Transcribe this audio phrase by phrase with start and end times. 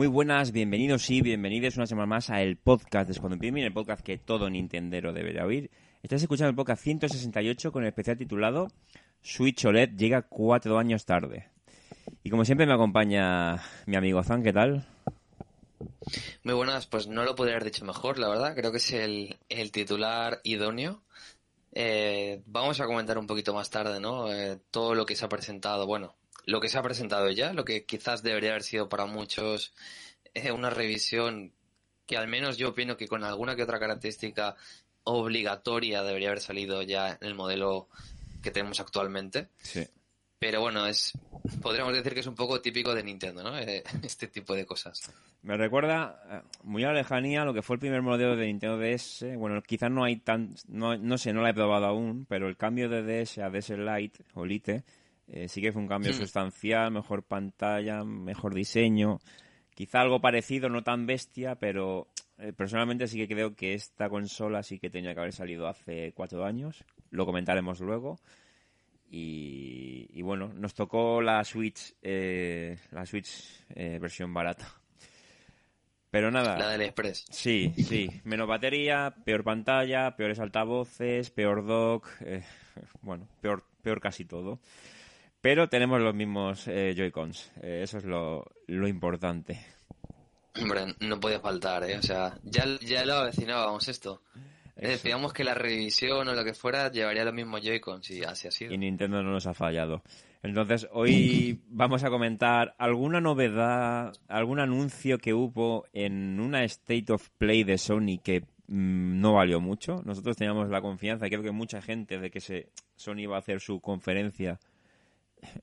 [0.00, 3.74] Muy buenas, bienvenidos y bienvenidos una semana más a el podcast de Squadron Premium, el
[3.74, 5.70] podcast que todo Nintendero debería oír.
[6.02, 8.68] Estás escuchando el podcast 168 con el especial titulado
[9.20, 11.50] Switch OLED llega cuatro años tarde.
[12.22, 14.86] Y como siempre me acompaña mi amigo Zan, ¿qué tal?
[16.44, 18.54] Muy buenas, pues no lo podría haber dicho mejor, la verdad.
[18.56, 21.02] Creo que es el, el titular idóneo.
[21.72, 24.32] Eh, vamos a comentar un poquito más tarde, ¿no?
[24.32, 26.14] Eh, todo lo que se ha presentado, bueno,
[26.46, 29.72] lo que se ha presentado ya, lo que quizás debería haber sido para muchos
[30.34, 31.52] eh, una revisión
[32.06, 34.56] que al menos yo opino que con alguna que otra característica
[35.04, 37.88] obligatoria debería haber salido ya en el modelo
[38.42, 39.48] que tenemos actualmente.
[39.58, 39.86] Sí.
[40.38, 41.12] Pero bueno, es
[41.62, 43.58] podríamos decir que es un poco típico de Nintendo, ¿no?
[43.58, 45.12] Eh, este tipo de cosas.
[45.42, 48.78] Me recuerda eh, muy a la lejanía lo que fue el primer modelo de Nintendo
[48.78, 49.36] DS.
[49.36, 52.56] Bueno, quizás no hay tan, no, no sé, no la he probado aún, pero el
[52.56, 54.84] cambio de DS a DS Lite o Lite
[55.30, 56.16] eh, sí que fue un cambio Hmm.
[56.16, 59.18] sustancial, mejor pantalla, mejor diseño.
[59.74, 62.08] Quizá algo parecido, no tan bestia, pero
[62.38, 66.12] eh, personalmente sí que creo que esta consola sí que tenía que haber salido hace
[66.12, 66.84] cuatro años.
[67.10, 68.18] Lo comentaremos luego.
[69.12, 74.72] Y, y bueno, nos tocó la Switch, eh, la Switch eh, versión barata.
[76.10, 76.58] Pero nada.
[76.58, 77.24] La del Express.
[77.30, 78.08] Sí, sí.
[78.24, 82.08] Menos batería, peor pantalla, peores altavoces, peor dock,
[83.02, 84.60] bueno, peor, peor casi todo.
[85.40, 87.52] Pero tenemos los mismos eh, Joy-Cons.
[87.62, 89.60] Eh, eso es lo, lo importante.
[90.60, 91.96] Hombre, no podía faltar, ¿eh?
[91.96, 94.22] O sea, ya, ya lo avecinábamos esto.
[94.76, 94.92] Eso.
[94.92, 98.50] Decíamos que la revisión o lo que fuera llevaría los mismos Joy-Cons y así ha
[98.50, 98.72] sido.
[98.72, 100.02] Y Nintendo no nos ha fallado.
[100.42, 107.28] Entonces, hoy vamos a comentar alguna novedad, algún anuncio que hubo en una State of
[107.38, 110.02] Play de Sony que mm, no valió mucho.
[110.04, 113.60] Nosotros teníamos la confianza, creo que mucha gente, de que se, Sony iba a hacer
[113.60, 114.58] su conferencia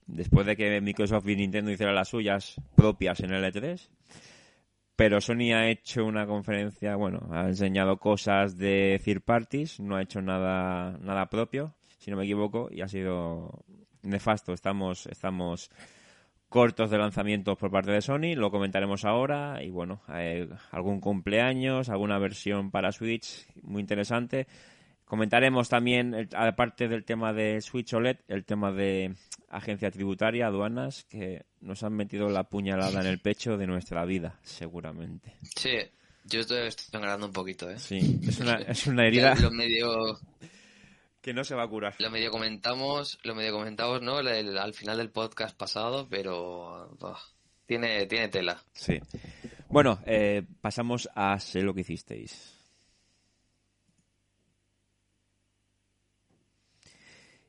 [0.06, 3.90] después de que Microsoft y Nintendo hicieran las suyas propias en el E3.
[4.96, 10.02] Pero Sony ha hecho una conferencia, bueno, ha enseñado cosas de third parties, no ha
[10.02, 13.64] hecho nada, nada propio, si no me equivoco, y ha sido
[14.02, 14.54] nefasto.
[14.54, 15.70] Estamos, estamos
[16.50, 19.62] cortos de lanzamientos por parte de Sony, lo comentaremos ahora.
[19.64, 24.48] Y bueno, eh, algún cumpleaños, alguna versión para Switch muy interesante.
[25.08, 29.16] Comentaremos también, aparte del tema de Switch OLED, el tema de
[29.48, 34.38] agencia tributaria, aduanas, que nos han metido la puñalada en el pecho de nuestra vida,
[34.44, 35.38] seguramente.
[35.56, 35.78] Sí,
[36.26, 37.80] yo estoy, sangrando un poquito, ¿eh?
[37.80, 39.36] Sí, es una, es una herida...
[39.36, 40.20] Lo medio...
[41.22, 41.96] Que no se va a curar.
[42.00, 44.16] Lo medio comentamos, lo medio comentamos, ¿no?
[44.16, 46.98] al final del podcast pasado, pero...
[47.66, 48.64] tiene, tiene tela.
[48.72, 48.98] Sí.
[49.68, 52.57] Bueno, eh, pasamos a sé lo que hicisteis.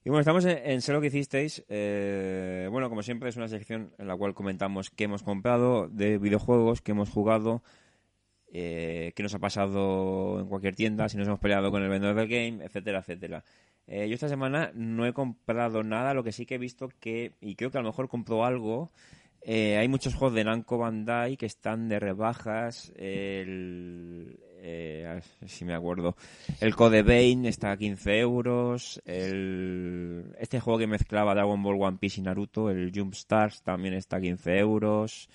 [0.08, 1.66] Y bueno, estamos en, Sé lo que hicisteis.
[1.68, 6.16] Eh, bueno, como siempre, es una sección en la cual comentamos qué hemos comprado de
[6.16, 7.62] videojuegos, qué hemos jugado,
[8.50, 12.16] eh, qué nos ha pasado en cualquier tienda, si nos hemos peleado con el vendedor
[12.16, 13.44] del game, etcétera, etcétera.
[13.86, 17.34] Eh, yo esta semana no he comprado nada, lo que sí que he visto que,
[17.42, 18.90] y creo que a lo mejor compro algo,
[19.46, 22.92] hay muchos juegos de Namco Bandai que están de rebajas.
[22.96, 26.16] El, eh, si me acuerdo.
[26.60, 29.00] El Code Vein está a 15 euros.
[29.04, 34.16] Este juego que mezclaba Dragon Ball, One Piece y Naruto, el Jump Stars, también está
[34.16, 35.28] a 15 euros.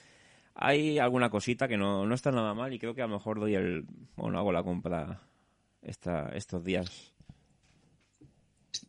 [0.55, 3.39] Hay alguna cosita que no, no está nada mal y creo que a lo mejor
[3.39, 3.85] doy el.
[4.15, 5.21] Bueno, hago la compra
[5.81, 7.12] esta, estos días.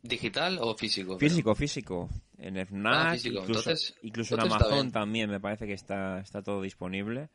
[0.01, 1.17] ¿Digital o físico?
[1.17, 2.09] Físico, físico.
[2.37, 3.71] En FNAC, ah, incluso,
[4.01, 7.29] incluso en Amazon también me parece que está, está todo disponible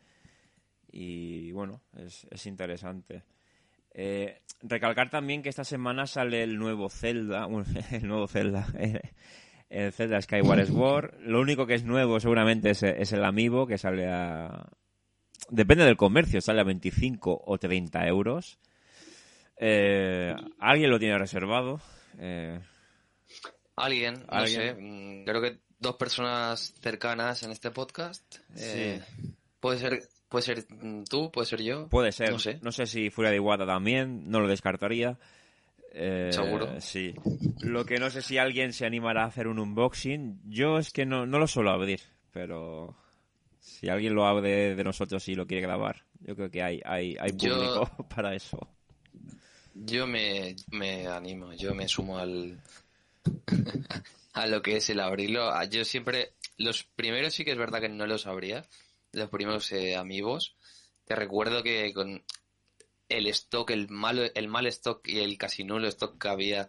[0.93, 3.23] y bueno, es, es interesante.
[3.93, 7.47] Eh, recalcar también que esta semana sale el nuevo Zelda,
[7.91, 8.67] el nuevo Zelda,
[9.69, 11.14] el Zelda Skyward Sword.
[11.20, 14.69] Lo único que es nuevo seguramente es, el Amiibo, que sale a...
[15.49, 18.58] Depende del comercio, sale a 25 o 30 euros.
[19.56, 21.81] Eh, ¿Alguien lo tiene reservado?
[22.20, 22.61] Eh,
[23.76, 24.25] ¿Alguien?
[24.31, 24.75] No sé.
[24.75, 28.37] Mm, creo que dos personas cercanas en este podcast.
[28.55, 29.00] Sí.
[29.58, 30.64] Puede ser Puede ser
[31.08, 31.88] tú, puede ser yo.
[31.88, 32.31] Puede ser.
[32.31, 32.61] No sé.
[32.62, 35.19] No sé si fuera de Iguata también, no lo descartaría.
[35.93, 36.81] Eh, Seguro.
[36.81, 37.17] Sí.
[37.62, 40.40] Lo que no sé si alguien se animará a hacer un unboxing.
[40.44, 42.00] Yo es que no, no lo suelo abrir,
[42.31, 42.94] pero
[43.58, 47.17] si alguien lo abre de nosotros y lo quiere grabar, yo creo que hay, hay,
[47.19, 48.69] hay público para eso.
[49.75, 52.61] Yo me, me animo, yo me sumo al
[54.32, 55.50] a lo que es el abrirlo.
[55.64, 58.64] Yo siempre, los primeros sí que es verdad que no los abría
[59.12, 60.56] los primeros eh, amigos.
[61.05, 62.22] Te recuerdo que con
[63.08, 66.69] el stock, el malo, el mal stock y el casi nulo stock que había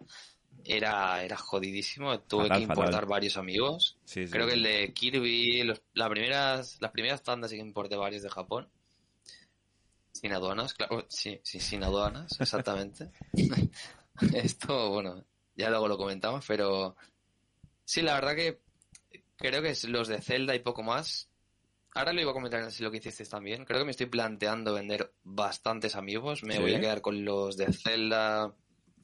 [0.64, 2.18] era, era jodidísimo.
[2.20, 3.98] Tuve que importar varios amigos.
[4.12, 8.22] Creo que el de Kirby, los, las primeras, las primeras tandas sí que importé varios
[8.22, 8.68] de Japón.
[10.22, 13.10] Sin aduanas, claro, sí, sí sin aduanas, exactamente.
[14.34, 15.24] Esto, bueno,
[15.54, 16.96] ya luego lo comentamos, pero
[17.84, 18.60] sí, la verdad que
[19.36, 21.28] creo que es los de Zelda y poco más
[21.94, 23.64] ahora lo iba a comentar así lo que hiciste también.
[23.64, 26.42] Creo que me estoy planteando vender bastantes amigos.
[26.42, 28.52] Me voy a quedar con los de Zelda.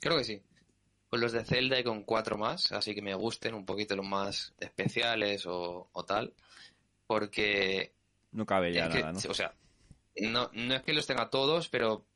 [0.01, 0.43] Creo que sí.
[1.09, 2.73] Con los de Zelda y con cuatro más.
[2.73, 6.35] Así que me gusten un poquito los más especiales o, tal.
[7.07, 7.95] Porque.
[8.33, 9.19] No cabe ya nada, ¿no?
[9.19, 9.55] O sea,
[10.21, 12.07] no, no es que los tenga todos, pero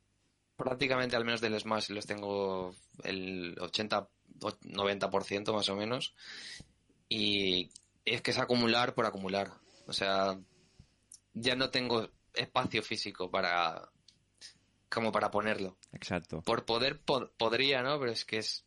[0.55, 4.07] prácticamente al menos del Smash los tengo el 80,
[4.39, 6.13] 90% más o menos.
[7.09, 7.69] Y
[8.05, 9.51] es que es acumular por acumular.
[9.87, 10.39] O sea,
[11.33, 13.89] ya no tengo espacio físico para
[14.89, 15.77] como para ponerlo.
[15.91, 16.41] Exacto.
[16.41, 17.99] Por poder podría, ¿no?
[17.99, 18.65] Pero es que es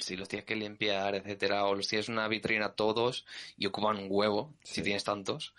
[0.00, 3.24] si los tienes que limpiar, etcétera, o los tienes en una vitrina todos
[3.56, 5.54] y ocupan un huevo, si tienes tantos.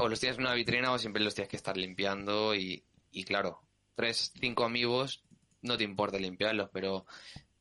[0.00, 3.24] O los tienes en una vitrina o siempre los tienes que estar limpiando y, y
[3.24, 3.60] claro,
[3.94, 5.24] tres, cinco amigos
[5.62, 7.06] no te importa limpiarlos, pero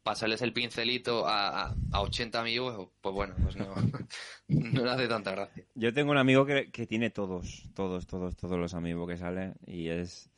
[0.04, 3.76] pasarles el pincelito a, a, 80 amigos, pues bueno, pues no,
[4.48, 5.66] no le hace tanta gracia.
[5.76, 9.56] Yo tengo un amigo que, que, tiene todos, todos, todos, todos los amigos que salen
[9.66, 10.30] y es...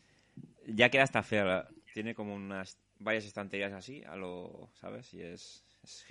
[0.68, 5.14] Ya queda hasta fea, tiene como unas varias estanterías así, a lo, ¿sabes?
[5.14, 5.64] Y es,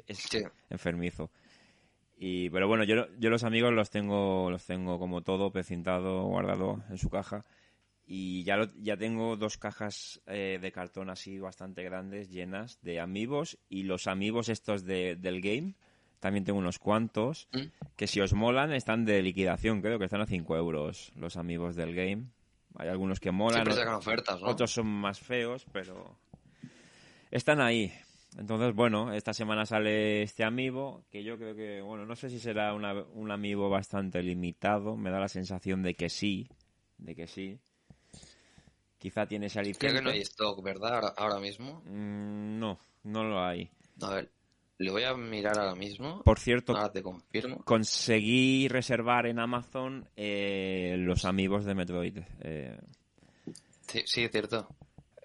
[0.06, 0.24] es,
[0.68, 1.30] enfermizo.
[2.22, 6.84] Y, pero bueno, yo, yo los amigos los tengo, los tengo como todo precintado, guardado
[6.90, 7.46] en su caja.
[8.06, 13.58] Y ya, ya tengo dos cajas eh, de cartón así bastante grandes llenas de amigos.
[13.70, 15.76] Y los amigos estos de, del game
[16.18, 17.94] también tengo unos cuantos mm.
[17.96, 21.74] que si os molan están de liquidación creo que están a 5 euros los amigos
[21.74, 22.26] del game.
[22.76, 26.18] Hay algunos que molan ofertas, otros son más feos pero
[27.30, 27.90] están ahí
[28.38, 32.38] entonces bueno esta semana sale este amigo que yo creo que bueno no sé si
[32.38, 36.48] será un amigo bastante limitado me da la sensación de que sí
[36.98, 37.58] de que sí
[39.00, 41.14] Quizá tiene ese Creo que no hay stock, ¿verdad?
[41.16, 41.80] Ahora, mismo.
[41.86, 43.70] Mm, no, no lo hay.
[44.02, 44.30] A ver,
[44.76, 46.22] lo voy a mirar ahora mismo.
[46.22, 47.64] Por cierto, ahora te confirmo.
[47.64, 52.18] conseguí reservar en Amazon eh, los amigos de Metroid.
[52.42, 52.78] Eh,
[53.88, 54.68] Sí, sí, es cierto.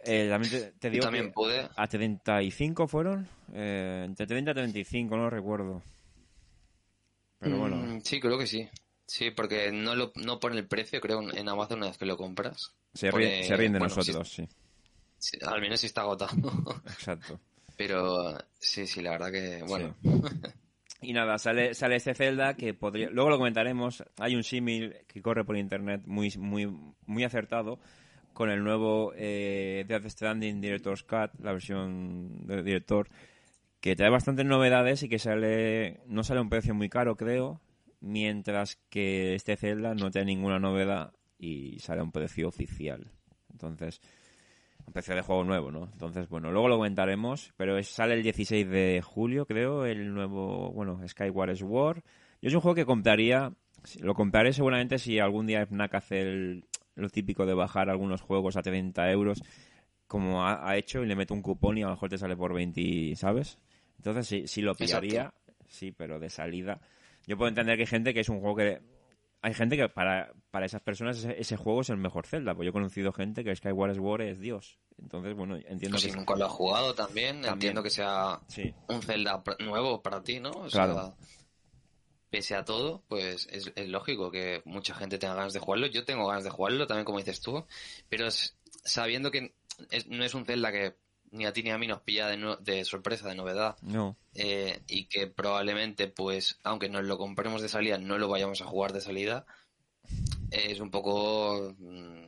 [0.05, 1.69] Eh, también te, te Yo digo también que pude.
[1.75, 3.27] a 35 fueron.
[3.53, 5.81] Eh, entre 30 y 35, no lo recuerdo.
[7.39, 8.67] Pero bueno, Mm, sí, creo que sí.
[9.07, 12.17] Sí, porque no lo no pone el precio, creo, en Amazon una vez que lo
[12.17, 12.74] compras.
[12.93, 14.47] se, pone- ríe- se ríen de bueno, nosotros, sí.
[15.19, 16.31] Sí, al menos si está agotado.
[16.88, 17.39] Exacto.
[17.77, 19.95] Pero sí, sí, la verdad que, bueno.
[21.01, 23.09] Y nada, sale, sale este Zelda que podría.
[23.09, 24.03] Luego lo comentaremos.
[24.17, 26.65] Hay un símil que corre por internet muy, muy,
[27.05, 27.79] muy acertado
[28.36, 33.08] con el nuevo eh, Death Stranding Director's Cut, la versión del director,
[33.80, 36.01] que trae bastantes novedades y que sale.
[36.06, 37.62] No sale a un precio muy caro, creo.
[38.01, 43.10] Mientras que este Zelda no tiene ninguna novedad y sale a un precio oficial.
[43.51, 44.00] Entonces,
[44.86, 45.89] un precio de juego nuevo, ¿no?
[45.92, 51.00] Entonces, bueno, luego lo comentaremos, pero sale el 16 de julio, creo, el nuevo, bueno,
[51.08, 52.04] Skyward Sword.
[52.42, 53.54] Yo es un juego que compraría,
[54.01, 58.55] lo compraré seguramente si algún día FNAC hace el- lo típico de bajar algunos juegos
[58.57, 59.41] a 30 euros,
[60.07, 62.35] como ha, ha hecho, y le meto un cupón y a lo mejor te sale
[62.35, 63.59] por 20, ¿sabes?
[63.97, 65.33] Entonces sí, sí lo pillaría,
[65.67, 66.79] sí, pero de salida.
[67.27, 68.81] Yo puedo entender que hay gente que es un juego que
[69.41, 72.55] hay gente que para, para esas personas ese, ese juego es el mejor Zelda.
[72.55, 74.79] Pues yo he conocido gente que Skyward Sword es Dios.
[74.99, 76.15] Entonces, bueno, entiendo Pues si que...
[76.17, 77.53] nunca lo has jugado también, También.
[77.53, 80.49] entiendo que sea Sí, un Zelda nuevo para ti, ¿no?
[80.51, 80.93] O Claro.
[80.95, 81.13] sea,
[82.29, 85.88] pese a todo, pues es, es lógico que mucha gente tenga ganas de jugarlo.
[85.88, 87.65] Yo tengo ganas de jugarlo, también como dices tú,
[88.10, 89.53] pero es- sabiendo que
[89.91, 90.96] es- no es un Zelda que
[91.32, 94.15] ni a ti ni a mí nos pilla de, no- de sorpresa, de novedad, no,
[94.36, 98.65] eh, y que probablemente, pues, aunque nos lo compremos de salida, no lo vayamos a
[98.65, 99.46] jugar de salida,
[100.51, 102.25] eh, es un poco mm,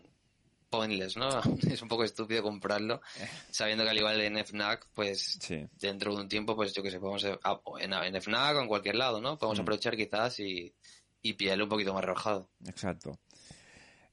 [0.78, 1.30] pointless, ¿no?
[1.72, 3.02] Es un poco estúpido comprarlo,
[3.50, 5.66] sabiendo que al igual en FNAC, pues, sí.
[5.80, 7.38] dentro de un tiempo, pues yo que sé, podemos eh,
[7.80, 9.38] en, en FNAC o en cualquier lado, ¿no?
[9.38, 9.62] Podemos Mm.
[9.62, 10.74] aprovechar quizás y,
[11.22, 12.50] y pillarlo un poquito más rebajado.
[12.66, 13.18] Exacto.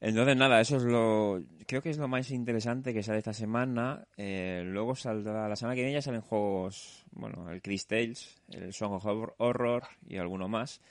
[0.01, 1.39] Entonces, nada, eso es lo.
[1.65, 4.05] Creo que es lo más interesante que sale esta semana.
[4.17, 5.47] Eh, luego saldrá.
[5.47, 7.05] La semana que viene ya salen juegos.
[7.11, 9.05] Bueno, el Chris Tales, el Song of
[9.37, 10.81] Horror y alguno más.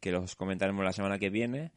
[0.00, 1.70] Que los comentaremos la semana que viene.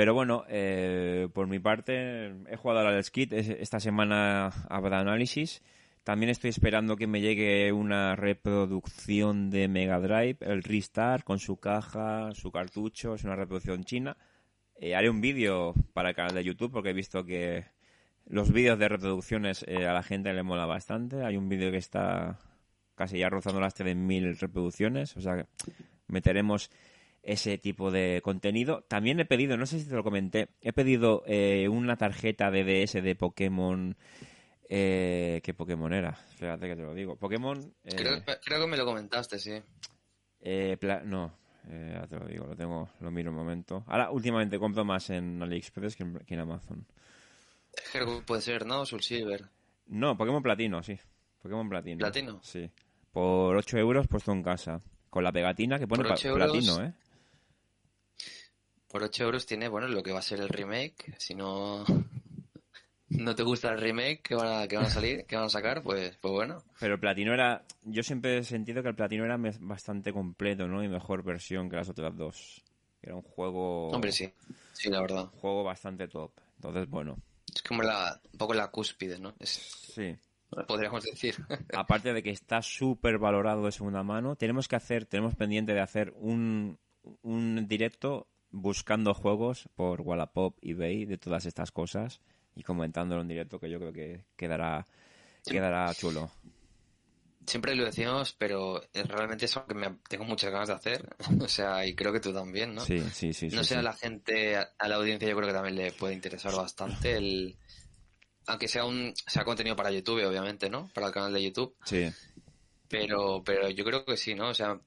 [0.00, 3.34] Pero bueno, eh, por mi parte, he jugado al Skit.
[3.34, 5.62] Es- Esta semana habrá análisis.
[6.04, 11.58] También estoy esperando que me llegue una reproducción de Mega Drive, el Restart, con su
[11.58, 13.14] caja, su cartucho.
[13.14, 14.16] Es una reproducción china.
[14.76, 17.66] Eh, haré un vídeo para el canal de YouTube porque he visto que
[18.24, 21.24] los vídeos de reproducciones eh, a la gente le mola bastante.
[21.26, 22.38] Hay un vídeo que está
[22.94, 25.14] casi ya rozando las 3.000 reproducciones.
[25.18, 25.44] O sea,
[26.06, 26.70] meteremos
[27.22, 28.82] ese tipo de contenido.
[28.88, 32.64] También he pedido, no sé si te lo comenté, he pedido eh, una tarjeta de
[32.64, 33.96] DS de Pokémon.
[34.68, 36.10] Eh, ¿Qué Pokémon era?
[36.30, 37.16] Espérate que te lo digo.
[37.16, 37.58] Pokémon.
[37.84, 39.52] eh, Creo, creo que me lo comentaste, sí.
[40.40, 41.32] eh, no,
[41.68, 43.84] eh, ya te lo digo, lo tengo, lo miro un momento.
[43.88, 46.86] Ahora, últimamente compro más en AliExpress que en, que en Amazon.
[47.92, 48.86] Creo que puede ser, ¿no?
[48.86, 49.44] Soul Silver.
[49.86, 50.96] No, Pokémon Platino, sí.
[51.42, 51.98] Pokémon Platino.
[51.98, 52.40] ¿Platino?
[52.42, 52.70] Sí.
[53.12, 54.80] Por 8 euros puesto en casa.
[55.08, 56.50] Con la pegatina que pone Por pa- 8 euros.
[56.52, 56.92] Platino, ¿eh?
[58.90, 61.14] Por 8 euros tiene, bueno, lo que va a ser el remake.
[61.16, 61.84] Si no,
[63.10, 65.48] no te gusta el remake que van a, que van a salir, que van a
[65.50, 66.64] sacar, pues, pues bueno.
[66.80, 67.62] Pero el Platino era...
[67.84, 70.82] Yo siempre he sentido que el Platino era bastante completo, ¿no?
[70.82, 72.64] Y mejor versión que las otras dos.
[73.00, 73.90] Era un juego...
[73.90, 74.28] Hombre, sí.
[74.72, 75.30] Sí, la verdad.
[75.32, 76.32] Un juego bastante top.
[76.56, 77.16] Entonces, bueno,
[77.54, 79.34] Es como la, un poco la cúspide, ¿no?
[79.38, 80.16] Es, sí.
[80.66, 81.36] podríamos decir.
[81.74, 85.80] aparte de que está súper valorado de segunda mano, tenemos que hacer, tenemos pendiente de
[85.80, 86.76] hacer un,
[87.22, 92.20] un directo buscando juegos por Wallapop, eBay, de todas estas cosas
[92.54, 94.86] y comentándolo en directo que yo creo que quedará,
[95.44, 96.30] quedará chulo.
[97.46, 101.16] Siempre lo decimos, pero es realmente es algo que me, tengo muchas ganas de hacer.
[101.40, 102.84] o sea, y creo que tú también, ¿no?
[102.84, 103.48] Sí, sí, sí.
[103.48, 106.14] no sí, sé, a la gente, a la audiencia yo creo que también le puede
[106.14, 107.56] interesar bastante el...
[108.46, 110.90] Aunque sea un sea contenido para YouTube, obviamente, ¿no?
[110.92, 111.76] Para el canal de YouTube.
[111.84, 112.08] Sí,
[112.88, 114.48] Pero, pero yo creo que sí, ¿no?
[114.48, 114.80] O sea,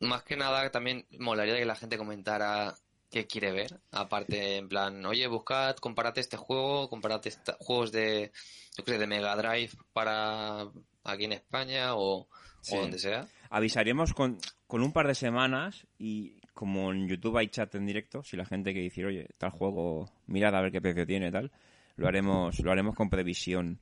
[0.00, 2.74] más que nada también molaría que la gente comentara
[3.10, 3.80] qué quiere ver.
[3.90, 8.30] Aparte, en plan, oye, buscad, compárate este juego, compárate esta- juegos de,
[8.76, 10.66] yo sé, de Mega Drive para
[11.04, 12.28] aquí en España o,
[12.60, 12.76] Sí.
[12.76, 13.26] o donde sea.
[13.50, 18.22] avisaremos con, con un par de semanas y como en YouTube hay chat en directo,
[18.24, 21.50] si la gente que dice, oye, tal juego, mirad a ver qué precio tiene tal,
[21.96, 23.80] lo haremos, lo haremos con previsión.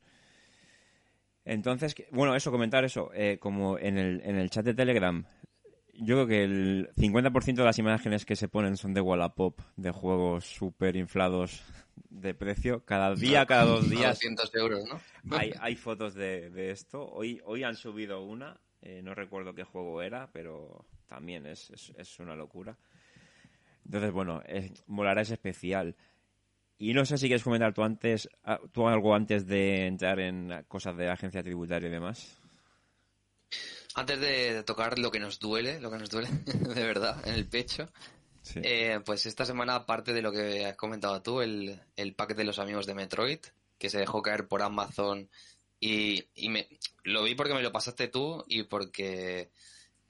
[1.44, 5.25] Entonces, bueno, eso, comentar eso, eh, como en el, en el chat de Telegram,
[5.98, 9.90] yo creo que el 50% de las imágenes que se ponen son de Wallapop, de
[9.90, 11.62] juegos súper inflados
[12.10, 12.84] de precio.
[12.84, 15.00] Cada día, cada dos días 200 euros, ¿no?
[15.36, 17.06] hay, hay fotos de, de esto.
[17.08, 22.18] Hoy, hoy han subido una Eh, no recuerdo qué juego era, pero también es, es,
[22.20, 22.76] una locura.
[23.84, 25.96] Entonces, bueno, es, molará es especial.
[26.78, 30.64] Y no sé si quieres comentar tú antes, ah, tú algo antes de entrar en
[30.68, 32.40] cosas de agencia tributaria y demás.
[33.96, 37.46] Antes de tocar lo que nos duele, lo que nos duele de verdad en el
[37.46, 37.88] pecho,
[38.56, 42.44] eh, pues esta semana, aparte de lo que has comentado tú, el, el pack de
[42.44, 43.40] los amigos de Metroid,
[43.78, 45.30] que se dejó caer por Amazon
[45.80, 46.68] y, y me,
[47.04, 49.50] lo vi porque me lo pasaste tú y porque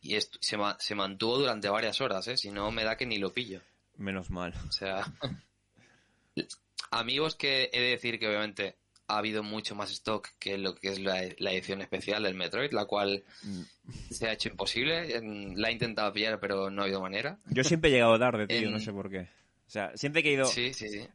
[0.00, 2.36] y se, se mantuvo durante varias horas, ¿eh?
[2.36, 3.60] si no me da que ni lo pillo.
[3.96, 4.52] Menos mal.
[4.68, 5.04] O sea,
[6.90, 8.76] amigos que he de decir que obviamente
[9.08, 12.86] ha habido mucho más stock que lo que es la, edición especial del Metroid, la
[12.86, 13.62] cual mm.
[14.10, 15.20] se ha hecho imposible.
[15.56, 17.38] La he intentado pillar, pero no ha habido manera.
[17.46, 19.28] Yo siempre he llegado tarde, tío, no sé por qué.
[19.66, 20.48] O sea, siempre que he ido,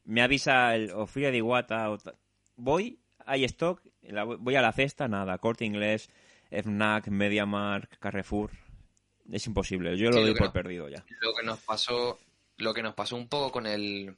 [0.06, 1.98] me avisa el o de Iwata, o
[2.58, 3.82] voy, hay stock,
[4.40, 6.10] voy a la cesta, nada, corte inglés,
[6.50, 8.52] FNAC, MediaMark, Carrefour.
[9.32, 11.06] Es imposible, yo lo doy por perdido ya.
[11.22, 12.20] Lo que nos pasó,
[12.58, 14.16] lo que nos pasó un poco con el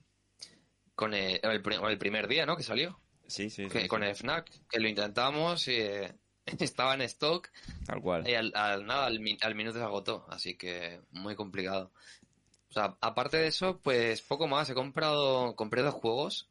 [0.96, 2.56] con el, el primer día, ¿no?
[2.56, 3.00] Que salió.
[3.27, 3.68] Sí, sí.
[3.88, 6.13] con el FNAC, que lo intentamos y eh,
[6.60, 7.50] estaba en stock.
[7.86, 8.27] Tal cual.
[8.27, 11.92] Y al, nada, al, minuto se agotó, así que muy complicado.
[12.70, 14.70] O sea, aparte de eso, pues poco más.
[14.70, 16.50] He comprado, compré dos juegos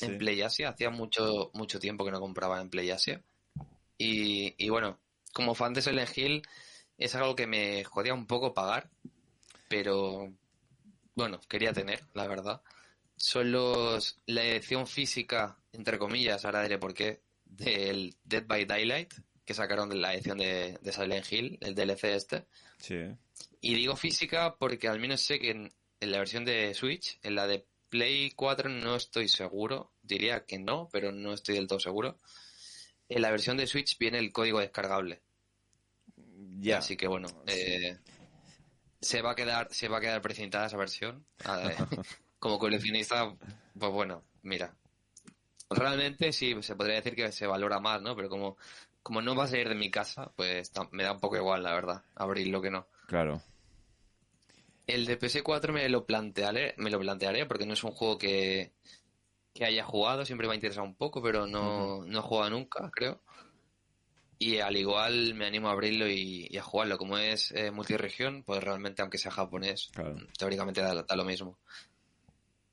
[0.00, 0.70] en PlayAsia.
[0.70, 3.22] Hacía mucho, mucho tiempo que no compraba en PlayAsia.
[3.96, 4.98] Y, y bueno,
[5.32, 6.42] como fan de Silent Hill,
[6.98, 8.90] es algo que me jodía un poco pagar.
[9.68, 10.32] Pero
[11.14, 12.60] bueno, quería tener, la verdad
[13.22, 19.12] son los la edición física, entre comillas, ahora diré por qué, del Dead by Daylight,
[19.44, 22.46] que sacaron de la edición de, Silent Hill, el DLC este.
[22.78, 22.98] Sí.
[23.60, 27.46] Y digo física porque al menos sé que en, la versión de Switch, en la
[27.46, 32.18] de Play 4 no estoy seguro, diría que no, pero no estoy del todo seguro.
[33.08, 35.22] En la versión de Switch viene el código descargable.
[36.58, 36.78] Ya.
[36.78, 37.98] Así que bueno, eh,
[39.00, 41.26] se va a quedar, se va a quedar precintada esa versión.
[42.38, 43.36] como coleccionista,
[43.78, 44.74] pues bueno, mira.
[45.74, 48.14] Realmente sí, se podría decir que se valora más, ¿no?
[48.16, 48.56] Pero como,
[49.02, 51.74] como no va a salir de mi casa, pues me da un poco igual, la
[51.74, 52.86] verdad, abrir lo que no.
[53.06, 53.42] Claro.
[54.86, 58.72] El de PS4 me lo plantearé, me lo plantearé porque no es un juego que,
[59.54, 62.90] que haya jugado, siempre me ha interesado un poco, pero no, no he jugado nunca,
[62.90, 63.20] creo.
[64.42, 66.98] Y al igual me animo a abrirlo y, a jugarlo.
[66.98, 69.92] Como es eh, multiregión, pues realmente, aunque sea japonés,
[70.36, 71.60] teóricamente da, lo mismo.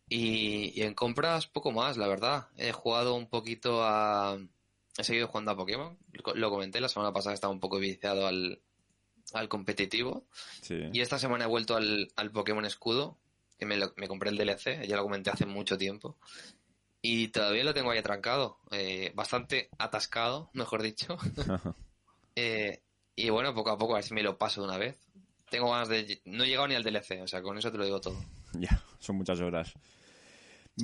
[0.10, 2.48] Y, en compras poco más, la verdad.
[2.58, 4.38] He jugado un poquito a...
[4.98, 5.98] He seguido jugando a Pokémon.
[6.36, 8.60] Lo comenté, la semana pasada estaba un poco viciado al,
[9.34, 10.26] al competitivo.
[10.70, 13.18] Y esta semana he vuelto al, al Pokémon Escudo,
[13.58, 16.18] que me, me, compré el DLC, ya lo comenté hace mucho tiempo.
[17.02, 21.18] Y todavía lo tengo ahí atrancado, eh, bastante atascado, mejor dicho.
[22.36, 22.82] eh,
[23.16, 24.98] y bueno, poco a poco a ver si me lo paso de una vez.
[25.50, 26.22] Tengo ganas de...
[26.26, 28.20] No he llegado ni al DLC, o sea, con eso te lo digo todo.
[28.54, 29.76] Ya, son muchas horas.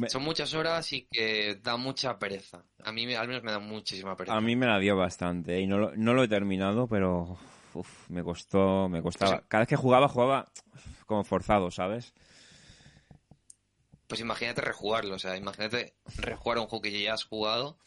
[0.07, 2.63] Son muchas horas y que da mucha pereza.
[2.83, 4.35] A mí al menos me da muchísima pereza.
[4.35, 7.37] A mí me la dio bastante y no lo, no lo he terminado, pero
[8.09, 9.43] me costó, me costaba.
[9.47, 10.45] Cada vez que jugaba, jugaba
[11.05, 12.13] como forzado, ¿sabes?
[14.07, 17.77] Pues imagínate rejugarlo, o sea, imagínate rejugar un juego que ya has jugado.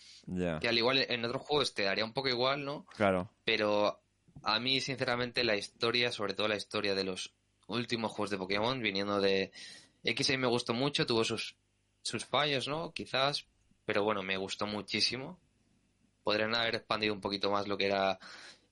[0.60, 2.84] Que al igual en otros juegos te daría un poco igual, ¿no?
[2.96, 3.30] Claro.
[3.44, 4.00] Pero
[4.42, 7.34] a mí, sinceramente, la historia, sobre todo la historia de los
[7.66, 9.52] últimos juegos de Pokémon, viniendo de
[10.04, 11.56] X me gustó mucho, tuvo sus
[12.08, 12.92] sus fallos, ¿no?
[12.92, 13.46] Quizás,
[13.84, 15.38] pero bueno, me gustó muchísimo.
[16.24, 18.18] Podrían haber expandido un poquito más lo que era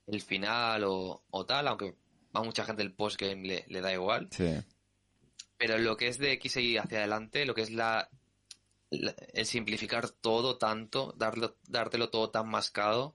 [0.07, 1.95] el final o, tal, aunque
[2.33, 4.29] a mucha gente el postgame le, da igual.
[4.31, 4.55] Sí.
[5.59, 8.09] Pero lo que es de X y hacia adelante, lo que es la,
[8.91, 13.15] el simplificar todo tanto, darlo, dártelo todo tan mascado,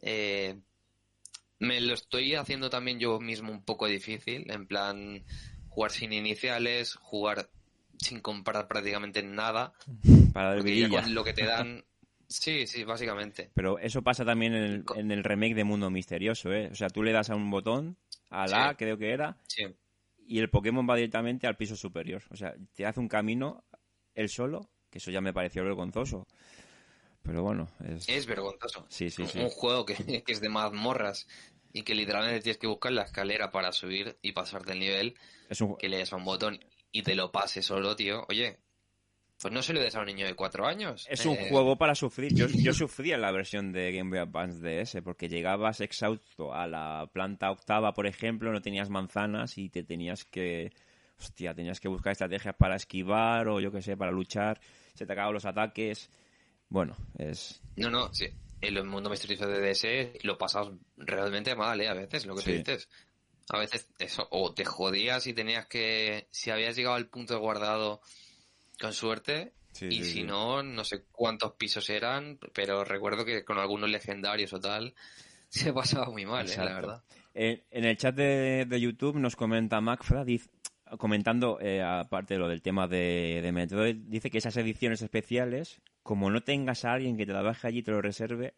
[0.00, 0.60] eh,
[1.60, 5.24] me lo estoy haciendo también yo mismo un poco difícil, en plan
[5.68, 7.48] jugar sin iniciales, jugar
[8.02, 9.72] sin comprar prácticamente nada.
[10.34, 11.84] Para lo que te dan.
[12.28, 13.50] Sí, sí, básicamente.
[13.52, 16.70] Pero eso pasa también en el, en el, remake de Mundo Misterioso, ¿eh?
[16.72, 17.98] O sea, tú le das a un botón,
[18.30, 19.36] a la creo que era,
[20.26, 22.22] y el Pokémon va directamente al piso superior.
[22.30, 23.64] O sea, te hace un camino
[24.14, 26.26] él solo, que eso ya me pareció vergonzoso.
[27.22, 28.08] Pero bueno, es...
[28.08, 28.86] Es vergonzoso.
[28.88, 29.38] Sí, sí, sí.
[29.38, 31.28] Un juego que, que es de mazmorras
[31.72, 35.14] y que literalmente tienes que buscar la escalera para subir y pasarte el nivel,
[35.48, 35.76] es un...
[35.76, 36.60] que le des a un botón
[36.92, 38.58] y te lo pase solo, tío, oye,
[39.40, 41.06] pues no se lo des a un niño de cuatro años.
[41.10, 42.32] Es un eh, juego para sufrir.
[42.34, 46.66] Yo, yo sufría en la versión de Game Boy Advance DS, porque llegabas exhausto a
[46.68, 50.72] la planta octava, por ejemplo, no tenías manzanas y te tenías que...
[51.18, 54.60] Hostia, tenías que buscar estrategias para esquivar o yo qué sé, para luchar.
[54.94, 56.10] Se te acaban los ataques.
[56.68, 57.62] Bueno, es...
[57.76, 58.26] No, no, sí.
[58.60, 61.88] en el mundo misterioso de DS lo pasas realmente mal, ¿eh?
[61.88, 62.52] A veces, lo que Sí.
[62.54, 62.88] dices.
[63.50, 67.40] A veces eso, o te jodías y tenías que, si habías llegado al punto de
[67.40, 68.00] guardado
[68.80, 70.22] con suerte, Sí, y sí, si sí.
[70.24, 74.94] no, no sé cuántos pisos eran, pero recuerdo que con algunos legendarios o tal,
[75.48, 76.56] se pasaba muy mal, ¿eh?
[76.56, 77.02] La verdad.
[77.34, 80.50] Eh, en el chat de, de YouTube nos comenta Macfra, diz-
[80.98, 85.80] comentando, eh, aparte de lo del tema de, de Metroid, dice que esas ediciones especiales,
[86.02, 88.52] como no tengas a alguien que te la baje allí y te lo reserve,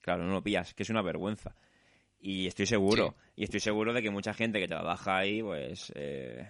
[0.00, 1.54] claro, no lo pillas, que es una vergüenza.
[2.26, 5.42] Y estoy seguro, y estoy seguro de que mucha gente que te la baja ahí,
[5.42, 6.48] pues eh,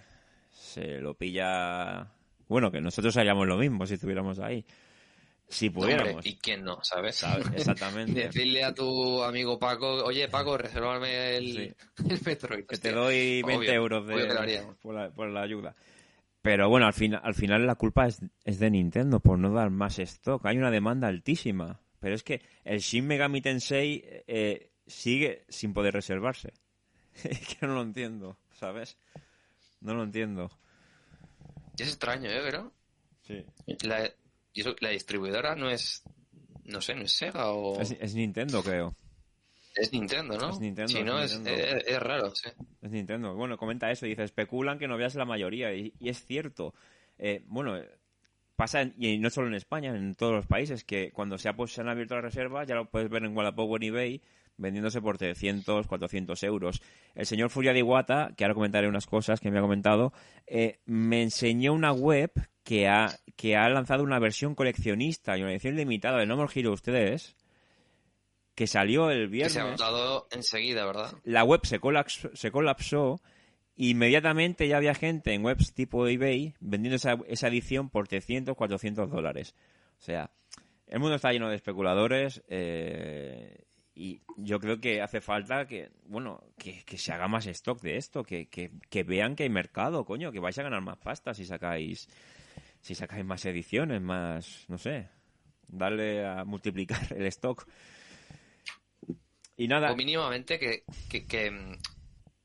[0.49, 2.13] se lo pilla.
[2.47, 4.65] Bueno, que nosotros haríamos lo mismo si estuviéramos ahí.
[5.49, 6.25] Si Hombre, pudiéramos.
[6.25, 7.17] ¿y quién no, sabes?
[7.17, 7.47] ¿sabes?
[7.53, 8.21] Exactamente.
[8.27, 11.73] Decirle a tu amigo Paco, oye Paco, resérvame el, Sí.
[12.09, 12.65] el Metroid.
[12.65, 15.75] que te doy 20 obvio, euros de, por, la, por la ayuda.
[16.41, 19.71] Pero bueno, al, final al final la culpa es, es de Nintendo por no dar
[19.71, 20.45] más stock.
[20.45, 21.81] Hay una demanda altísima.
[21.99, 26.53] Pero es que el Shin Megami Tensei eh, sigue sin poder reservarse.
[27.23, 28.97] es que no lo entiendo, ¿sabes?
[29.81, 30.51] No lo entiendo.
[31.77, 32.39] Es extraño, ¿eh?
[32.43, 32.71] Pero
[33.23, 33.43] Sí.
[33.83, 36.03] la, distribuidora no es,
[36.65, 38.95] no sé, no es Sega o Es, es Nintendo, creo.
[39.75, 40.49] es Nintendo, ¿no?
[40.51, 41.63] es Nintendo, Si es no, es, Nintendo.
[41.77, 42.49] es, es raro, sí.
[42.81, 43.33] Es Nintendo.
[43.35, 44.05] Bueno, comenta eso.
[44.05, 45.73] Dice, especulan que no veas la mayoría.
[45.73, 46.73] Y, y es cierto.
[47.17, 47.81] Eh, bueno,
[48.55, 51.55] pasa, en- y no solo en España, en todos los países, que cuando se, ha,
[51.55, 54.21] pues, se han abierto las reservas, ya lo puedes ver en Wallapop o en eBay,
[54.57, 56.81] vendiéndose por 300, 400 euros.
[57.13, 60.13] El señor Furia de Iwata, que ahora comentaré unas cosas que me ha comentado,
[60.47, 62.31] eh, me enseñó una web
[62.63, 66.51] que ha, que ha lanzado una versión coleccionista y una edición limitada de No More
[66.53, 67.35] Heroes 3,
[68.55, 71.11] que salió el Que viernes se ha notado enseguida, ¿verdad?
[71.23, 73.21] la web se colapsó, se colapsó
[73.75, 79.09] inmediatamente ya había gente en webs tipo eBay vendiendo esa, esa edición por 300, 400
[79.09, 79.53] dólares.
[79.99, 80.31] O sea,
[80.87, 83.65] el mundo está lleno de especuladores eh,
[83.95, 87.95] y yo creo que hace falta que, bueno, que, que se haga más stock de
[87.97, 91.33] esto, que, que, que vean que hay mercado, coño, que vais a ganar más pasta
[91.33, 92.09] si sacáis,
[92.81, 95.07] si sacáis más ediciones, más, no sé,
[95.67, 97.65] darle a multiplicar el stock.
[99.57, 101.77] Y nada, O mínimamente que, que, que,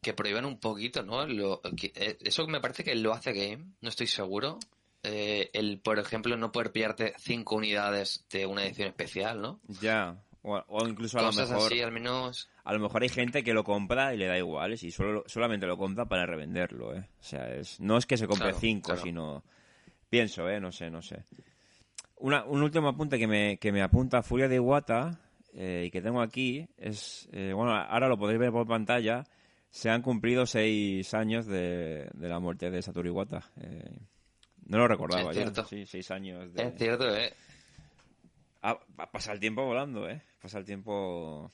[0.01, 1.27] que prohíban un poquito, ¿no?
[1.27, 4.59] Lo, que- eh, eso me parece que lo hace Game, no estoy seguro.
[5.03, 9.61] Eh, el, por ejemplo, no poder pillarte cinco unidades de una edición especial, ¿no?
[9.81, 12.49] Ya, o, o incluso a lo mejor así, al menos.
[12.65, 15.67] a lo mejor hay gente que lo compra y le da igual, y solo, solamente
[15.67, 17.09] lo compra para revenderlo, ¿eh?
[17.21, 19.03] O sea, es, no es que se compre Claro, cinco, claro.
[19.03, 19.45] sino
[20.09, 20.61] pienso, ¿eh?
[20.61, 21.25] No sé, no sé.
[22.17, 25.19] Una, un último apunte que me, que me apunta Furia de Iwata
[25.55, 29.25] eh, y que tengo aquí es, eh, bueno, ahora lo podéis ver por pantalla,
[29.71, 33.51] se han cumplido seis años de, de la muerte de Satoru Iwata.
[33.61, 33.99] Eh,
[34.67, 35.65] no lo recordaba Es ya, cierto.
[35.65, 36.63] sí, seis años de...
[36.63, 37.33] Es cierto, ¿eh?
[38.63, 40.23] Ah, pa- pasa el tiempo volando, ¿eh?
[40.41, 41.51] Pasa el tiempo...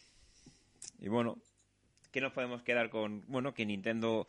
[0.99, 1.39] Y bueno,
[2.11, 3.25] ¿qué nos podemos quedar con...?
[3.29, 4.29] Bueno, que Nintendo...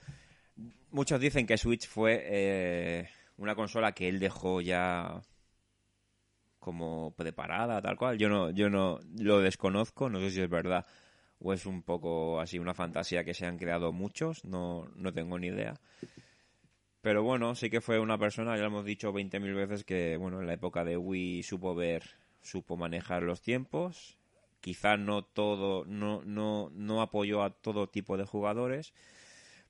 [0.92, 5.22] Muchos dicen que Switch fue eh, una consola que él dejó ya
[6.60, 8.18] como preparada, tal cual.
[8.18, 10.86] Yo no, yo no lo desconozco, no sé si es verdad
[11.40, 15.38] o es un poco así una fantasía que se han creado muchos, no, no tengo
[15.38, 15.76] ni idea.
[17.02, 20.42] Pero bueno, sí que fue una persona, ya lo hemos dicho 20.000 veces, que bueno,
[20.42, 22.04] en la época de Wii supo ver,
[22.42, 24.18] supo manejar los tiempos.
[24.62, 28.94] Quizá no todo, no, no, no apoyó a todo tipo de jugadores.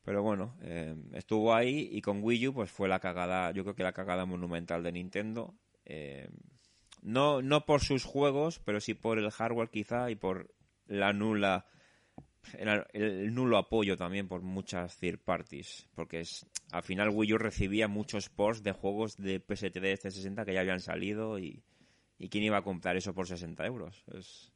[0.04, 3.76] Pero bueno, eh, estuvo ahí y con Wii U pues fue la cagada, yo creo
[3.76, 5.54] que la cagada monumental de Nintendo.
[5.86, 6.30] Eh,
[7.02, 10.54] no, no por sus juegos, pero sí por el hardware quizá y por
[10.88, 11.66] la nula
[12.58, 17.88] el, nulo apoyo también por muchas third parties, porque es, al final Wii U recibía
[17.88, 21.64] muchos ports de juegos de PS3 360 que ya habían salido y,
[22.18, 24.04] y quién iba a comprar eso por 60 euros.
[24.14, 24.52] Es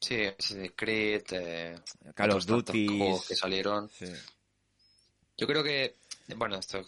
[0.00, 1.78] Sí, Assassin's Creed, eh,
[2.14, 2.86] Call of Duty.
[3.28, 3.90] que salieron.
[3.90, 4.06] Sí.
[5.36, 5.96] Yo creo que,
[6.36, 6.82] bueno, esto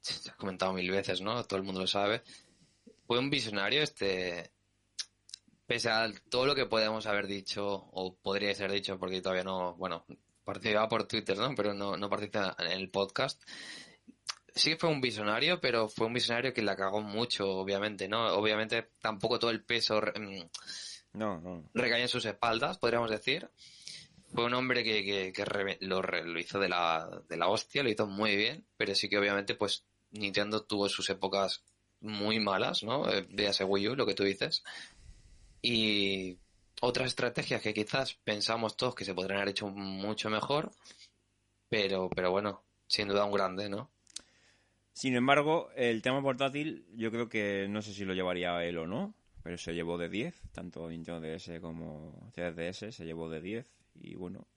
[0.00, 1.42] se ha comentado mil veces, ¿no?
[1.44, 2.22] Todo el mundo lo sabe.
[3.06, 4.50] Fue un visionario este,
[5.66, 9.74] pese a todo lo que podemos haber dicho, o podría ser dicho, porque todavía no,
[9.76, 10.04] bueno,
[10.44, 11.54] participaba por Twitter, ¿no?
[11.54, 13.42] Pero no, no participa en el podcast.
[14.58, 18.26] Sí fue un visionario, pero fue un visionario que la cagó mucho, obviamente, ¿no?
[18.34, 20.42] Obviamente tampoco todo el peso mm,
[21.18, 21.70] No, no.
[21.74, 23.48] en sus espaldas, podríamos decir.
[24.34, 27.48] Fue un hombre que, que, que re- lo, re- lo hizo de la, de la
[27.48, 31.62] hostia, lo hizo muy bien, pero sí que obviamente pues Nintendo tuvo sus épocas
[32.00, 33.08] muy malas, ¿no?
[33.10, 34.64] Eh, Véase Wii U, lo que tú dices.
[35.62, 36.36] Y
[36.80, 40.70] otras estrategias que quizás pensamos todos que se podrían haber hecho mucho mejor,
[41.68, 43.90] pero, pero bueno, sin duda un grande, ¿no?
[44.98, 48.86] Sin embargo, el tema portátil yo creo que no sé si lo llevaría él o
[48.88, 53.64] no, pero se llevó de 10, tanto Nintendo DS como 3DS se llevó de 10
[53.94, 54.48] y bueno,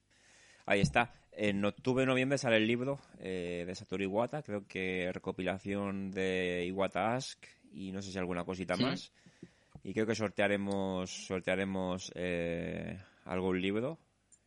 [0.65, 1.13] ahí está.
[1.31, 7.13] En octubre noviembre sale el libro eh, de Satoru Iwata, creo que recopilación de Iwata
[7.13, 9.13] Ask y no sé si alguna cosita más.
[9.83, 13.99] Y creo que sortearemos sortearemos eh, algún libro.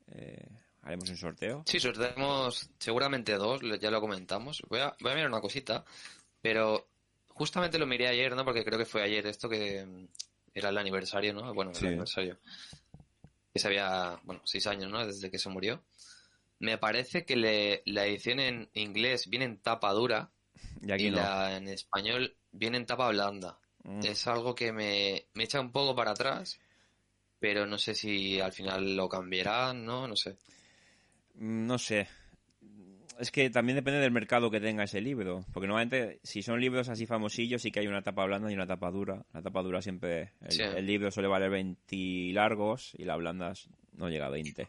[0.08, 0.44] Eh,
[0.84, 1.62] haremos un sorteo.
[1.66, 4.62] Sí, sortearemos seguramente dos, ya lo comentamos.
[4.68, 5.84] Voy a, voy a mirar una cosita,
[6.40, 6.88] pero
[7.28, 8.44] justamente lo miré ayer, ¿no?
[8.44, 10.06] Porque creo que fue ayer esto que mm,
[10.54, 11.52] era el aniversario, ¿no?
[11.54, 12.38] Bueno, el aniversario.
[13.52, 15.04] Que se había, bueno, seis años, ¿no?
[15.06, 15.82] Desde que se murió.
[16.58, 20.30] Me parece que le, la edición en inglés viene en tapa dura
[20.82, 23.58] y, la en español viene en tapa blanda.
[23.82, 24.00] Mm.
[24.04, 26.58] Es algo que me, me echa un poco para atrás,
[27.38, 30.06] pero no sé si al final lo cambiarán, ¿no?
[30.06, 30.36] No sé.
[31.34, 32.06] No sé.
[33.18, 35.44] Es que también depende del mercado que tenga ese libro.
[35.52, 38.66] Porque normalmente, si son libros así famosillos, sí que hay una tapa blanda y una
[38.66, 39.24] tapa dura.
[39.32, 40.32] La tapa dura siempre.
[40.40, 43.52] El, libro suele valer 20 largos y la blanda
[43.92, 44.68] no llega a 20.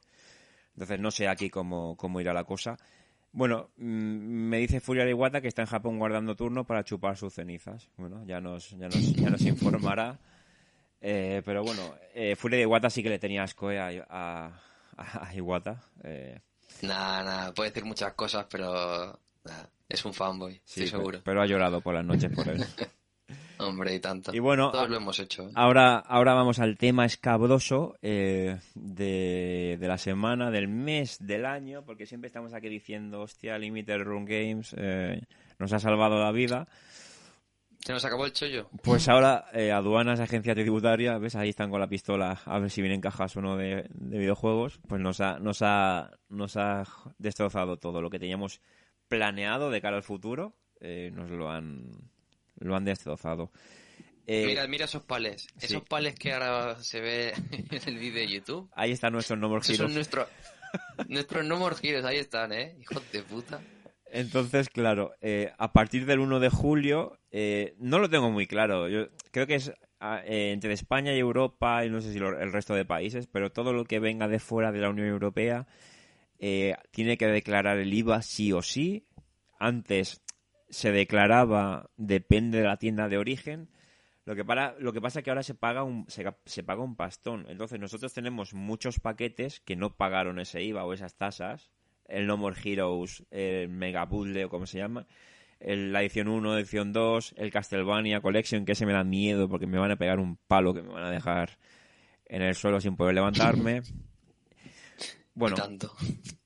[0.74, 2.78] Entonces, no sé aquí cómo, cómo irá la cosa.
[3.32, 7.34] Bueno, mm, me dice Furia Iwata que está en Japón guardando turno para chupar sus
[7.34, 7.90] cenizas.
[7.98, 10.20] Bueno, ya nos, ya nos, ya nos informará.
[11.08, 14.60] Eh, pero bueno, eh, Furia de Iwata sí que le tenía asco eh, a,
[14.98, 15.80] a, Iwata.
[16.82, 19.20] Nada, nada, puede decir muchas cosas, pero
[19.88, 21.22] es un fanboy, sí, seguro.
[21.24, 22.64] Pero ha llorado por las noches por él.
[23.58, 24.36] Hombre, y tanto.
[24.36, 25.48] Y bueno, todos lo hemos hecho.
[25.48, 25.52] ¿eh?
[25.56, 32.06] Ahora, ahora vamos al tema escabroso eh, de, la semana, del mes, del año, porque
[32.06, 35.22] siempre estamos aquí diciendo, hostia, Limited Run Games eh,
[35.58, 36.68] nos ha salvado la vida.
[37.86, 38.68] Se nos acabó el chollo.
[38.82, 41.36] Pues ahora, eh, aduanas, agencia tributaria, ¿ves?
[41.36, 44.80] Ahí están con la pistola a ver si vienen cajas o no de, videojuegos.
[44.88, 46.84] Pues nos ha, nos, ha, nos ha
[47.20, 48.60] destrozado todo lo que teníamos
[49.08, 50.56] planeado de cara al futuro.
[50.80, 51.92] Eh, nos lo han,
[52.56, 53.52] lo han destrozado.
[54.26, 55.48] Eh, mira, mira esos pales.
[55.62, 58.68] Esos pales que ahora se ve en el vídeo de YouTube.
[58.74, 59.78] Ahí están nuestros No More Heroes.
[59.78, 60.28] Son nuestros
[61.08, 62.76] nuestros No More Heroes, ahí están, ¿eh?
[62.82, 63.62] Hijos de puta.
[64.16, 68.88] Entonces, claro, eh, a partir del 1 de julio, eh, no lo tengo muy claro.
[68.88, 72.54] Yo creo que es ah, eh, entre España y Europa, y no sé si el
[72.54, 75.68] resto de países, pero todo lo que venga de fuera de la Unión Europea
[76.92, 79.06] tiene que declarar el IVA sí o sí.
[79.60, 80.22] Antes
[80.70, 83.70] se declaraba, depende de la tienda de origen.
[84.24, 86.96] Lo que, para, lo que pasa es que ahora se paga, un, se paga un
[86.96, 87.48] pastón.
[87.50, 91.72] Entonces nosotros tenemos muchos paquetes que no pagaron ese IVA o esas tasas
[92.08, 95.06] el No More Heroes, el Mega Puzzle o como se llama,
[95.60, 99.68] el, la edición 1, edición 2, el Castlevania Collection, que ese me da miedo porque
[99.68, 101.58] me van a pegar un palo que me van a dejar
[102.26, 103.82] en el suelo sin poder levantarme.
[105.38, 105.58] Bueno,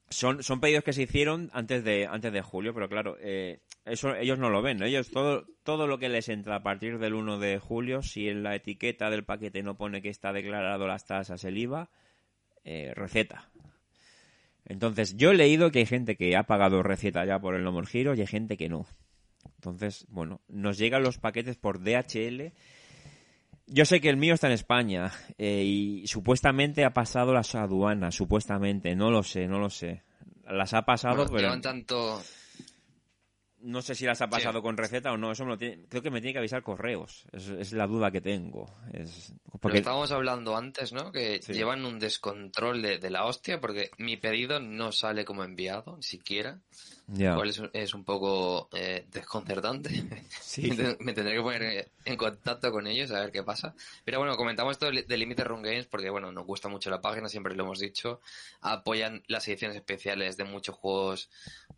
[0.09, 4.15] son, son pedidos que se hicieron antes de, antes de julio, pero claro, eh, eso
[4.15, 4.81] ellos no lo ven.
[4.81, 8.43] Ellos todo, todo lo que les entra a partir del 1 de julio, si en
[8.43, 11.89] la etiqueta del paquete no pone que está declarado las tasas, el IVA,
[12.63, 13.48] eh, receta.
[14.69, 17.82] Entonces, yo he leído que hay gente que ha pagado receta ya por el No
[17.93, 18.86] y hay gente que no.
[19.55, 22.53] Entonces, bueno, nos llegan los paquetes por DHL.
[23.65, 28.15] Yo sé que el mío está en España eh, y supuestamente ha pasado las aduanas,
[28.15, 30.03] supuestamente, no lo sé, no lo sé.
[30.47, 31.60] Las ha pasado, pero...
[31.60, 32.21] tanto
[33.61, 36.01] no sé si las ha pasado con receta o no, eso me lo tiene, creo
[36.01, 38.73] que me tiene que avisar correos, es, la duda que tengo.
[38.93, 39.79] Es, porque...
[39.79, 41.11] estábamos hablando antes, ¿no?
[41.11, 45.97] Que llevan un descontrol de, de, la hostia porque mi pedido no sale como enviado,
[45.97, 46.61] ni siquiera.
[47.15, 49.89] Cual es, un poco eh, desconcertante.
[50.99, 53.73] Me tendré que poner en contacto con ellos a ver qué pasa.
[54.05, 57.27] Pero bueno, comentamos esto de Limited Run Games porque, bueno, nos gusta mucho la página,
[57.27, 58.21] siempre lo hemos dicho.
[58.61, 61.29] Apoyan las ediciones especiales de muchos juegos,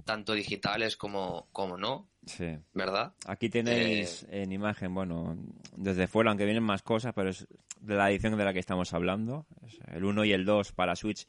[0.04, 2.10] tanto digitales como, como no.
[2.26, 2.58] Sí.
[2.74, 3.14] ¿Verdad?
[3.26, 5.38] Aquí tenéis eh, en imagen, bueno,
[5.76, 7.48] desde fuera, aunque vienen más cosas, pero es
[7.80, 9.48] de la edición de la que estamos hablando.
[9.88, 11.26] el 1 y el 2 para Switch,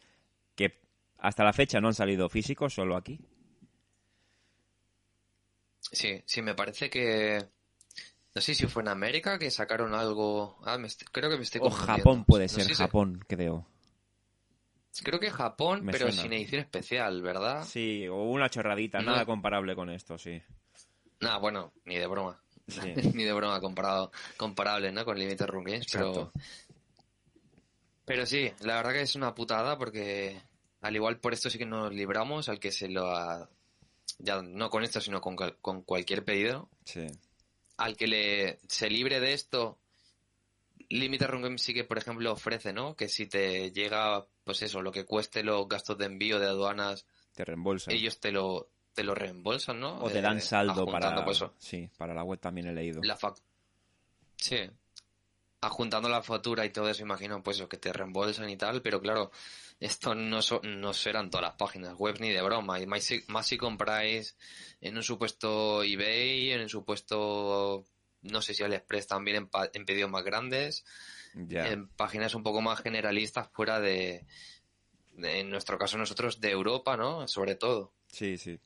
[0.57, 0.81] que
[1.19, 3.21] hasta la fecha no han salido físicos, solo aquí.
[5.93, 7.39] Sí, sí, me parece que...
[8.35, 10.59] No sé si fue en América que sacaron algo...
[10.65, 10.79] Ah,
[11.13, 13.67] creo que me estoy O Japón puede ser, Japón, creo.
[15.05, 17.65] Creo que Japón, pero sin edición especial, ¿verdad?
[17.65, 20.43] Sí, o una chorradita, nada comparable con esto, sí.
[21.21, 22.43] Nada, bueno, ni de broma.
[23.15, 25.05] ni de broma comparado, comparable, ¿no?
[25.05, 26.33] Con Limited Run Games, pero...
[28.05, 30.41] Pero sí, la verdad que es una putada porque
[30.81, 33.49] al igual por esto sí que nos libramos al que se lo ha
[34.19, 37.07] ya no con esto, sino con, con cualquier pedido, sí.
[37.77, 39.79] al que le se libre de esto,
[40.89, 42.95] Limited Run Game sí que, por ejemplo, ofrece, ¿no?
[42.97, 47.07] Que si te llega, pues eso, lo que cueste los gastos de envío de aduanas,
[47.35, 47.95] te reembolsan.
[47.95, 49.99] Ellos te lo, te lo reembolsan, ¿no?
[50.01, 51.25] O te dan saldo para...
[51.25, 53.01] Pues sí, para la web también he leído.
[53.03, 53.37] La fac...
[54.37, 54.59] Sí.
[55.71, 59.31] Juntando la factura y todo eso, imagino, pues, que te reembolsan y tal, pero claro,
[59.79, 62.81] esto no, no serán todas las páginas web ni de broma.
[62.81, 64.37] Y más si, más si compráis
[64.81, 67.85] en un supuesto eBay, en un supuesto,
[68.23, 70.85] no sé si AliExpress también en, en pedidos más grandes,
[71.35, 74.27] en páginas un poco más generalistas fuera de,
[75.17, 77.27] en nuestro caso nosotros, de Europa, ¿no?
[77.29, 77.93] Sobre todo.
[78.09, 78.59] Sí, sí.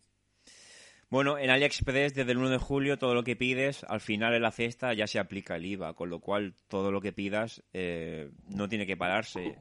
[1.09, 4.43] Bueno, en AliExpress desde el 1 de julio todo lo que pides al final en
[4.43, 8.31] la cesta ya se aplica el IVA, con lo cual todo lo que pidas eh,
[8.49, 9.57] no tiene que pararse.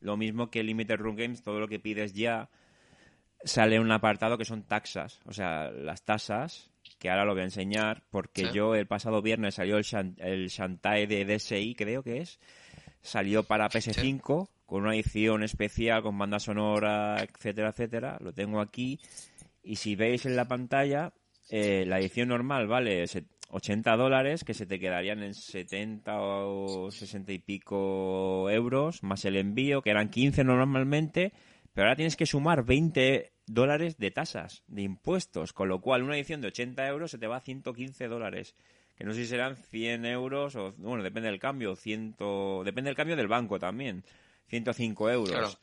[0.00, 2.50] Lo mismo que Limited Room Games, todo lo que pides ya
[3.44, 7.44] sale un apartado que son taxas, o sea, las tasas, que ahora lo voy a
[7.44, 9.84] enseñar, porque yo el pasado viernes salió el,
[10.18, 12.40] el Shantae de DSI, creo que es,
[13.00, 19.00] salió para PS5 con una edición especial, con banda sonora, etcétera, etcétera, lo tengo aquí
[19.62, 21.12] y si veis en la pantalla,
[21.50, 23.04] eh, la edición normal vale
[23.50, 29.36] 80 dólares, que se te quedarían en 70 o 60 y pico euros, más el
[29.36, 31.32] envío, que eran 15 normalmente,
[31.72, 36.16] pero ahora tienes que sumar 20 dólares de tasas, de impuestos, con lo cual una
[36.16, 38.54] edición de 80 euros se te va a 115 dólares.
[38.96, 42.16] Que no sé si serán 100 euros o, bueno, depende del cambio, 100,
[42.64, 44.04] depende del cambio del banco también,
[44.48, 45.58] 105 euros.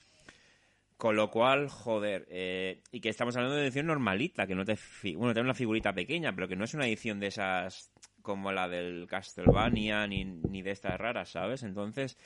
[0.97, 4.77] Con lo cual, joder, eh, y que estamos hablando de edición normalita, que no te...
[5.15, 7.91] Bueno, tiene una figurita pequeña, pero que no es una edición de esas
[8.23, 11.63] como la del Castlevania ni, ni de estas raras, ¿sabes?
[11.63, 12.17] Entonces,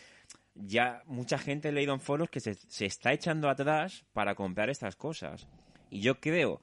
[0.55, 4.69] ya mucha gente he leído en foros que se, se está echando atrás para comprar
[4.69, 5.47] estas cosas.
[5.89, 6.62] Y yo creo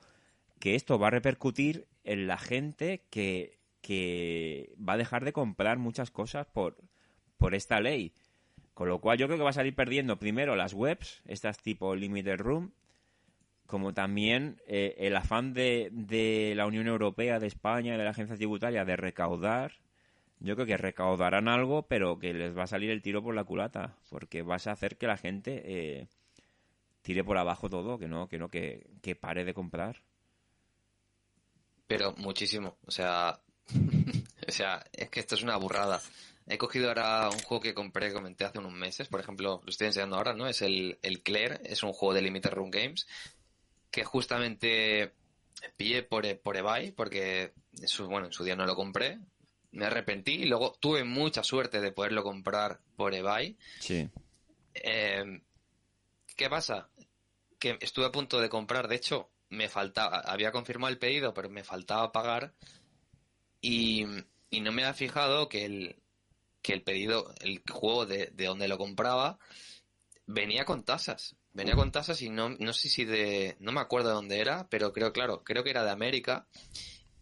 [0.58, 5.78] que esto va a repercutir en la gente que, que va a dejar de comprar
[5.78, 6.76] muchas cosas por,
[7.36, 8.12] por esta ley.
[8.78, 11.96] Con lo cual yo creo que va a salir perdiendo primero las webs, estas tipo
[11.96, 12.70] Limited Room,
[13.66, 18.36] como también eh, el afán de, de, la Unión Europea, de España de la agencia
[18.36, 19.72] tributaria de recaudar.
[20.38, 23.42] Yo creo que recaudarán algo, pero que les va a salir el tiro por la
[23.42, 26.06] culata, porque vas a hacer que la gente eh,
[27.02, 30.02] tire por abajo todo, que no, que no, que, que pare de comprar.
[31.88, 33.40] Pero muchísimo, o sea,
[34.46, 36.00] o sea, es que esto es una burrada.
[36.50, 39.88] He cogido ahora un juego que compré, comenté hace unos meses, por ejemplo, lo estoy
[39.88, 40.46] enseñando ahora, ¿no?
[40.48, 43.06] Es el, el Claire, es un juego de Limited Run Games,
[43.90, 45.12] que justamente
[45.76, 47.52] pillé por, por eBay, porque
[47.84, 49.18] su, bueno, en su día no lo compré,
[49.72, 53.58] me arrepentí y luego tuve mucha suerte de poderlo comprar por eBay.
[53.80, 54.08] Sí.
[54.74, 55.42] Eh,
[56.34, 56.88] ¿Qué pasa?
[57.58, 61.50] Que estuve a punto de comprar, de hecho, me faltaba, había confirmado el pedido, pero
[61.50, 62.54] me faltaba pagar
[63.60, 64.06] y,
[64.48, 65.96] y no me había fijado que el,
[66.62, 69.38] que el pedido, el juego de, de donde lo compraba,
[70.26, 71.36] venía con tasas.
[71.52, 74.68] Venía con tasas y no, no sé si de, no me acuerdo de dónde era,
[74.68, 76.46] pero creo, claro, creo que era de América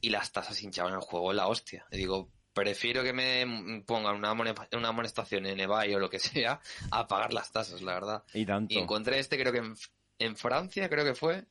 [0.00, 1.86] y las tasas hinchaban el juego la hostia.
[1.90, 6.60] Y digo, prefiero que me pongan una, una amonestación en eBay o lo que sea
[6.90, 8.24] a pagar las tasas, la verdad.
[8.34, 8.74] Y tanto.
[8.74, 9.74] Y encontré este, creo que en,
[10.18, 11.44] en Francia, creo que fue,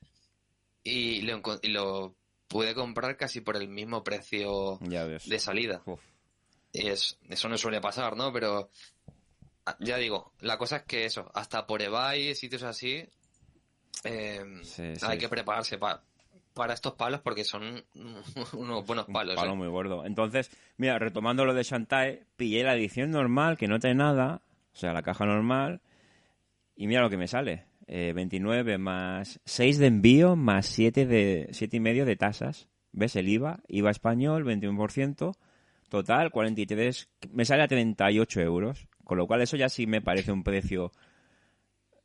[0.83, 2.15] y lo, y lo
[2.47, 5.81] pude comprar casi por el mismo precio de salida.
[5.85, 6.01] Uf
[6.75, 8.31] es, eso no suele pasar, ¿no?
[8.31, 8.69] Pero
[9.65, 13.07] ah, ya digo, la cosa es que eso, hasta por eBay, sitios así,
[14.03, 14.43] eh,
[15.01, 16.01] hay que prepararse para
[16.55, 17.83] para estos palos porque son
[18.53, 19.35] unos buenos palos.
[19.35, 19.57] Un palo ¿eh?
[19.57, 20.05] muy gordo.
[20.05, 24.41] Entonces, mira, retomando lo de Shantae, pillé la edición normal, que no tiene nada,
[24.73, 25.81] o sea, la caja normal,
[26.75, 27.65] y mira lo que me sale.
[27.87, 32.67] Eh, 29 más 6 de envío más 7 de siete y medio de tasas.
[32.93, 33.59] ¿Ves el IVA?
[33.67, 35.35] IVA español, 21%.
[35.95, 40.33] Total, 43, me sale a 38 euros, con lo cual eso ya sí me parece
[40.33, 40.91] un precio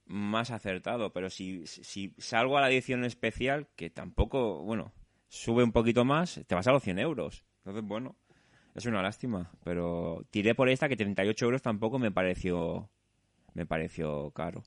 [0.06, 4.92] más acertado, pero si, si salgo a la edición especial, que tampoco, bueno,
[5.26, 7.44] sube un poquito más, te vas a los 100 euros.
[7.64, 8.14] Entonces, bueno,
[8.76, 12.88] es una lástima, pero tiré por esta que 38 euros tampoco me pareció,
[13.54, 14.62] me pareció caro.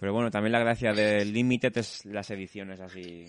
[0.00, 3.26] Pero bueno, también la gracia del Limited es las ediciones así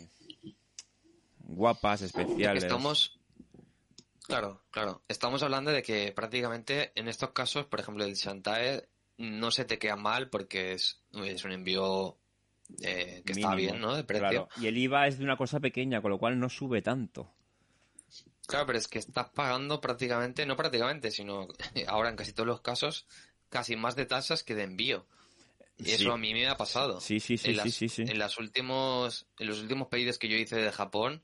[1.40, 2.64] guapas, especiales.
[2.64, 3.20] Estamos,
[4.28, 5.04] Claro, claro.
[5.08, 9.78] Estamos hablando de que prácticamente en estos casos, por ejemplo, el Shantae no se te
[9.78, 12.18] queda mal porque es, es un envío
[12.82, 13.96] eh, que está bien, ¿no?
[13.96, 14.50] De precio.
[14.60, 17.32] Y el IVA es de una cosa pequeña, con lo cual no sube tanto.
[18.48, 21.48] Claro, pero es que estás pagando prácticamente, no prácticamente, sino
[21.88, 23.06] ahora en casi todos los casos,
[23.50, 25.06] casi más de tasas que de envío.
[25.78, 27.02] Y eso a mí me ha pasado.
[27.02, 30.56] Sí, sí, sí, sí, sí, En, las últimos, en los últimos pedidos que yo hice
[30.56, 31.22] de Japón,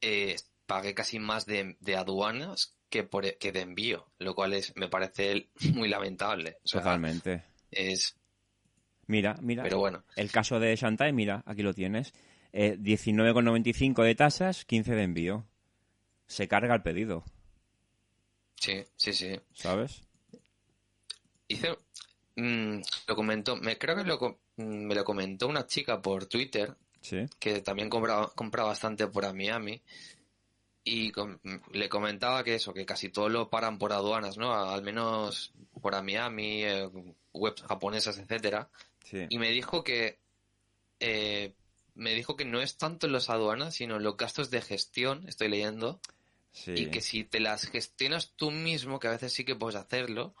[0.00, 0.36] eh,
[0.66, 5.48] pagué casi más de, aduanas que, por, que de envío, lo cual es, me parece
[5.74, 6.58] muy lamentable.
[6.70, 7.44] Totalmente.
[7.70, 8.16] Es...
[9.06, 9.62] Mira, mira.
[9.62, 10.04] Pero bueno.
[10.16, 12.12] El caso de Shantai, mira, aquí lo tienes.
[12.52, 15.46] Eh, 19,95 de tasas, 15 de envío.
[16.26, 17.24] Se carga el pedido.
[18.56, 19.38] Sí, sí, sí.
[19.52, 20.02] ¿Sabes?
[21.46, 21.78] Hice,
[22.34, 24.18] mm, lo comentó, me creo que lo,
[24.56, 27.26] mm, me lo comentó una chica por Twitter Sí.
[27.38, 29.80] que también compra, compra bastante por a Miami
[30.88, 31.38] y com-
[31.72, 34.54] le comentaba que eso, que casi todo lo paran por aduanas, ¿no?
[34.54, 36.88] Al menos por Miami, eh,
[37.32, 38.70] webs japonesas, etcétera.
[39.04, 39.26] Sí.
[39.28, 40.20] Y me dijo que
[41.00, 41.52] eh,
[41.94, 46.00] me dijo que no es tanto los aduanas, sino los gastos de gestión, estoy leyendo,
[46.52, 46.72] Sí.
[46.74, 50.34] y que si te las gestionas tú mismo, que a veces sí que puedes hacerlo,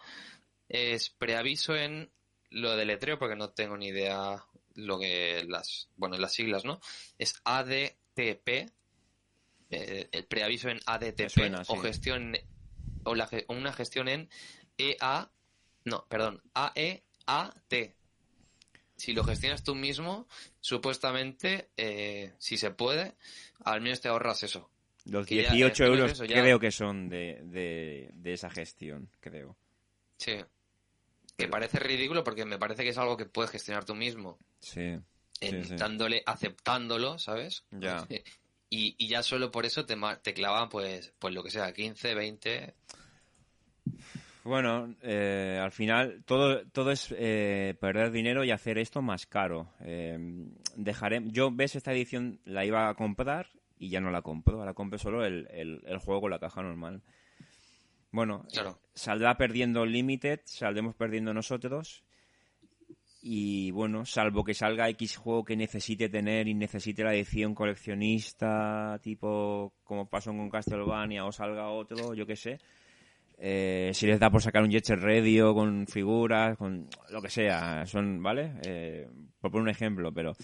[0.68, 2.10] es preaviso en
[2.50, 4.44] lo de letreo, porque no tengo ni idea
[4.74, 6.80] lo que las, bueno, las siglas, ¿no?
[7.18, 8.70] Es ADTP,
[9.70, 11.80] eh, el preaviso en ADTP, suena, o sí.
[11.82, 12.36] gestión,
[13.04, 14.28] o la, una gestión en
[14.78, 15.30] EA,
[15.84, 17.94] no, perdón, AEAT.
[18.96, 20.26] Si lo gestionas tú mismo,
[20.60, 23.14] supuestamente, eh, si se puede,
[23.64, 24.70] al menos te ahorras eso.
[25.04, 29.10] Los que ya, 18 eh, euros ya- creo que son de, de, de esa gestión,
[29.20, 29.56] creo.
[30.18, 30.36] Sí.
[31.36, 34.38] Que parece ridículo porque me parece que es algo que puedes gestionar tú mismo.
[34.60, 34.80] Sí.
[34.80, 35.04] en-
[35.40, 35.76] Sí, sí.
[35.76, 37.64] dándole, aceptándolo, ¿sabes?
[37.70, 38.06] Ya.
[38.68, 42.14] Y, y ya solo por eso te, te clavan, pues, pues lo que sea, 15,
[42.14, 42.74] 20.
[44.44, 49.72] Bueno, eh, al final todo, todo es eh, perder dinero y hacer esto más caro.
[49.80, 50.18] Eh,
[50.76, 53.48] dejaré, yo, ves, esta edición la iba a comprar
[53.78, 54.60] y ya no la compro.
[54.60, 57.02] Ahora compro solo el, el, el juego, la caja normal.
[58.12, 58.78] Bueno, Claro.
[58.94, 62.04] saldrá perdiendo Limited, saldremos perdiendo nosotros.
[63.28, 69.00] Y bueno, salvo que salga X juego que necesite tener y necesite la edición coleccionista,
[69.02, 72.60] tipo como pasó con Castlevania, o salga otro, yo qué sé.
[73.36, 77.28] Eh, si les da por sacar un Jet Set Radio con figuras, con lo que
[77.28, 78.52] sea, son, ¿vale?
[78.64, 79.08] Eh,
[79.40, 80.36] por poner un ejemplo, pero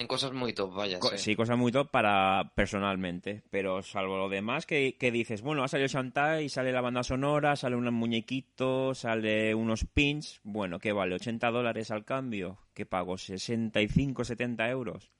[0.00, 0.98] En cosas muy top, vaya.
[0.98, 1.18] Co- sí.
[1.18, 5.68] Sí, cosas muy top para personalmente, pero salvo lo demás que, que dices, bueno, ha
[5.68, 11.14] salido Shantae, sale la banda sonora, sale un muñequito, sale unos pins, bueno, ¿qué vale?
[11.16, 12.56] ¿80 dólares al cambio?
[12.72, 13.18] ¿Qué pago?
[13.18, 15.10] ¿65, 70 euros?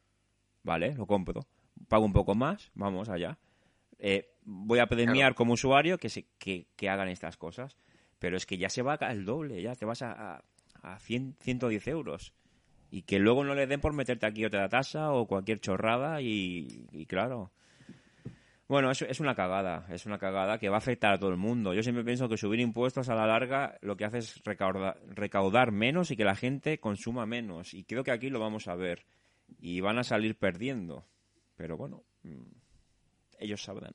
[0.62, 1.46] Vale, lo compro.
[1.88, 3.36] Pago un poco más, vamos allá.
[3.98, 7.76] Eh, voy a premiar como usuario que, se, que, que hagan estas cosas,
[8.18, 10.44] pero es que ya se va al doble, ya te vas a, a,
[10.80, 12.32] a 100, 110 euros
[12.90, 17.06] y que luego no le den por meterte aquí otra tasa o cualquier chorrada y,
[17.08, 17.52] claro.
[18.68, 21.36] Bueno, es, es una cagada, es una cagada que va a afectar a todo el
[21.36, 21.74] mundo.
[21.74, 25.72] Yo siempre pienso que subir impuestos a la larga lo que hace es recaudar, recaudar
[25.72, 27.74] menos y que la gente consuma menos.
[27.74, 29.06] Y creo que aquí lo vamos a ver.
[29.60, 31.04] Y van a salir perdiendo.
[31.56, 32.46] Pero bueno, mm,
[33.40, 33.92] ellos sabrán.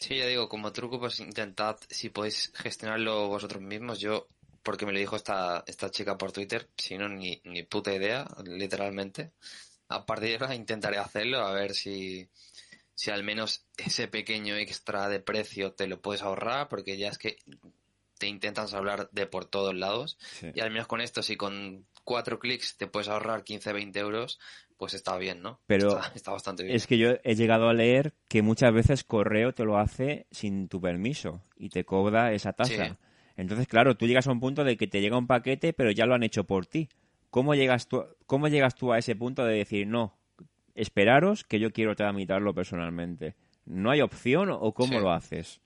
[0.00, 4.00] Sí, ya digo, como truco, pues intentad, si podéis gestionarlo vosotros mismos.
[4.00, 4.26] Yo,
[4.62, 8.26] porque me lo dijo esta, esta chica por Twitter, si no, ni, ni puta idea,
[8.44, 9.32] literalmente.
[9.88, 12.28] A partir de ahora intentaré hacerlo, a ver si,
[12.94, 17.18] si al menos ese pequeño extra de precio te lo puedes ahorrar, porque ya es
[17.18, 17.38] que
[18.18, 20.16] te intentan hablar de por todos lados.
[20.20, 20.52] Sí.
[20.54, 24.38] Y al menos con esto, si con cuatro clics te puedes ahorrar 15, 20 euros,
[24.76, 25.60] pues está bien, ¿no?
[25.66, 26.76] Pero está, está bastante bien.
[26.76, 30.68] Es que yo he llegado a leer que muchas veces correo te lo hace sin
[30.68, 32.86] tu permiso y te cobra esa tasa.
[32.86, 32.94] Sí.
[33.36, 36.06] Entonces, claro, tú llegas a un punto de que te llega un paquete, pero ya
[36.06, 36.88] lo han hecho por ti.
[37.30, 40.16] ¿Cómo llegas tú, cómo llegas tú a ese punto de decir, no,
[40.74, 43.34] esperaros que yo quiero tramitarlo personalmente?
[43.64, 45.00] ¿No hay opción o cómo Sí.
[45.00, 45.60] lo haces?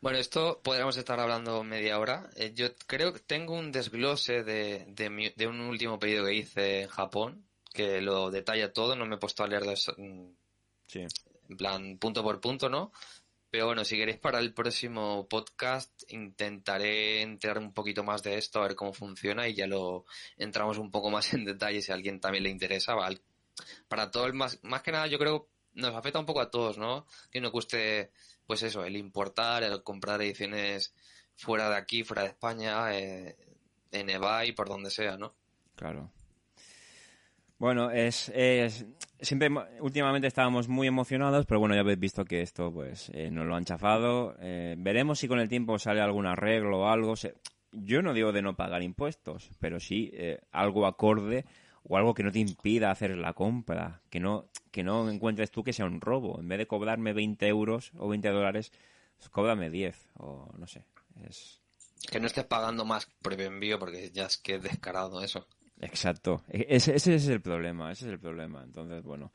[0.00, 2.28] Bueno, esto podríamos estar hablando media hora.
[2.36, 6.34] Eh, yo creo que tengo un desglose de, de, mi- de un último pedido que
[6.34, 10.26] hice en Japón, que lo detalla todo, no me he puesto a leerlo eso, mm,
[10.86, 11.00] Sí.
[11.48, 12.92] en plan punto por punto, ¿no?
[13.56, 18.58] Pero bueno, si queréis para el próximo podcast intentaré entrar un poquito más de esto,
[18.58, 20.04] a ver cómo funciona y ya lo
[20.36, 22.94] entramos un poco más en detalle si a alguien también le interesa.
[22.94, 23.18] ¿vale?
[23.88, 26.76] Para todo el más, más que nada yo creo nos afecta un poco a todos,
[26.76, 27.06] ¿no?
[27.30, 28.10] Que nos guste,
[28.46, 30.94] pues eso, el importar, el comprar ediciones
[31.34, 33.38] fuera de aquí, fuera de España, eh,
[33.90, 35.34] en eBay, por donde sea, ¿no?
[35.76, 36.12] Claro.
[37.56, 38.84] Bueno, es, es
[39.20, 39.50] siempre
[39.80, 43.56] últimamente estábamos muy emocionados, pero bueno, ya habéis visto que esto pues eh, nos lo
[43.56, 44.36] han chafado.
[44.40, 47.14] Eh, veremos si con el tiempo sale algún arreglo o algo.
[47.72, 51.44] Yo no digo de no pagar impuestos, pero sí eh, algo acorde
[51.84, 55.62] o algo que no te impida hacer la compra, que no que no encuentres tú
[55.64, 56.38] que sea un robo.
[56.38, 58.72] En vez de cobrarme 20 euros o 20 dólares,
[59.16, 60.84] pues cóbrame 10 o no sé.
[61.24, 61.60] Es,
[62.10, 65.46] Que no estés pagando más el envío porque ya es que es descarado eso.
[65.80, 66.42] Exacto.
[66.48, 68.62] E- Ese, ese es el problema, ese es el problema.
[68.64, 69.32] Entonces, bueno,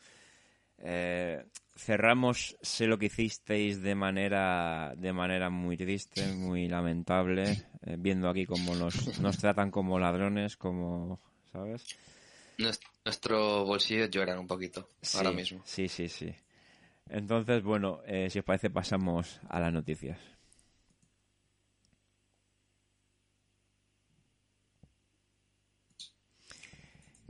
[0.78, 7.52] eh, cerramos sé lo que hicisteis de manera de manera muy triste, muy lamentable,
[7.86, 11.20] eh, viendo aquí cómo nos, nos tratan como ladrones, como,
[11.52, 11.86] ¿sabes?
[12.58, 15.62] Nues- Nuestro bolsillo lloran un poquito ahora Sí, mismo.
[15.66, 16.34] Sí, sí, sí.
[17.10, 20.18] Entonces, bueno, eh, si os parece, pasamos a las noticias.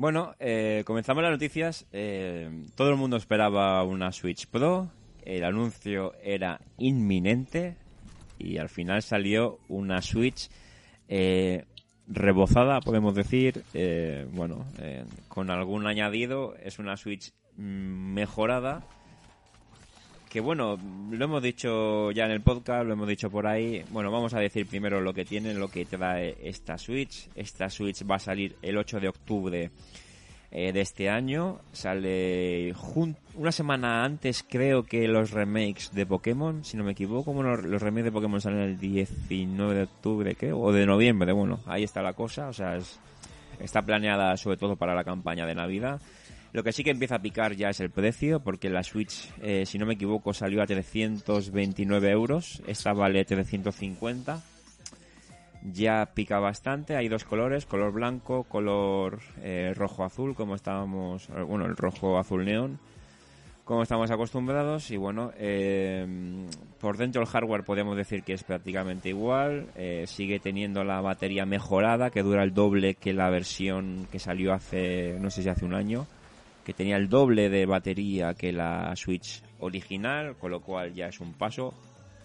[0.02, 1.86] Bueno, eh, comenzamos las noticias.
[1.92, 4.90] Eh, todo el mundo esperaba una Switch Pro.
[5.24, 7.76] El anuncio era inminente
[8.40, 10.50] y al final salió una Switch
[11.08, 11.66] eh,
[12.08, 13.64] rebozada, podemos decir.
[13.76, 16.56] eh, bueno, eh, con algún añadido.
[16.56, 18.84] Es una Switch mm, mejorada.
[20.32, 20.78] Que bueno,
[21.12, 23.84] lo hemos dicho ya en el podcast, lo hemos dicho por ahí.
[23.90, 27.28] Bueno, vamos a decir primero lo que tiene, lo que trae esta Switch.
[27.36, 29.72] Esta Switch va a salir el 8 de octubre
[30.52, 31.60] eh, de este año.
[31.74, 32.74] Sale
[33.36, 37.34] una semana antes, creo que los remakes de Pokémon, si no me equivoco.
[37.34, 41.34] Bueno, los remakes de Pokémon salen el 19 de octubre, creo, o de noviembre.
[41.34, 42.48] Bueno, ahí está la cosa.
[42.48, 43.02] O sea, es-
[43.60, 46.00] está planeada sobre todo para la campaña de Navidad.
[46.54, 49.66] Lo que sí que empieza a picar ya es el precio, porque la Switch, eh,
[49.66, 52.62] si no me equivoco, salió a 329 euros.
[52.68, 54.42] Esta vale 350
[55.72, 56.98] ya pica bastante.
[56.98, 62.80] Hay dos colores, color blanco, color eh, rojo-azul, como estábamos, eh, bueno, el rojo-azul neón,
[63.64, 64.92] como estamos acostumbrados.
[64.92, 65.32] Y bueno,
[66.82, 69.68] por dentro el hardware podemos decir que es prácticamente igual.
[70.06, 75.16] sigue teniendo la batería mejorada, que dura el doble que la versión que salió hace,
[75.22, 76.08] no sé si hace un año,
[76.64, 81.20] que tenía el doble de batería que la Switch original, con lo cual ya es
[81.20, 81.74] un paso,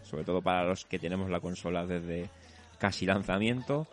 [0.03, 2.29] sobre todo para los que tenemos la consola desde
[2.79, 3.87] casi lanzamiento.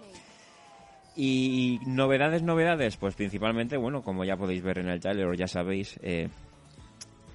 [1.16, 5.48] Y novedades, novedades, pues principalmente, bueno, como ya podéis ver en el trailer o ya
[5.48, 6.28] sabéis, eh,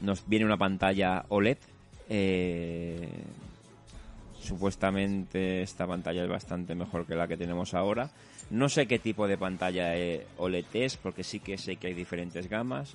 [0.00, 1.58] nos viene una pantalla OLED.
[2.08, 3.08] eh,
[4.40, 8.10] supuestamente esta pantalla es bastante mejor que la que tenemos ahora.
[8.50, 11.94] No sé qué tipo de pantalla eh, OLED es, porque sí que sé que hay
[11.94, 12.94] diferentes gamas.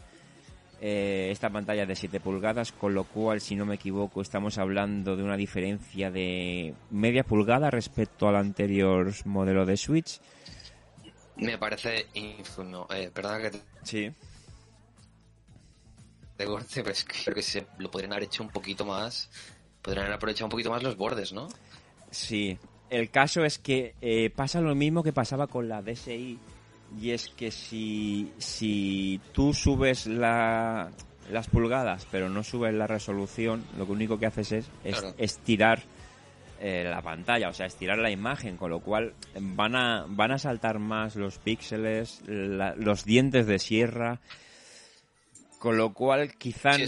[0.81, 4.57] Eh, esta pantalla es de 7 pulgadas, con lo cual, si no me equivoco, estamos
[4.57, 10.19] hablando de una diferencia de media pulgada respecto al anterior modelo de Switch.
[11.37, 12.87] Me parece infuno.
[12.93, 14.11] Eh, perdona que te- Sí.
[16.35, 19.29] te corte, pero es que creo que se lo podrían haber hecho un poquito más.
[19.81, 21.47] Podrían haber aprovechado un poquito más los bordes, ¿no?
[22.11, 22.57] Sí.
[22.89, 26.37] El caso es que eh, pasa lo mismo que pasaba con la DSi.
[27.01, 30.91] Y es que si, si tú subes la,
[31.31, 35.15] las pulgadas, pero no subes la resolución, lo único que haces es, es Claro.
[35.17, 35.81] estirar
[36.61, 40.37] eh, la pantalla, o sea, estirar la imagen, con lo cual van a, van a
[40.37, 44.21] saltar más los píxeles, la- los dientes de sierra,
[45.57, 46.85] con lo cual quizá Sí,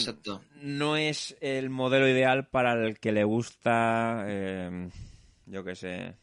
[0.62, 4.90] no es el modelo ideal para el que le gusta, eh,
[5.46, 6.16] yo qué sé,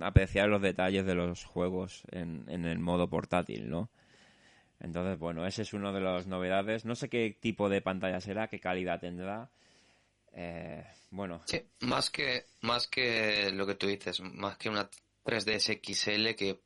[0.00, 3.90] apreciar los detalles de los juegos en, en el modo portátil, ¿no?
[4.82, 6.84] Entonces, bueno, ese es uno de las novedades.
[6.84, 9.50] No sé qué tipo de pantalla será, qué calidad tendrá.
[10.32, 14.90] Eh, bueno, Sí, más que, más que lo que tú dices, más que una
[15.24, 16.62] 3DS XL que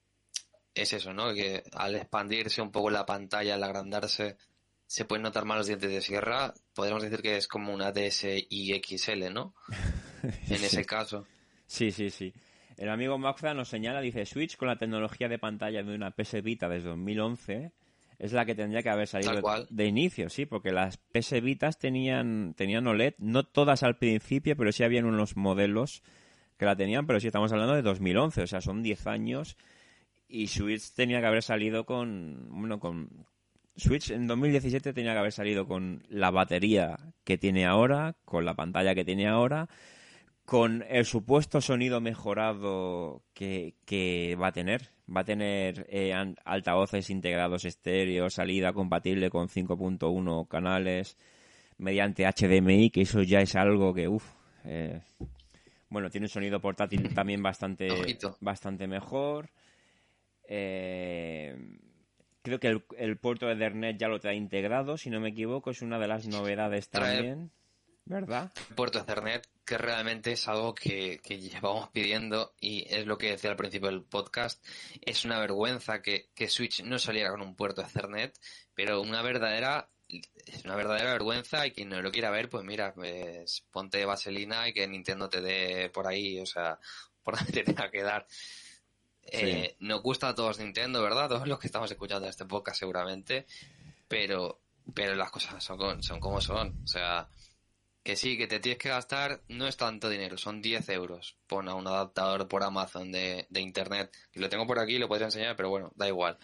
[0.73, 1.35] es eso, ¿no?
[1.35, 4.39] Que al expandirse un poco la pantalla, al agrandarse,
[4.87, 6.55] se pueden notar más los dientes de sierra.
[6.75, 8.49] Podríamos decir que es como una DSi
[8.83, 9.55] XL, ¿no?
[10.23, 11.27] En ese caso.
[11.67, 12.33] Sí, sí, sí.
[12.77, 16.43] El amigo Maxza nos señala, dice, Switch con la tecnología de pantalla de una PS
[16.43, 17.73] Vita desde 2011
[18.19, 19.67] es la que tendría que haber salido cual.
[19.71, 24.73] de inicio, sí, porque las PS Vitas tenían, tenían OLED, no todas al principio, pero
[24.73, 26.03] sí habían unos modelos
[26.57, 29.57] que la tenían, pero sí estamos hablando de 2011, o sea, son 10 años
[30.29, 33.27] y Switch tenía que haber salido con, bueno, con
[33.77, 38.55] Switch en 2017 tenía que haber salido con la batería que tiene ahora, con la
[38.55, 39.69] pantalla que tiene ahora,
[40.47, 44.91] con el supuesto sonido mejorado que, que va a tener.
[45.15, 51.17] Va a tener eh, altavoces integrados estéreo, salida compatible con 5.1 canales
[51.79, 54.25] mediante HDMI, que eso ya es algo que, uff,
[55.89, 57.89] bueno, tiene un sonido portátil también bastante,
[58.41, 59.51] bastante mejor.
[60.49, 61.57] Eh,
[62.43, 65.71] creo que el, el puerto de Ethernet ya lo trae integrado, si no me equivoco,
[65.71, 67.51] es una de las novedades también,
[68.05, 68.53] ¿verdad?
[68.75, 73.51] puerto Ethernet, que realmente es algo que, que llevamos pidiendo y es lo que decía
[73.51, 74.65] al principio del podcast.
[75.03, 78.39] Es una vergüenza que, que Switch no saliera con un puerto Ethernet,
[78.75, 82.95] pero una verdadera es una verdadera vergüenza y quien no lo quiera ver, pues mira,
[82.95, 86.79] pues ponte vaselina y que Nintendo te dé por ahí, o sea,
[87.25, 88.27] por donde te tenga que dar.
[89.25, 91.29] Eh, Nos gusta a todos Nintendo, ¿verdad?
[91.29, 93.47] Todos los que estamos escuchando este podcast seguramente,
[94.07, 94.61] pero
[94.95, 97.29] pero las cosas son, son como son, o sea,
[98.07, 101.37] que sí, que te tienes que gastar, no es tanto dinero, son 10 euros.
[101.49, 105.09] Pon a un adaptador por Amazon de, de internet, que lo tengo por aquí, lo
[105.09, 106.39] podría enseñar, pero bueno, da igual.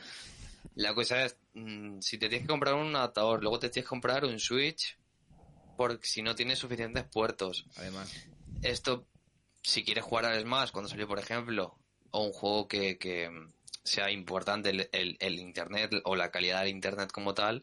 [0.74, 3.90] La cosa es, mm, si te tienes que comprar un adaptador, luego te tienes que
[3.90, 4.98] comprar un Switch,
[5.76, 7.64] por si no tienes suficientes puertos.
[7.76, 8.12] Además.
[8.62, 9.06] Esto,
[9.62, 11.78] si quieres jugar al Smash cuando salió, por ejemplo,
[12.10, 13.30] o un juego que, que
[13.84, 17.62] sea importante el, el, el internet o la calidad del internet como tal,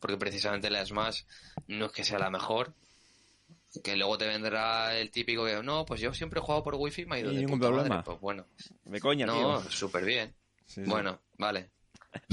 [0.00, 1.22] porque precisamente la Smash
[1.66, 2.74] no es que sea la mejor,
[3.82, 7.06] que luego te vendrá el típico que no, pues yo siempre he jugado por wifi
[7.06, 7.88] me ha ido Y de ningún puta problema.
[7.96, 8.04] madre.
[8.04, 8.46] Pues bueno,
[8.84, 10.34] Me coña, no, súper bien.
[10.66, 10.88] Sí, sí.
[10.90, 11.70] Bueno, vale.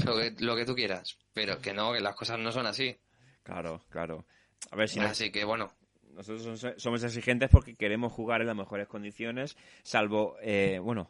[0.04, 2.96] Lo que, lo que tú quieras, pero que no, que las cosas no son así.
[3.42, 4.24] Claro, claro.
[4.70, 5.70] A ver si Así que bueno,
[6.14, 11.08] nosotros somos- somos exigentes porque queremos jugar en las mejores condiciones, salvo, eh, bueno,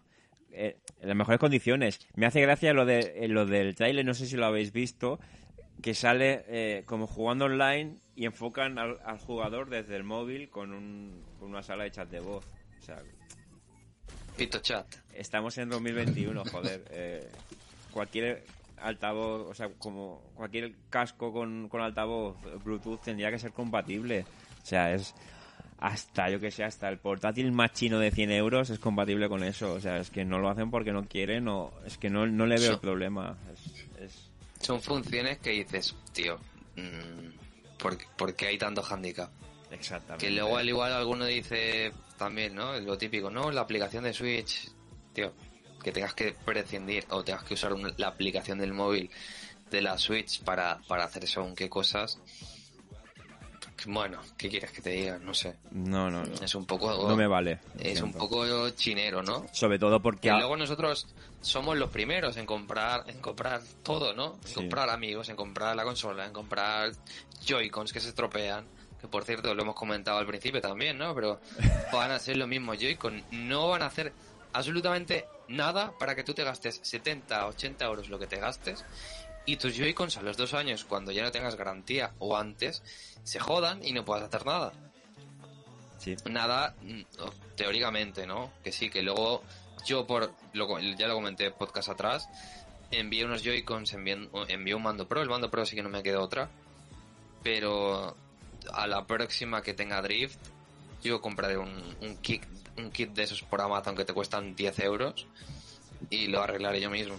[0.51, 2.01] eh, en las mejores condiciones.
[2.14, 5.18] Me hace gracia lo, de, eh, lo del trailer, no sé si lo habéis visto,
[5.82, 10.73] que sale eh, como jugando online y enfocan al, al jugador desde el móvil con,
[10.73, 12.45] un, con una sala de chat de voz.
[12.81, 13.01] O sea,
[14.37, 14.87] Pito Chat.
[15.14, 16.85] estamos en 2021, joder.
[16.91, 17.29] eh,
[17.93, 18.45] cualquier
[18.79, 24.25] altavoz, o sea, como cualquier casco con, con altavoz Bluetooth tendría que ser compatible.
[24.62, 25.14] O sea, es
[25.79, 29.43] hasta, yo que sé, hasta el portátil más chino de 100 euros es compatible con
[29.43, 29.73] eso.
[29.75, 32.47] O sea, es que no lo hacen porque no quieren o es que no, no
[32.47, 33.37] le veo el problema.
[33.53, 36.39] Es- es- Son funciones que dices, tío,
[36.77, 37.46] mm,
[37.87, 39.30] ¿por, por qué hay tanto handicap?
[39.70, 40.26] exactamente.
[40.26, 42.78] Que luego al igual alguno dice también, ¿no?
[42.80, 43.51] Lo típico, ¿no?
[43.51, 44.70] La aplicación de Switch,
[45.12, 45.32] tío,
[45.82, 49.11] que tengas que prescindir o tengas que usar la aplicación del móvil
[49.70, 52.18] de la Switch para, para hacer según qué cosas.
[53.87, 55.18] Bueno, ¿qué quieres que te diga?
[55.18, 55.57] No sé.
[55.70, 56.35] No, no, no.
[56.43, 57.09] Es un poco...
[57.09, 57.61] No me vale.
[57.74, 59.47] lo Es un poco chinero, ¿no?
[59.53, 60.22] Sobre todo porque...
[60.22, 61.07] Que a- luego nosotros
[61.43, 64.39] somos los primeros en comprar, en comprar todo, ¿no?
[64.43, 64.55] En Sí.
[64.55, 66.93] comprar amigos, en comprar la consola, en comprar
[67.45, 68.66] Joy-Cons que se estropean.
[69.01, 71.14] Que por cierto lo hemos comentado al principio también, ¿no?
[71.14, 71.39] Pero
[71.93, 73.22] van a ser los mismos Joy-Con.
[73.31, 74.12] No van a hacer
[74.55, 78.85] absolutamente nada para que tú te gastes 70, 80 euros lo que te gastes.
[79.47, 82.83] Y tus Joy-Cons a los dos años, cuando ya no tengas garantía o antes,
[83.23, 84.73] se jodan y no puedas hacer nada.
[85.99, 86.15] Sí.
[86.31, 87.03] nada mm,
[87.57, 89.43] teóricamente no que sí que luego
[89.87, 92.29] yo por lo, ya lo comenté podcast atrás
[92.91, 96.03] envié unos Joy-Cons envié, envié un mando pro el mando pro sí que no me
[96.03, 96.51] quedó otra
[97.43, 98.15] pero
[98.73, 100.39] a la próxima que tenga drift
[101.03, 102.45] yo compraré un, un kit
[102.79, 105.27] un kit de esos por Amazon que te cuestan 10 euros
[106.11, 107.17] y lo arreglaré yo mismo.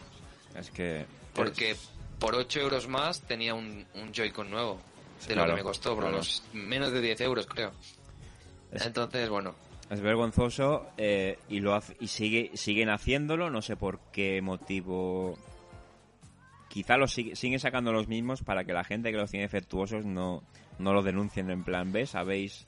[0.55, 1.05] Es que...
[1.33, 1.75] porque
[2.19, 4.79] por 8 euros más tenía un, un Joy-Con nuevo
[5.27, 6.15] de Claro, lo que me costó por claro.
[6.17, 7.71] unos menos de 10 euros creo
[8.71, 9.55] Es- entonces bueno
[9.89, 15.37] Es vergonzoso eh, y lo hace- y sigue siguen haciéndolo, no sé por qué motivo.
[16.69, 20.03] Quizá los sigue- siguen sacando los mismos para que la gente que los tiene defectuosos
[20.05, 20.43] no,
[20.79, 22.15] no lo denuncien en plan, ¿ves?
[22.15, 22.67] Habéis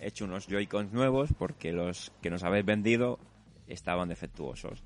[0.00, 3.18] hecho unos Joy-Cons nuevos porque los que nos habéis vendido
[3.66, 4.82] estaban defectuosos.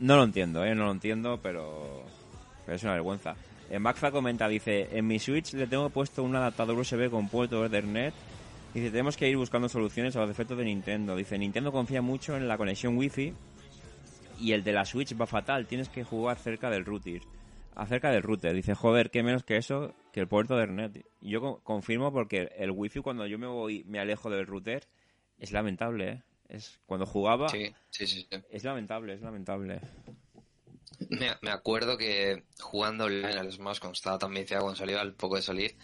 [0.00, 0.74] No lo entiendo, ¿eh?
[0.74, 2.02] No lo entiendo, pero,
[2.68, 3.34] pero es una vergüenza.
[3.70, 7.64] En Magfa comenta, dice, en mi Switch le tengo puesto un adaptador USB con puerto
[7.64, 8.12] Ethernet
[8.74, 11.16] Dice, tenemos que ir buscando soluciones a los defectos de Nintendo.
[11.16, 13.32] Dice, Nintendo confía mucho en la conexión Wi-Fi
[14.40, 15.66] y el de la Switch va fatal.
[15.66, 17.22] Tienes que jugar cerca del router.
[17.74, 18.54] Acerca del router.
[18.54, 21.02] Dice, joder, qué menos que eso, que el puerto Ethernet.
[21.22, 24.86] Yo co- confirmo porque el Wi-Fi cuando yo me voy, me alejo del router,
[25.38, 26.22] es lamentable, ¿eh?
[26.50, 28.26] Es, cuando jugaba, sí sí, sí.
[28.50, 29.80] es lamentable, es lamentable.
[31.10, 35.14] Me, me acuerdo que jugando online al Smash cuando estaba tan viciado cuando salió al
[35.14, 35.76] poco de salir,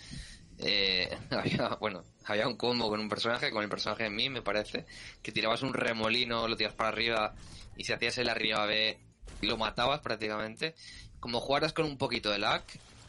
[0.59, 4.43] eh, había, bueno, había un combo con un personaje, con el personaje de mí, me
[4.43, 4.87] parece,
[5.23, 7.35] que tirabas un remolino, lo tiras para arriba
[7.77, 8.99] y si hacías el arriba B,
[9.43, 10.75] lo matabas prácticamente.
[11.21, 12.63] Como jugaras con un poquito de lag,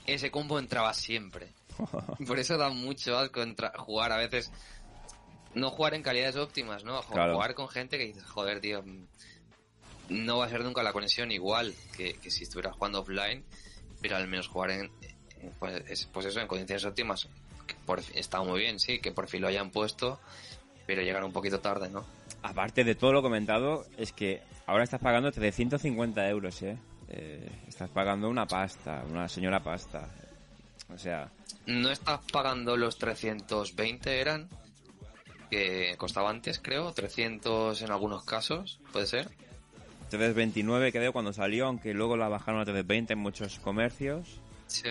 [0.06, 1.54] ese combo entraba siempre.
[2.28, 4.52] Por eso da mucho asco entra- jugar a veces.
[5.54, 7.02] No jugar en calidades óptimas, ¿no?
[7.04, 7.34] Claro.
[7.34, 8.84] Jugar con gente que dices, joder, tío,
[10.10, 13.44] no va a ser nunca la conexión igual que, que si estuvieras jugando offline,
[14.02, 14.92] pero al menos jugar en,
[15.42, 17.28] en, pues, es- pues eso, en condiciones óptimas.
[17.68, 20.20] que por está muy bien, sí, que por fin lo hayan puesto,
[20.86, 22.06] pero llegar un poquito tarde, ¿no?
[22.44, 26.78] Aparte de todo lo comentado, es que ahora estás pagando 350 euros, ¿eh?
[27.10, 30.10] Eh, estás pagando una pasta, una señora pasta.
[30.94, 31.32] O sea,
[31.66, 34.48] No estás pagando los 320 eran,
[35.50, 39.30] que costaba antes, creo, 300 en algunos casos, puede ser.
[40.18, 44.84] 329 creo cuando salió, aunque luego la bajaron a 320 en muchos comercios, Sí,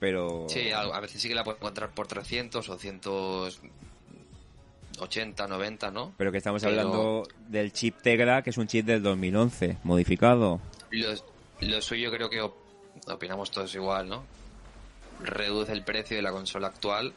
[0.00, 0.46] pero...
[0.48, 6.12] sí a, veces sí que la puedes encontrar por 300 o 180, 90, ¿no?
[6.16, 10.60] Pero que estamos Pero- hablando del chip Tegra, que es un chip del 2011, modificado.
[10.90, 11.08] Lo,
[11.60, 12.56] lo suyo creo que op-
[13.08, 14.24] opinamos todos igual, ¿no?
[15.22, 17.12] Reduce el precio de la consola actual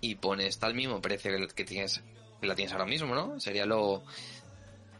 [0.00, 2.02] y pone está al mismo precio que, que tienes
[2.40, 3.40] que la tienes ahora mismo, ¿no?
[3.40, 4.02] Sería lo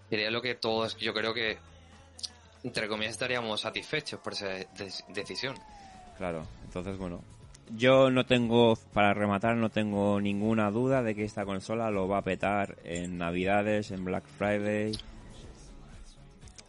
[0.08, 1.58] sería lo que todos yo creo que
[2.64, 4.48] entre comillas estaríamos satisfechos por esa
[5.08, 5.56] decisión.
[6.16, 7.22] Claro, entonces bueno,
[7.74, 12.18] yo no tengo, para rematar, no tengo ninguna duda de que esta consola lo va
[12.18, 14.92] a petar en Navidades, en Black Friday,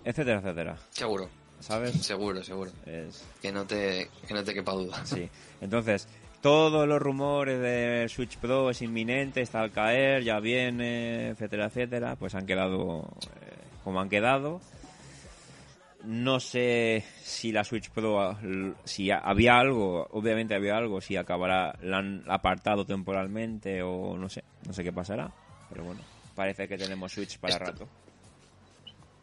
[0.03, 0.77] etcétera, etcétera.
[0.91, 1.29] Seguro.
[1.59, 2.05] ¿Sabes?
[2.05, 2.71] Seguro, seguro.
[2.85, 3.25] Es...
[3.41, 5.03] Que no te, que no te quepa duda.
[5.05, 5.27] Sí.
[5.59, 6.07] Entonces,
[6.41, 12.15] todos los rumores de Switch Pro es inminente, está al caer, ya viene, etcétera, etcétera,
[12.15, 13.09] pues han quedado
[13.41, 14.61] eh, como han quedado.
[16.03, 18.37] No sé si la Switch Pro,
[18.85, 24.43] si había algo, obviamente había algo, si acabará, la han apartado temporalmente o no sé,
[24.65, 25.29] no sé qué pasará.
[25.69, 26.01] Pero bueno,
[26.35, 27.87] parece que tenemos Switch para rato.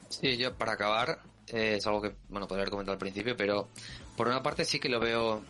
[0.08, 3.68] Sí, yo para acabar, eh, es algo que, bueno, podría haber comentado al principio, pero
[4.16, 5.42] por una parte sí que lo veo,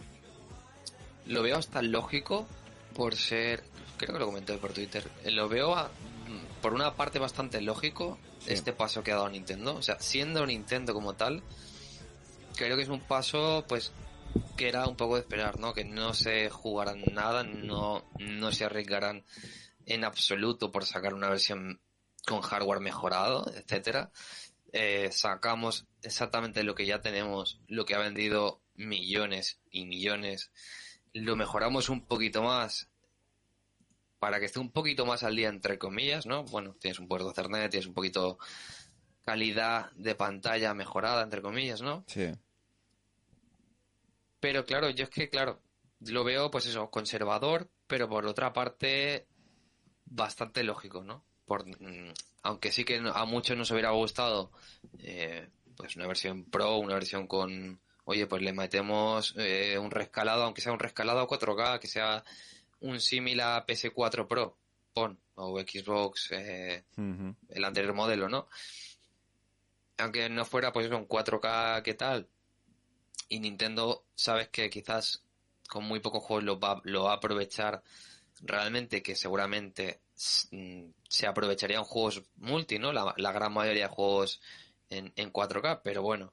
[1.27, 2.47] lo veo hasta lógico
[2.95, 3.65] por ser,
[3.97, 5.75] creo que lo comenté por Twitter, eh, lo veo
[6.63, 9.75] por una parte bastante lógico este paso que ha dado Nintendo.
[9.75, 11.43] O sea, siendo Nintendo como tal,
[12.57, 13.93] creo que es un paso, pues,
[14.57, 15.75] que era un poco de esperar, ¿no?
[15.75, 19.25] Que no se jugarán nada, no, no se arriesgarán
[19.87, 21.81] en absoluto por sacar una versión
[22.27, 24.11] con hardware mejorado, etcétera.
[24.73, 30.51] Eh, sacamos exactamente lo que ya tenemos, lo que ha vendido millones y millones,
[31.15, 32.91] lo mejoramos un poquito más
[34.19, 36.45] para que esté un poquito más al día, entre comillas, ¿no?
[36.45, 38.39] Bueno, tienes un puerto Ethernet, tienes un poquito
[39.25, 42.05] calidad de pantalla mejorada, entre comillas, ¿no?
[42.07, 42.33] Sí.
[44.41, 45.61] Pero claro, yo es que, claro,
[46.01, 49.27] lo veo, pues eso, conservador, pero por otra parte,
[50.07, 51.25] bastante lógico, ¿no?
[51.45, 52.13] Por, mm,
[52.43, 54.53] aunque sí que a muchos nos hubiera gustado,
[54.99, 60.45] eh, pues una versión Pro, una versión con, oye, pues le metemos eh, un rescalado,
[60.45, 62.25] aunque sea un rescalado a 4K, que sea
[62.81, 64.57] un símil a PS4 Pro,
[64.93, 66.85] pon, o Xbox, eh,
[67.49, 68.49] el anterior modelo, ¿no?
[69.99, 72.29] Aunque no fuera, pues eso, un 4K, ¿qué tal?
[73.29, 75.23] Y Nintendo, sabes que quizás
[75.69, 77.83] con muy pocos juegos lo va, lo va a aprovechar
[78.43, 80.01] realmente, que seguramente
[80.51, 82.93] mm, se aprovecharían juegos multi, ¿no?
[82.93, 84.41] La, la gran mayoría de juegos
[84.91, 86.33] en, en 4K, pero bueno,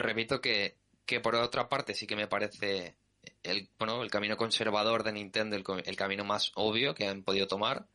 [0.00, 0.76] repito que,
[1.06, 2.96] que por otra parte sí que me parece
[3.42, 7.86] el, bueno, el camino conservador de Nintendo, el, camino más obvio que han podido tomar.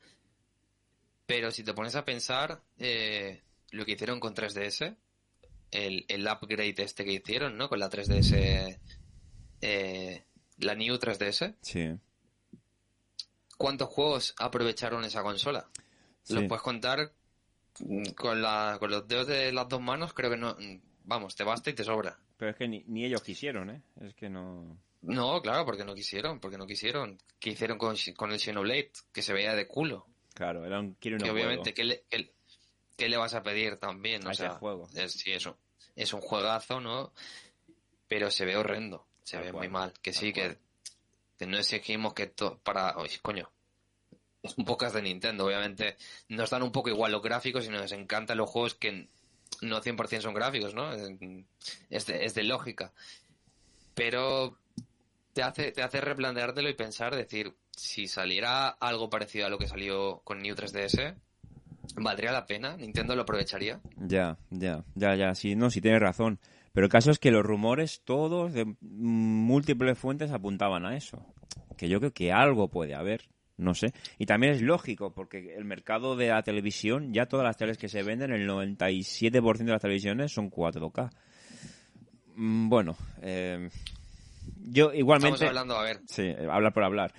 [1.25, 3.41] Pero si te pones a pensar eh,
[3.71, 4.95] lo que hicieron con 3DS,
[5.71, 7.67] el, el, upgrade este que hicieron, ¿no?
[7.67, 8.79] Con la 3DS,
[9.61, 10.23] eh,
[10.59, 11.55] la New 3DS.
[11.61, 11.97] Sí.
[13.57, 15.69] ¿Cuántos juegos aprovecharon esa consola?
[16.29, 17.13] Los puedes contar
[18.15, 20.55] con, la, con los dedos de las dos manos, creo que no.
[21.05, 22.17] Vamos, te basta y te sobra.
[22.37, 23.81] Pero es que ni, ni ellos quisieron, ¿eh?
[24.01, 24.77] Es que no.
[25.01, 27.19] No, claro, porque no quisieron, porque no quisieron.
[27.39, 28.91] ¿Qué hicieron con, con el Xenoblade?
[29.11, 30.07] Que se veía de culo.
[30.33, 32.03] Claro, era un quiero Que obviamente, ¿qué le,
[32.97, 34.25] qué, le, vas a pedir también?
[34.27, 34.89] O sea, juego.
[34.95, 35.57] Es, sí, eso.
[35.95, 37.13] Es un juegazo, ¿no?
[38.07, 39.93] Pero se ve horrendo, se ve muy mal.
[40.01, 40.57] Que sí, que,
[41.37, 42.97] que, no exigimos que todo para...
[42.97, 43.49] Oye, coño,
[44.43, 45.95] es un podcast de Nintendo, obviamente
[46.29, 49.07] nos dan un poco igual los gráficos y nos encantan los juegos que
[49.61, 50.91] no 100% son gráficos, ¿no?
[51.89, 52.93] Es de, es de lógica.
[53.93, 54.57] Pero
[55.33, 59.67] te hace, te hace replanteártelo y pensar, decir, si saliera algo parecido a lo que
[59.67, 61.15] salió con New 3DS,
[61.95, 62.77] ¿valdría la pena?
[62.77, 63.81] ¿Nintendo lo aprovecharía?
[63.97, 66.39] Ya, ya, ya, ya, sí, no, sí tienes razón.
[66.73, 71.25] Pero el caso es que los rumores todos de múltiples fuentes apuntaban a eso.
[71.77, 73.93] Que yo creo que algo puede haber, no sé.
[74.17, 77.89] Y también es lógico, porque el mercado de la televisión, ya todas las teles que
[77.89, 81.09] se venden, el 97% de las televisiones son 4K.
[82.35, 83.69] Mm, bueno, eh,
[84.57, 85.35] yo igualmente.
[85.35, 86.01] Estamos hablando, a ver.
[86.07, 87.13] Sí, hablar por hablar.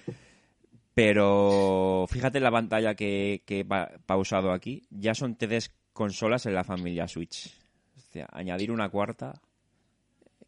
[0.95, 3.65] Pero fíjate la pantalla que, que he
[4.07, 4.87] pausado aquí.
[4.91, 7.55] Ya son tres consolas en la familia Switch.
[7.97, 9.35] O sea, añadir una cuarta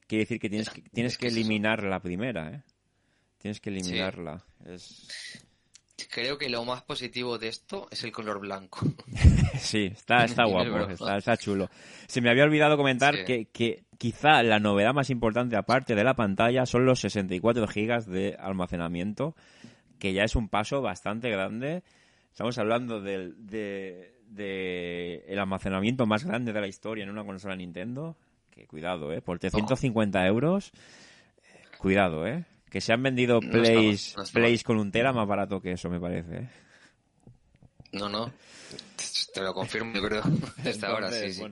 [0.09, 2.63] quiere decir que tienes que, tienes que eliminar la primera, ¿eh?
[3.37, 4.43] Tienes que eliminarla.
[4.65, 5.47] Es...
[6.11, 8.81] Creo que lo más positivo de esto es el color blanco.
[9.59, 11.69] sí, está, está guapo, está, chulo.
[12.07, 16.15] Se me había olvidado comentar que, que quizá la novedad más importante aparte de la
[16.15, 19.35] pantalla son los 64 gigas de almacenamiento,
[19.99, 21.83] que ya es un paso bastante grande.
[22.31, 23.35] Estamos hablando del
[24.29, 28.17] de, el almacenamiento más grande de la historia en una consola Nintendo.
[28.51, 29.21] Que cuidado, ¿eh?
[29.21, 30.73] Por 350 euros,
[31.43, 32.45] eh, cuidado, ¿eh?
[32.71, 36.37] Que se han vendido plays, plays con un tera más barato que eso, me parece.
[36.37, 36.49] ¿eh?
[37.93, 38.33] No, no.
[39.33, 40.23] Te lo confirmo, yo creo.
[40.65, 41.45] Hasta ahora, sí, sí.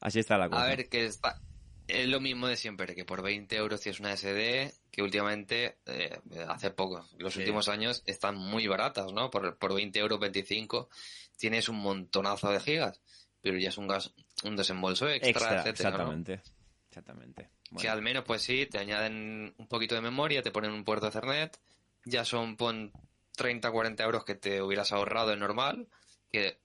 [0.00, 0.62] así está la cosa.
[0.62, 1.40] A ver, que está...
[1.88, 6.18] Es lo mismo de siempre, que por 20 euros tienes una SD que últimamente, eh,
[6.46, 9.30] hace poco, los últimos años, están muy baratas, ¿no?
[9.30, 10.90] Por, por 20 euros, 25,
[11.38, 13.00] tienes un montonazo de gigas,
[13.40, 14.12] pero ya es un gas,
[14.44, 16.42] un desembolso extra, etcétera, Exactamente.
[16.88, 17.48] Exactamente.
[17.76, 21.06] Que al menos, pues sí, te añaden un poquito de memoria, te ponen un puerto
[21.06, 21.58] de Ethernet,
[22.04, 22.92] ya son pon
[23.36, 25.88] 30, 40 euros que te hubieras ahorrado en normal,
[26.30, 26.58] que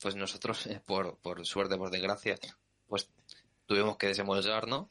[0.00, 2.38] pues nosotros, por, por suerte, por desgracia,
[2.88, 3.08] pues
[3.66, 4.90] tuvimos que desembolsar, ¿no?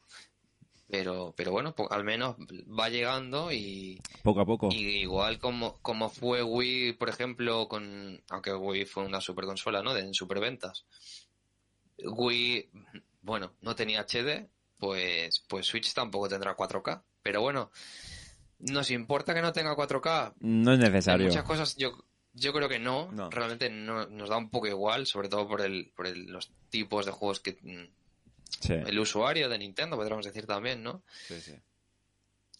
[0.87, 4.01] Pero, pero bueno, al menos va llegando y...
[4.23, 4.69] Poco a poco.
[4.71, 8.23] Y igual como, como fue Wii, por ejemplo, con...
[8.29, 9.93] Aunque Wii fue una super consola, ¿no?
[9.93, 10.85] De, en superventas.
[12.03, 12.71] Wii,
[13.21, 14.49] bueno, no tenía HD,
[14.79, 17.03] pues, pues Switch tampoco tendrá 4K.
[17.21, 17.71] Pero bueno,
[18.59, 20.35] ¿nos importa que no tenga 4K?
[20.39, 21.27] No es necesario.
[21.27, 23.11] muchas cosas yo, yo creo que no.
[23.29, 27.11] Realmente no, nos da un poco igual, sobre todo por, el, por los tipos de
[27.11, 27.57] juegos que
[28.67, 31.03] el usuario de Nintendo, podríamos decir también, ¿no?
[31.27, 31.53] Sí, sí.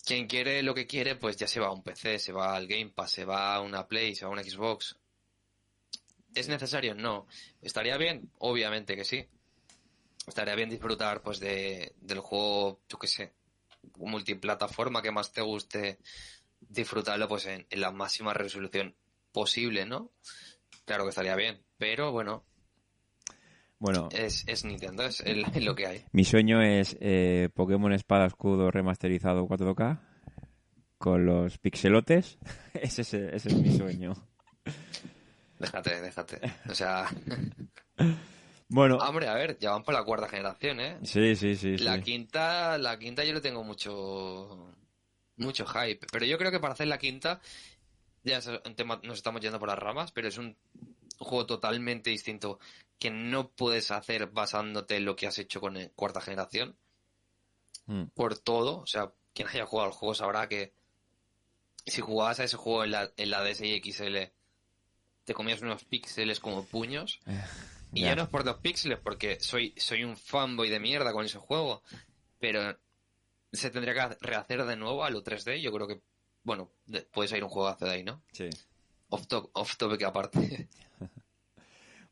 [0.06, 2.68] Quien quiere lo que quiere, pues ya se va a un PC, se va al
[2.68, 4.98] Game Pass, se va a una Play, se va a una Xbox.
[6.34, 6.96] ¿Es necesario?
[6.96, 7.28] No.
[7.62, 8.32] ¿Estaría bien?
[8.38, 9.28] Obviamente que sí.
[10.30, 13.34] Estaría bien disfrutar pues de, del juego, yo qué sé,
[13.98, 16.00] multiplataforma que más te guste,
[16.60, 18.96] disfrutarlo pues en la máxima resolución
[19.32, 20.12] posible, ¿no?
[20.86, 22.46] Claro que estaría bien, pero bueno,
[23.80, 25.24] bueno, es, es Nintendo, es
[25.64, 26.06] lo que hay.
[26.12, 30.00] Mi sueño es eh, Pokémon Espada Escudo remasterizado 4K
[30.98, 32.38] con los pixelotes.
[32.74, 34.14] ese, es, ese es mi sueño.
[35.58, 36.42] Déjate, déjate.
[36.70, 37.08] O sea.
[38.70, 38.98] Bueno.
[38.98, 41.00] Hombre, a ver, ya van por la cuarta generación, ¿eh?
[41.04, 41.78] Sí, sí, sí.
[41.80, 44.74] La quinta, la quinta yo le tengo mucho,
[45.38, 46.06] mucho hype.
[46.12, 47.42] Pero yo creo que para hacer la quinta,
[48.24, 48.40] ya
[49.04, 50.56] nos estamos yendo por las ramas, pero es un
[51.18, 52.60] juego totalmente distinto
[53.00, 56.76] que no puedes hacer basándote en lo que has hecho con cuarta generación.
[57.88, 58.04] Hmm.
[58.14, 60.74] Por todo, o sea, quien haya jugado al juego sabrá que
[61.88, 64.18] si jugabas a ese juego en la, en la DSi XL,
[65.26, 67.20] te comías unos píxeles como puños.
[67.94, 71.26] Y ya no es por dos píxeles, porque soy, soy un fanboy de mierda con
[71.26, 71.82] ese juego.
[72.40, 72.78] Pero
[73.52, 75.62] se tendría que rehacer de nuevo a lo 3D.
[75.62, 76.02] Yo creo que,
[76.44, 76.72] bueno,
[77.12, 78.22] puede salir un juego de ahí, ¿no?
[78.32, 78.50] Sí.
[79.10, 80.68] Off, top, off topic aparte.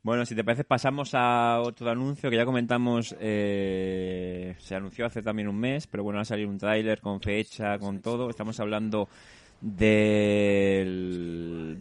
[0.04, 3.14] Bueno, si te parece, pasamos a otro anuncio que ya comentamos.
[3.20, 7.20] Eh, se anunció hace también un mes, pero bueno, va a salir un tráiler con
[7.20, 8.30] fecha, con todo.
[8.30, 9.10] Estamos hablando
[9.62, 10.98] del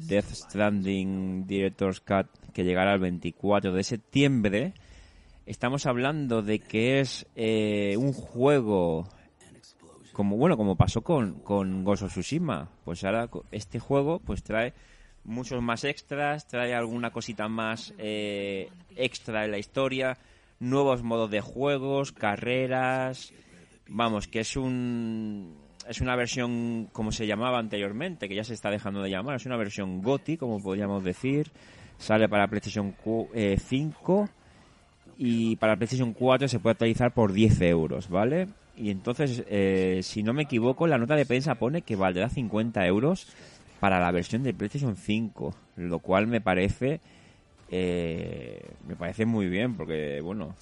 [0.01, 4.74] Death Stranding Director's Cut que llegará el 24 de septiembre.
[5.45, 9.09] Estamos hablando de que es eh, un juego
[10.12, 12.70] como bueno como pasó con con Ghost of Tsushima.
[12.85, 14.72] Pues ahora este juego pues trae
[15.24, 20.16] muchos más extras, trae alguna cosita más eh, extra en la historia,
[20.61, 23.33] nuevos modos de juegos, carreras,
[23.89, 28.70] vamos, que es un es una versión como se llamaba anteriormente, que ya se está
[28.70, 31.51] dejando de llamar, es una versión GOTI, como podríamos decir,
[31.99, 33.59] sale para PlayStation 5 eh,
[35.18, 38.49] y para PlayStation 4 se puede actualizar por 10 euros, ¿vale?
[38.76, 42.87] Y entonces, eh, si no me equivoco, la nota de prensa pone que valdrá 50
[42.87, 43.26] euros
[43.80, 47.01] para la versión de PlayStation 5, lo cual me parece
[47.68, 50.55] eh, me parece muy bien porque bueno,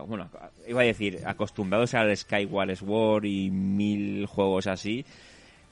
[0.00, 0.30] bueno,
[0.66, 5.04] iba a decir acostumbrados al Skyward Sword y mil juegos así.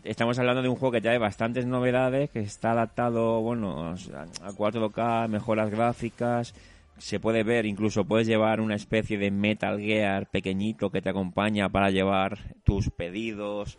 [0.04, 5.28] Estamos hablando de un juego que trae bastantes novedades, que está adaptado, bueno, a 4K,
[5.28, 6.54] mejoras gráficas,
[6.96, 11.68] se puede ver, incluso puedes llevar una especie de Metal Gear pequeñito que te acompaña
[11.68, 13.78] para llevar tus pedidos,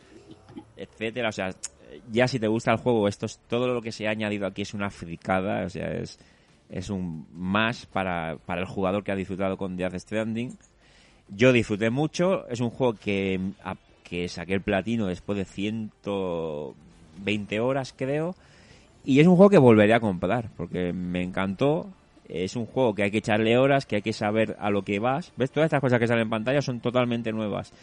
[0.76, 1.52] etcétera, o sea,
[2.12, 4.64] ya si te gusta el juego, esto es todo lo que se ha añadido aquí
[4.64, 6.20] es una fricada, o sea, es,
[6.72, 10.58] es un más para, para el jugador que ha disfrutado con Death Stranding.
[11.30, 13.40] Yo disfruté mucho, es un juego que,
[14.04, 18.36] que saqué el platino después de 120 horas, creo,
[19.04, 21.88] y es un juego que volveré a comprar, porque me encantó,
[22.30, 25.00] es un juego que hay que echarle horas, que hay que saber a lo que
[25.00, 25.34] vas.
[25.36, 25.52] ¿Ves?
[25.52, 27.74] Todas estas cosas que salen en pantalla son totalmente nuevas.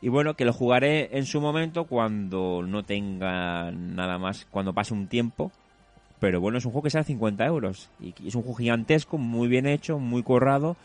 [0.00, 4.94] Y bueno, que lo jugaré en su momento cuando no tenga nada más, cuando pase
[4.94, 5.52] un tiempo.
[6.22, 7.90] Pero bueno, es un juego que sale a 50 euros.
[7.98, 10.76] Y es un juego gigantesco, muy bien hecho, muy corrado.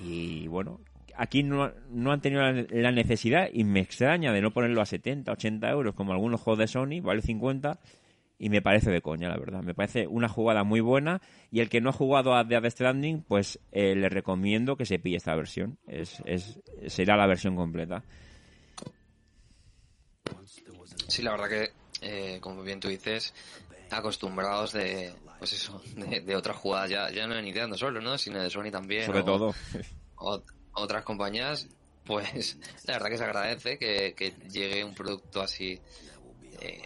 [0.00, 0.80] Y bueno,
[1.14, 5.30] aquí no, no han tenido la, necesidad y me extraña de no ponerlo a 70,
[5.30, 7.78] 80 euros como algunos juegos de Sony, vale 50
[8.40, 9.62] y me parece de coña, la verdad.
[9.62, 13.22] Me parece una jugada muy buena y el que no ha jugado a Death Stranding,
[13.28, 15.78] pues eh, le recomiendo que se pille esta versión.
[15.86, 18.02] Es, es, será la versión completa.
[21.06, 23.32] Sí, la verdad que, eh, como bien tú dices,
[23.90, 28.18] acostumbrados de, pues eso, de, otras jugadas, ya, ya no Nintendo solo, ¿no?
[28.18, 29.06] Sino de Sony también.
[29.06, 29.54] Sobre todo.
[30.72, 31.68] otras compañías,
[32.04, 35.80] pues la verdad que se agradece que, llegue un producto así,
[36.60, 36.82] eh,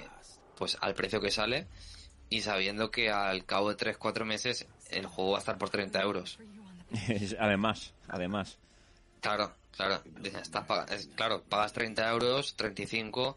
[0.56, 1.66] pues al precio que sale
[2.28, 6.00] y sabiendo que al cabo de 3-4 meses el juego va a estar por 30
[6.00, 6.38] euros.
[7.38, 8.58] además, además.
[9.20, 10.02] Claro, claro.
[10.24, 10.66] Estás
[11.14, 13.36] claro, pagas 30 euros, 35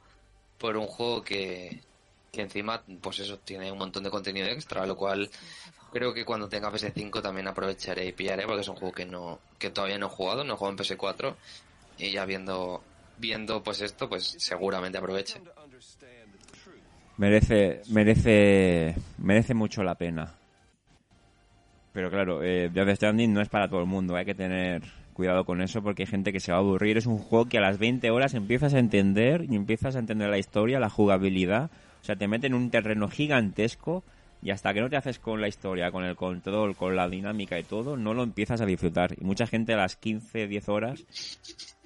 [0.58, 1.82] por un juego que,
[2.36, 5.30] que encima, pues eso, tiene un montón de contenido extra, lo cual
[5.92, 9.40] creo que cuando tenga PS5 también aprovecharé y pillaré porque es un juego que no
[9.58, 11.36] que todavía no he jugado, no he jugado en PS4
[11.98, 12.84] y ya viendo
[13.18, 15.42] viendo pues esto, pues seguramente aproveche.
[17.18, 20.36] Merece merece merece mucho la pena.
[21.94, 24.84] Pero claro, eh, Death Stranding no es para todo el mundo, hay que tener
[25.14, 26.98] cuidado con eso porque hay gente que se va a aburrir.
[26.98, 30.30] Es un juego que a las 20 horas empiezas a entender y empiezas a entender
[30.30, 31.72] la historia, la jugabilidad.
[32.06, 34.04] O sea, te mete en un terreno gigantesco
[34.40, 37.58] y hasta que no te haces con la historia, con el control, con la dinámica
[37.58, 39.16] y todo, no lo empiezas a disfrutar.
[39.20, 41.04] Y mucha gente a las 15, 10 horas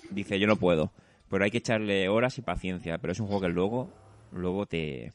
[0.09, 0.91] dice, yo no puedo.
[1.29, 2.97] Pero hay que echarle horas y paciencia.
[2.97, 3.93] Pero es un juego que luego,
[4.33, 5.13] luego te,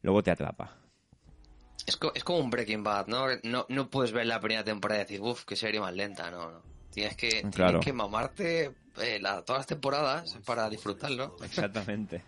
[0.00, 0.74] luego te atrapa.
[1.86, 3.26] Es, es como un Breaking Bad, ¿no?
[3.42, 3.66] ¿no?
[3.68, 6.62] No puedes ver la primera temporada y decir, uff, qué serie más lenta, no, no.
[6.90, 11.36] Tienes que, tienes que mamarte eh, todas las temporadas para disfrutarlo.
[11.44, 12.22] Exactamente.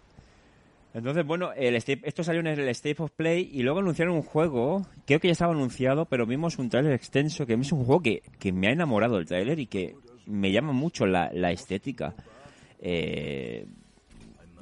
[0.93, 4.87] Entonces, bueno, el esto salió en el State of Play y luego anunciaron un juego,
[5.07, 8.23] creo que ya estaba anunciado, pero vimos un trailer extenso que es un juego que,
[8.39, 9.95] que me ha enamorado el trailer y que
[10.27, 12.15] me llama mucho la, la estética.
[12.81, 13.67] Eh,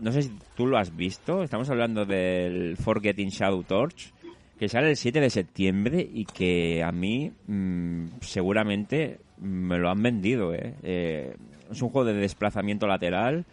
[0.00, 4.12] no sé si tú lo has visto, estamos hablando del Forgetting Shadow Torch,
[4.58, 10.02] que sale el 7 de septiembre y que a mí mm, seguramente me lo han
[10.02, 10.52] vendido.
[10.52, 10.74] ¿eh?
[10.82, 11.36] Eh,
[11.70, 13.44] es un juego de desplazamiento lateral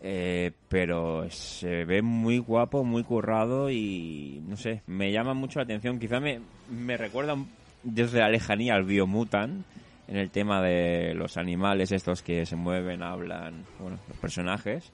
[0.00, 5.64] eh, pero se ve muy guapo, muy currado y no sé, me llama mucho la
[5.64, 5.98] atención.
[5.98, 6.40] Quizá me,
[6.70, 7.36] me recuerda
[7.82, 9.64] desde la lejanía al Biomutant
[10.06, 14.92] en el tema de los animales estos que se mueven, hablan, bueno, los personajes.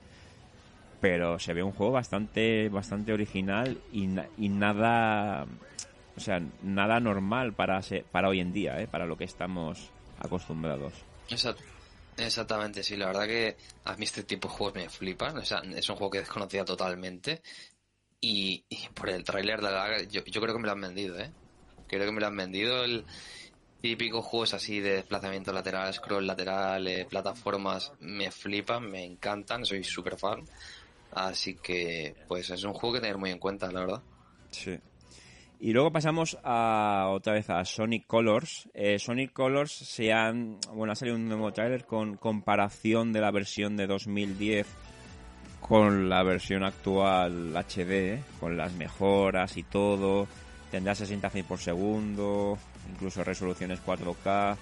[1.01, 5.47] Pero se ve un juego bastante bastante original y, y nada
[6.17, 7.81] o sea, nada normal para
[8.11, 8.87] para hoy en día, ¿eh?
[8.87, 10.95] para lo que estamos acostumbrados.
[11.29, 11.63] Exacto.
[12.17, 15.59] Exactamente, sí, la verdad que a mí este tipo de juegos me flipan, o sea,
[15.59, 17.43] es un juego que desconocía totalmente
[18.21, 21.31] y, por el tráiler de yo, yo creo que me lo han vendido, ¿eh?
[21.89, 23.05] Creo que me lo han vendido el
[23.81, 29.85] típico juegos así de desplazamiento lateral, scroll lateral, eh, plataformas, me flipan, me encantan, soy
[29.85, 30.43] súper fan,
[31.13, 34.03] así que pues es un juego que tener muy en cuenta, la verdad.
[34.51, 34.79] Sí.
[35.65, 38.69] Y luego pasamos a otra vez a Sonic Colors.
[38.75, 43.31] Eh, Sonic Colors se han, bueno, ha salido un nuevo trailer con comparación de la
[43.31, 44.67] versión de 2010
[45.61, 50.29] con la versión actual HD, con las mejoras y todo.
[50.71, 52.59] Tendrá 60 frames por segundo,
[52.93, 54.59] incluso resoluciones 4K.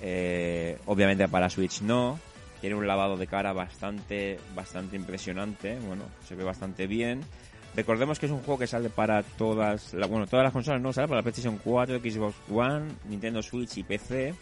[0.00, 2.16] Eh, obviamente para Switch no.
[2.60, 5.80] Tiene un lavado de cara bastante, bastante impresionante.
[5.80, 7.24] Bueno, se ve bastante bien.
[7.78, 11.06] Recordemos que es un juego que sale para todas, bueno, todas las consolas, no, sale
[11.06, 14.34] para la PlayStation 4, Xbox One, Nintendo Switch y PC.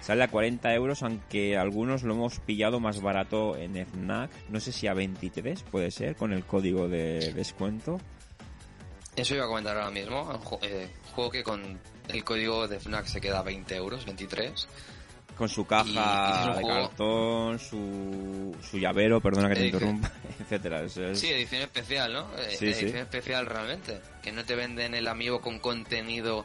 [0.00, 4.32] Sale a 40 euros, aunque algunos lo hemos pillado más barato en FNAC.
[4.48, 8.00] No sé si a 23 puede ser, con el código de descuento.
[9.14, 10.40] Eso iba a comentar ahora mismo.
[10.62, 14.66] Eh, juego que con el código de FNAC se queda a 20 euros, 23
[15.36, 20.88] con su caja de cartón, su, su llavero, perdona que te interrumpa, etcétera.
[20.88, 22.30] Sí, edición especial, ¿no?
[22.38, 24.00] Eh, edición especial realmente.
[24.22, 26.44] Que no te venden el amigo con contenido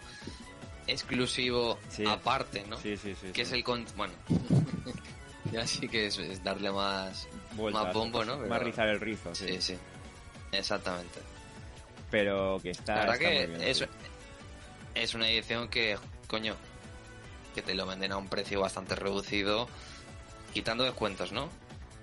[0.87, 1.77] exclusivo
[2.07, 2.77] aparte, ¿no?
[2.77, 3.27] Sí, sí, sí.
[3.31, 3.85] Que es el con...
[3.95, 4.13] Bueno,
[5.51, 7.27] ya sí que es, darle más,
[7.71, 8.37] más bombo, ¿no?
[8.37, 9.47] Más rizar el rizo, sí.
[9.47, 9.77] Sí, sí.
[10.51, 11.19] Exactamente.
[12.09, 12.95] Pero que está...
[12.95, 13.85] La verdad que es,
[14.95, 15.95] es una edición que,
[16.27, 16.55] coño,
[17.59, 19.67] que te lo venden a un precio bastante reducido,
[20.53, 21.49] quitando descuentos, ¿no?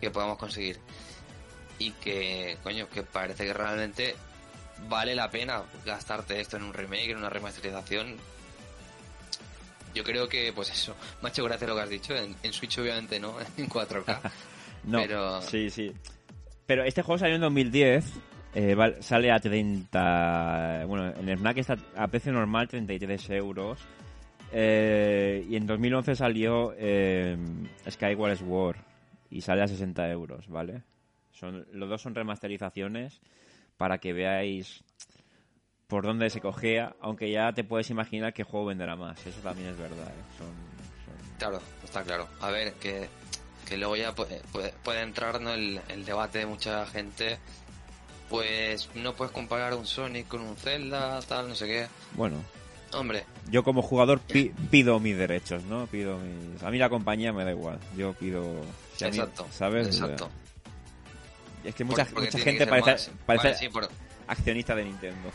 [0.01, 0.79] Que podamos conseguir.
[1.79, 4.15] Y que, coño, que parece que realmente
[4.89, 8.17] vale la pena gastarte esto en un remake, en una remasterización.
[9.95, 12.15] Yo creo que, pues eso, me ha hecho gracia lo que has dicho.
[12.15, 14.21] En, Switch, obviamente, no, en 4K.
[14.85, 15.41] no, pero...
[15.41, 15.93] sí, sí.
[16.67, 18.05] Pero este juego salió en 2010.
[18.55, 20.85] Eh, sale a 30.
[20.87, 23.79] Bueno, en el Snack está a precio normal 33 euros.
[24.53, 27.37] Eh, y en 2011 salió eh,
[27.89, 28.77] Skyward Sword
[29.31, 30.83] y sale a 60 euros, ¿vale?
[31.33, 33.21] Son, los dos son remasterizaciones
[33.77, 34.85] para que veáis
[35.87, 39.25] por dónde se cogea, aunque ya te puedes imaginar qué juego venderá más.
[39.27, 40.09] Eso también es verdad.
[40.09, 41.39] ¿eh?
[41.39, 42.29] Claro, está claro.
[42.41, 43.09] A ver, que,
[43.69, 44.41] que luego ya puede,
[44.83, 45.53] puede, entrar ¿no?
[45.53, 47.39] el, el debate de mucha gente
[48.29, 51.87] pues no puedes comparar un Sonic con un Zelda, tal, no sé qué.
[52.15, 52.43] Bueno,
[52.97, 53.25] Hombre.
[53.51, 55.87] Yo como jugador pido mis derechos, ¿no?
[55.87, 56.63] Pido mis...
[56.63, 57.79] A mí la compañía me da igual.
[57.97, 58.45] Yo pido...
[58.99, 59.47] exacto.
[59.51, 59.89] ¿Sabes?
[59.89, 60.31] Exacto.
[61.65, 63.71] Es que mucha, mucha gente parece, parece
[64.27, 65.31] accionista de Nintendo.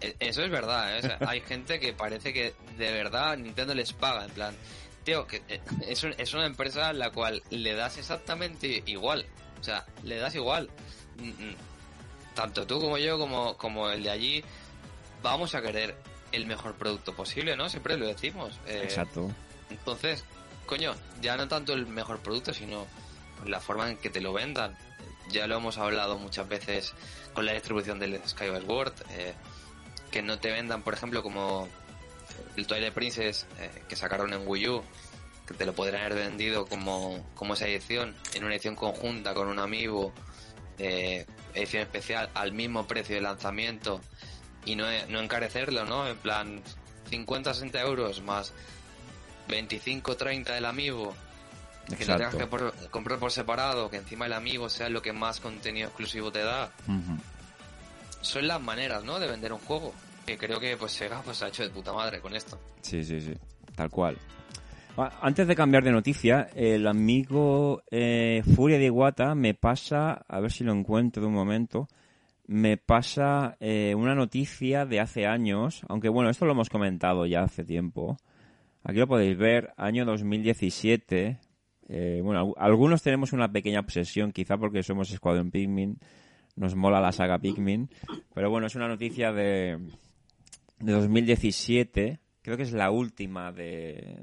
[0.00, 1.16] E, eso es verdad, ¿eh?
[1.26, 4.54] hay gente que parece que de verdad Nintendo les paga, en plan,
[5.04, 9.24] tío, que eh, es, es una empresa a la cual le das exactamente igual.
[9.58, 10.68] O sea, le das igual.
[11.18, 11.56] Mm, mm.
[12.34, 14.44] Tanto tú como yo, como, como el de allí,
[15.22, 15.96] vamos a querer
[16.32, 17.68] el mejor producto posible, ¿no?
[17.68, 18.58] Siempre lo decimos.
[18.66, 19.30] Eh, Exacto.
[19.70, 20.24] Entonces,
[20.66, 22.86] coño, ya no tanto el mejor producto, sino
[23.44, 24.76] la forma en que te lo vendan.
[25.30, 26.94] Ya lo hemos hablado muchas veces
[27.34, 29.34] con la distribución del Skyward Sword, eh,
[30.10, 31.68] que no te vendan, por ejemplo, como
[32.56, 34.82] el Twilight Princess eh, que sacaron en Wii U,
[35.46, 39.48] que te lo podrían haber vendido como, como esa edición, en una edición conjunta con
[39.48, 40.12] un amigo,
[40.78, 44.00] eh, edición especial al mismo precio de lanzamiento
[44.66, 46.06] y no, no encarecerlo, ¿no?
[46.06, 46.62] En plan
[47.08, 48.52] 50, 60 euros más
[49.48, 51.14] 25, 30 del amigo.
[51.96, 52.48] Que lo tengas que
[52.90, 56.72] comprar por separado, que encima el amigo sea lo que más contenido exclusivo te da.
[58.20, 59.20] Son las maneras, ¿no?
[59.20, 59.94] De vender un juego.
[60.26, 62.58] Que creo que pues Sega pues ha hecho de puta madre con esto.
[62.80, 63.34] Sí, sí, sí.
[63.76, 64.18] Tal cual.
[64.96, 70.50] Antes de cambiar de noticia, el amigo eh, Furia de Iguata me pasa, a ver
[70.50, 71.86] si lo encuentro de un momento,
[72.46, 77.42] me pasa eh, una noticia de hace años, aunque bueno, esto lo hemos comentado ya
[77.42, 78.16] hace tiempo.
[78.84, 81.40] Aquí lo podéis ver, año 2017.
[81.88, 85.98] Eh, bueno, algunos tenemos una pequeña obsesión, quizá porque somos Escuadrón Pikmin,
[86.54, 87.88] nos mola la saga Pikmin,
[88.34, 89.78] pero bueno, es una noticia de,
[90.78, 94.16] de 2017, creo que es la última de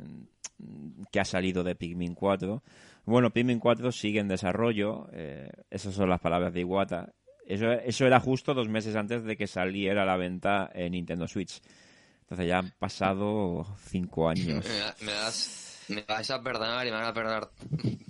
[1.11, 2.63] que ha salido de Pikmin 4.
[3.05, 7.13] Bueno, Pikmin 4 sigue en desarrollo, eh, esas son las palabras de Iwata.
[7.45, 11.27] Eso, eso era justo dos meses antes de que saliera a la venta en Nintendo
[11.27, 11.61] Switch.
[12.21, 14.65] Entonces ya han pasado cinco años.
[15.01, 17.49] Me, das, me vas a perdonar y me van a perdonar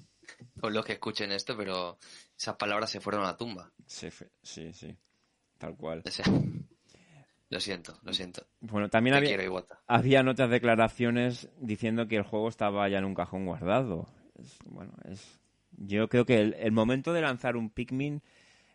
[0.62, 1.98] por los que escuchen esto, pero
[2.38, 3.72] esas palabras se fueron a la tumba.
[3.86, 4.10] Sí,
[4.42, 4.96] sí, sí.
[5.58, 6.04] Tal cual.
[7.50, 8.48] Lo siento, lo siento.
[8.62, 9.38] Bueno, también había,
[9.88, 14.08] había otras declaraciones diciendo que el juego estaba ya en un cajón guardado.
[14.66, 15.40] bueno, es,
[15.78, 18.24] yo creo que el, momento de lanzar un Pikmin,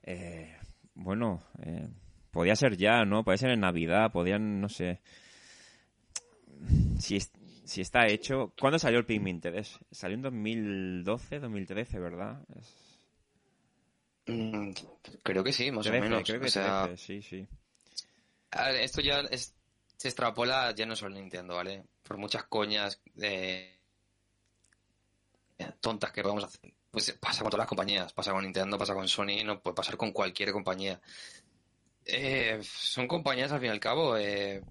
[0.02, 0.56] eh,
[0.94, 1.88] bueno, eh,
[2.30, 3.24] podía ser ya, ¿no?
[3.24, 5.00] Podía ser en Navidad, podían, no sé.
[6.98, 7.18] Si,
[7.64, 8.52] si está hecho.
[8.58, 9.78] ¿Cuándo salió el Pikmin 3?
[9.90, 12.40] Salió en 2012, 2013, ¿verdad?
[14.26, 14.70] Mm,
[15.22, 16.22] creo que sí, más o menos.
[16.24, 17.46] Creo que sí, sí
[18.50, 21.84] esto ya se extrapola ya no solo Nintendo, ¿vale?
[22.02, 23.78] Por muchas coñas eh,
[25.80, 26.72] tontas que vamos a hacer.
[26.90, 29.96] Pues pasa con todas las compañías, pasa con Nintendo, pasa con Sony, no puede pasar
[29.96, 31.00] con cualquier compañía.
[32.04, 34.62] Eh, son compañías al fin y al cabo, eh,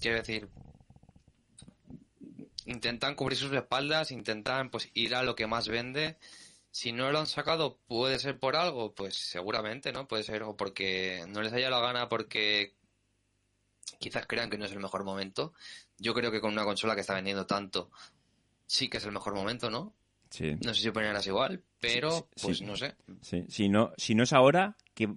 [0.00, 0.48] quiero decir,
[2.66, 6.18] intentan cubrir sus espaldas, intentan pues ir a lo que más vende.
[6.70, 10.08] Si no lo han sacado, puede ser por algo, pues seguramente, ¿no?
[10.08, 12.74] Puede ser o porque no les haya la gana, porque
[13.98, 15.52] quizás crean que no es el mejor momento.
[15.98, 17.90] Yo creo que con una consola que está vendiendo tanto,
[18.66, 19.94] sí que es el mejor momento, ¿no?
[20.32, 20.56] Sí.
[20.64, 22.94] No sé si opinarás igual, pero pues no sé.
[23.48, 25.08] Si, no, si no es ahora, que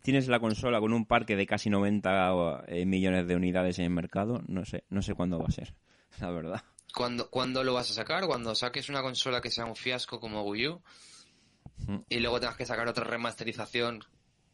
[0.00, 3.90] tienes la consola con un parque de casi 90 eh, millones de unidades en el
[3.90, 5.74] mercado, no sé, no sé cuándo va a ser,
[6.20, 6.64] la verdad.
[6.94, 8.26] ¿Cuándo, ¿Cuándo lo vas a sacar?
[8.26, 10.82] Cuando saques una consola que sea un fiasco como Wii U
[11.86, 11.98] mm.
[12.08, 14.02] y luego tengas que sacar otra remasterización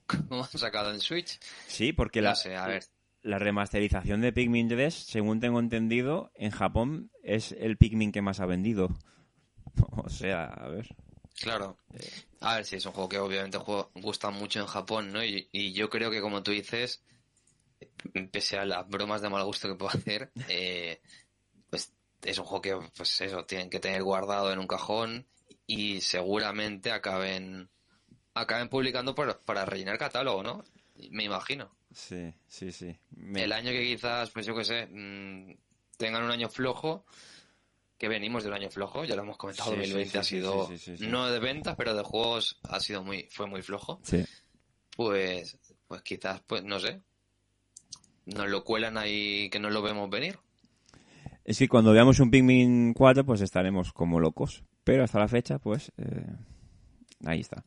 [0.29, 1.39] como han sacado en Switch.
[1.69, 2.83] Sí, porque la, a ver
[3.23, 8.41] la remasterización de Pikmin 3, según tengo entendido, en Japón es el Pikmin que más
[8.41, 8.97] ha vendido.
[10.05, 10.89] o sea, a ver.
[11.41, 11.79] Claro.
[12.41, 13.59] A ver, sí, es un juego que obviamente
[13.95, 15.25] gusta mucho en Japón, ¿no?
[15.25, 17.03] Y, yo creo que, como tú dices,
[18.33, 21.01] pese a las bromas de mal gusto que puedo hacer, eh,
[21.71, 21.93] pues
[22.23, 25.27] es un juego que, pues eso, tienen que tener guardado en un cajón
[25.67, 27.69] y seguramente acaben
[28.35, 30.65] acaben publicando para rellenar catálogo, ¿no?
[31.11, 31.71] Me imagino.
[31.93, 32.97] Sí, sí, sí.
[33.35, 35.57] El año que quizás, pues yo qué sé, mm,
[35.97, 37.05] tengan un año flojo,
[37.99, 40.71] que venimos del año flojo, ya lo hemos comentado, 2020 ha sido,
[41.01, 44.01] no de ventas, pero de juegos ha sido muy, fue muy flojo.
[44.05, 44.25] Sí.
[44.97, 47.03] Pues, pues quizás, pues no sé,
[48.27, 50.39] nos lo cuelan ahí que no lo vemos venir.
[51.45, 54.65] Es que cuando veamos un Pikmin 4, pues estaremos como locos.
[54.85, 56.27] Pero hasta la fecha, pues, eh,
[57.25, 57.65] ahí está.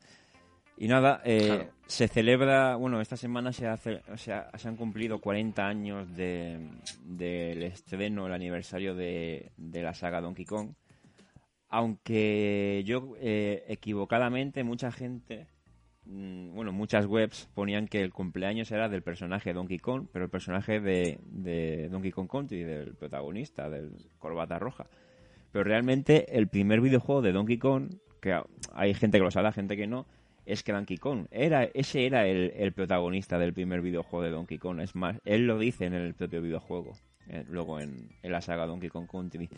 [0.82, 5.22] Y nada, eh, se celebra, bueno, esta semana se, hace, o sea, se han cumplido
[5.22, 10.74] 40 años del estreno, el aniversario de, la saga Donkey Kong.
[11.70, 15.46] Aunque yo, eh, equivocadamente, mucha gente,
[16.06, 20.32] mm, bueno, muchas webs ponían que el cumpleaños era del personaje Donkey Kong, pero el
[20.32, 24.88] personaje de, de Donkey Kong Country, del protagonista, del Corbata Roja.
[25.52, 28.42] Pero realmente el primer videojuego de Donkey Kong, que
[28.74, 30.08] hay gente que lo sabe, gente que no,
[30.46, 34.80] es que Donkey Kong era ese era el, protagonista del primer videojuego de Donkey Kong
[34.80, 36.96] es más él lo dice en el propio videojuego
[37.30, 39.50] eh, luego en, la saga Donkey Kong Country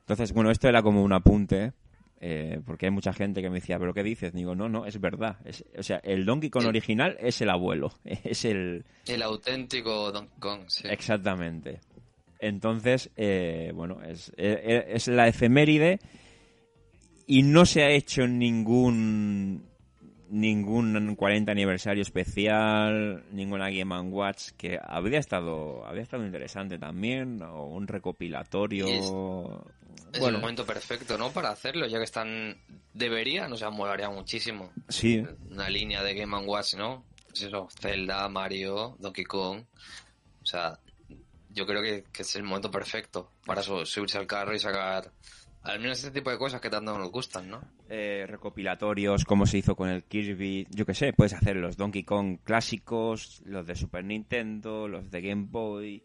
[0.00, 1.72] Entonces, bueno, esto era como un apunte,
[2.20, 4.32] eh, porque hay mucha gente que me decía, ¿pero qué dices?
[4.32, 5.36] Digo, no, no, es verdad.
[5.44, 8.84] Es, o sea, el Donkey Kong original es el abuelo, es el...
[9.06, 10.88] El auténtico Donkey Kong, sí.
[10.88, 11.80] Exactamente.
[12.40, 16.00] Entonces, eh, bueno, es, es, es la efeméride
[17.26, 19.69] y no se ha hecho ningún
[20.30, 27.66] ningún 40 aniversario especial, ninguna Game Watch que habría estado habría estado interesante también o
[27.66, 28.86] un recopilatorio.
[30.12, 31.30] Es, el momento perfecto, ¿no?
[31.30, 32.56] Para hacerlo, ya que están
[32.94, 34.72] debería, no sea, molaría muchísimo.
[34.88, 35.24] Sí.
[35.50, 37.04] Una línea de Game Watch, ¿no?
[37.28, 39.64] Pues eso, Zelda, Mario, Donkey Kong.
[40.42, 40.78] O sea,
[41.50, 45.10] yo creo que, que es el momento perfecto para subirse al carro y sacar
[45.62, 47.60] al menos este tipo de cosas que tanto nos gustan, ¿no?
[47.88, 52.04] Eh, recopilatorios, como se hizo con el Kirby, yo qué sé, puedes hacer los Donkey
[52.04, 56.02] Kong clásicos, los de Super Nintendo, los de Game Boy,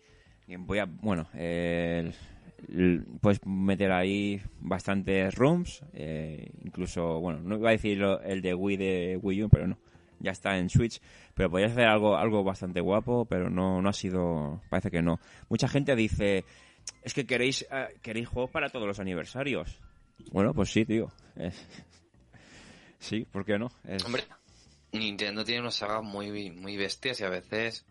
[0.48, 2.12] Game Boy, bueno, eh,
[3.22, 8.78] puedes meter ahí bastantes rooms, eh, incluso, bueno, no iba a decir el de Wii
[8.78, 9.78] de Wii U, pero no,
[10.20, 11.00] ya está en Switch,
[11.34, 15.20] pero podrías hacer algo, algo bastante guapo, pero no, no ha sido, parece que no.
[15.50, 16.46] Mucha gente dice,
[17.02, 19.80] es que queréis, uh, queréis juegos para todos los aniversarios.
[20.32, 21.12] Bueno, pues sí, tío.
[23.00, 23.72] Sí, ¿por qué no?
[23.88, 24.04] Es...
[24.06, 24.24] Hombre,
[24.92, 27.86] Nintendo tiene unas sagas muy, muy bestias y a veces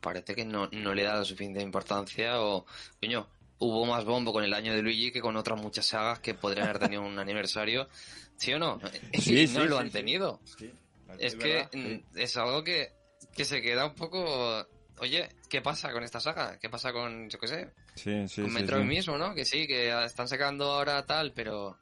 [0.00, 2.66] parece que no, no le da la suficiente importancia o,
[3.00, 3.26] coño,
[3.58, 6.68] hubo más bombo con el año de Luigi que con otras muchas sagas que podrían
[6.68, 7.88] haber tenido un aniversario.
[8.36, 8.80] ¿Sí o no?
[9.18, 9.92] Sí, y sí, no lo han sí.
[9.92, 10.40] tenido.
[10.44, 10.70] Sí,
[11.18, 12.92] Es que mm, es algo que,
[13.34, 14.66] que se queda un poco...
[14.98, 16.58] Oye, ¿qué pasa con esta saga?
[16.60, 18.88] ¿Qué pasa con, yo qué sé, Sí, sí, con Metroid sí.
[18.88, 19.34] mismo, ¿no?
[19.34, 21.76] Que sí, que están sacando ahora tal, pero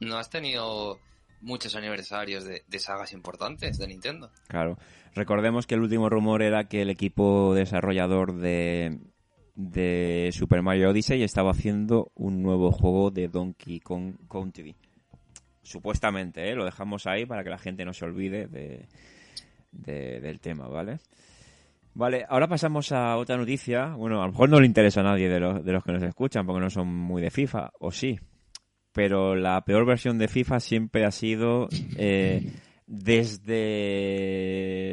[0.00, 0.98] no has tenido
[1.40, 4.30] muchos aniversarios de, de sagas importantes de Nintendo.
[4.48, 4.78] Claro.
[5.14, 8.98] Recordemos que el último rumor era que el equipo desarrollador de,
[9.54, 14.74] de Super Mario Odyssey estaba haciendo un nuevo juego de Donkey Kong Country.
[15.62, 16.54] Supuestamente, ¿eh?
[16.54, 18.86] Lo dejamos ahí para que la gente no se olvide de,
[19.72, 20.98] de- del tema, ¿vale?
[21.94, 23.94] Vale, ahora pasamos a otra noticia.
[23.94, 26.02] Bueno, a lo mejor no le interesa a nadie de los, de los que nos
[26.02, 28.18] escuchan porque no son muy de FIFA, o sí.
[28.92, 32.52] Pero la peor versión de FIFA siempre ha sido eh,
[32.86, 33.74] desde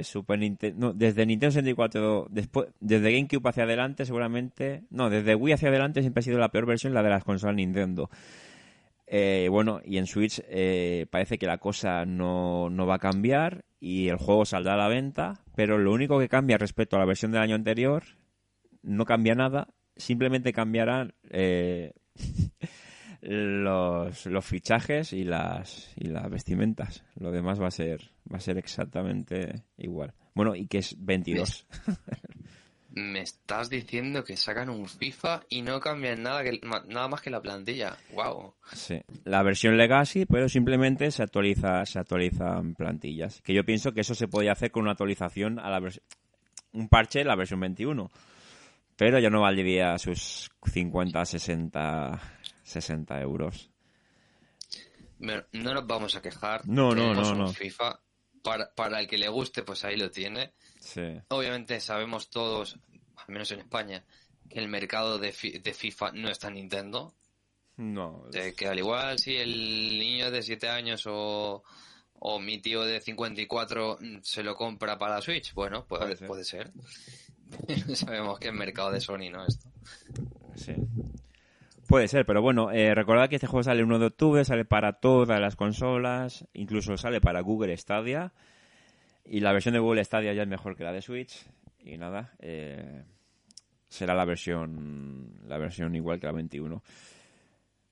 [0.04, 5.54] Super Nintendo, no, desde Nintendo 64, después, desde GameCube hacia adelante, seguramente, no, desde Wii
[5.54, 8.10] hacia adelante siempre ha sido la peor versión, la de las consolas Nintendo.
[9.14, 13.66] Eh, bueno, y en Switch eh, parece que la cosa no, no va a cambiar
[13.78, 17.06] y el juego saldrá a la venta, pero lo único que cambia respecto a la
[17.06, 18.04] versión del año anterior,
[18.84, 19.68] no cambia nada,
[19.98, 21.92] simplemente cambiarán eh,
[23.22, 27.04] los, los fichajes y las, y las vestimentas.
[27.16, 30.14] Lo demás va a ser, va a ser exactamente igual.
[30.34, 31.68] Bueno, y que es 22.
[32.94, 36.60] Me estás diciendo que sacan un FIFA y no cambian nada, que,
[36.90, 37.98] nada más que la plantilla.
[38.14, 38.54] Wow.
[38.74, 39.02] Sí.
[39.24, 43.42] La versión Legacy, pero simplemente se actualiza, se actualizan plantillas.
[43.42, 46.02] Que yo pienso que eso se podía hacer con una actualización a la vers-
[46.74, 48.12] un parche de la versión 21.
[48.98, 52.22] Pero ya no valdría sus 50, 60,
[52.64, 53.70] 60 euros.
[55.20, 56.68] Pero no nos vamos a quejar.
[56.68, 57.48] No, no, Tenemos no, un no.
[57.54, 58.00] FIFA.
[58.44, 60.54] Para, para el que le guste, pues ahí lo tiene.
[60.82, 61.02] Sí.
[61.30, 62.78] Obviamente sabemos todos,
[63.16, 64.04] al menos en España,
[64.50, 67.14] que el mercado de, fi- de FIFA no está en Nintendo.
[67.78, 68.26] No.
[68.34, 71.64] Eh, que al igual si el niño de 7 años o,
[72.20, 76.28] o mi tío de 54 mm, se lo compra para la Switch, bueno, puede, Puede
[76.28, 76.72] puede ser.
[77.66, 77.96] ser.
[77.96, 79.46] Sabemos que es mercado de Sony, ¿no?
[79.46, 79.70] Esto.
[80.56, 80.74] Sí.
[81.88, 84.64] Puede ser, pero bueno, eh, recordad que este juego sale el 1 de octubre, sale
[84.66, 88.34] para todas las consolas, incluso sale para Google Stadia.
[89.26, 91.46] Y la versión de Google Stadia ya es mejor que la de Switch.
[91.80, 93.04] Y nada, eh,
[93.88, 96.84] será la versión, la versión igual que la 21.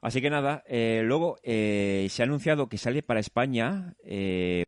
[0.02, 4.64] Así que nada, eh, luego eh, se ha anunciado que sale para España eh,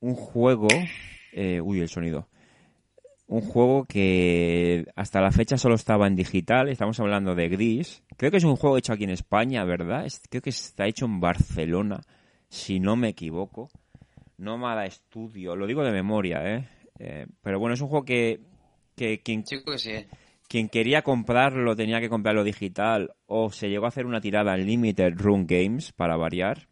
[0.00, 0.68] un juego.
[1.32, 2.28] eh, uy, el sonido
[3.26, 6.68] un juego que hasta la fecha solo estaba en digital.
[6.68, 8.02] Estamos hablando de Gris.
[8.16, 10.06] Creo que es un juego hecho aquí en España, ¿verdad?
[10.28, 12.00] Creo que está hecho en Barcelona,
[12.48, 13.70] si no me equivoco.
[14.38, 16.68] Nómada Studio, lo digo de memoria, ¿eh?
[16.98, 18.40] Eh, pero bueno, es un juego que,
[18.96, 20.06] que quien, que sí.
[20.48, 24.66] quien quería comprarlo tenía que comprarlo digital o se llegó a hacer una tirada en
[24.66, 26.68] Limited Run Games para variar.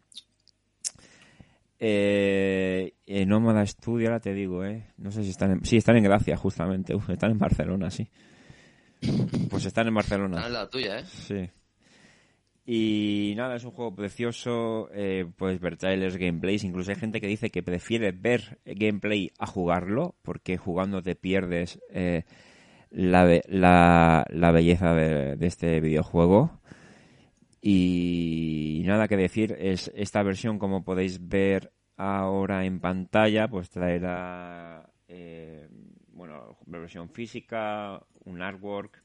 [1.79, 4.93] Eh, eh, Nómada Studio, ahora te digo, ¿eh?
[4.97, 5.65] No sé si están en...
[5.65, 6.95] Sí, están en Gracia, justamente.
[6.95, 8.09] Uf, están en Barcelona, sí.
[9.49, 10.45] Pues están en Barcelona.
[10.45, 11.05] Es la tuya, ¿eh?
[11.05, 11.49] Sí.
[12.65, 14.89] Y nada, es un juego precioso.
[14.93, 16.63] Eh, puedes ver trailers, gameplays.
[16.63, 21.79] Incluso hay gente que dice que prefiere ver gameplay a jugarlo, porque jugando te pierdes
[21.89, 22.23] eh,
[22.89, 26.61] la, la, belleza de, de este videojuego.
[27.61, 34.89] Y nada que decir, es esta versión, como podéis ver ahora en pantalla, pues traerá,
[35.07, 35.69] eh,
[36.09, 39.01] bueno, versión física, un artwork,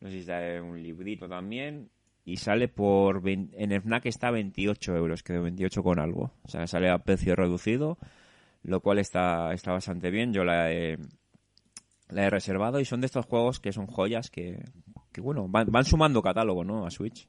[0.00, 1.90] no sé si trae un librito también,
[2.26, 6.32] y sale por, en el FNAC está a 28 euros, creo, 28 con algo.
[6.42, 7.98] O sea, sale a precio reducido,
[8.64, 10.32] lo cual está, está bastante bien.
[10.32, 10.98] Yo la he,
[12.08, 14.60] la he reservado y son de estos juegos que son joyas que,
[15.12, 16.84] que bueno, van, sumando catálogo, ¿no?
[16.84, 17.28] A Switch.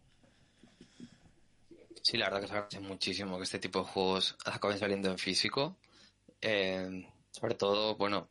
[2.01, 5.19] Sí, la verdad que se agradece muchísimo que este tipo de juegos acaben saliendo en
[5.19, 5.77] físico.
[6.41, 8.29] Eh, sobre todo, bueno,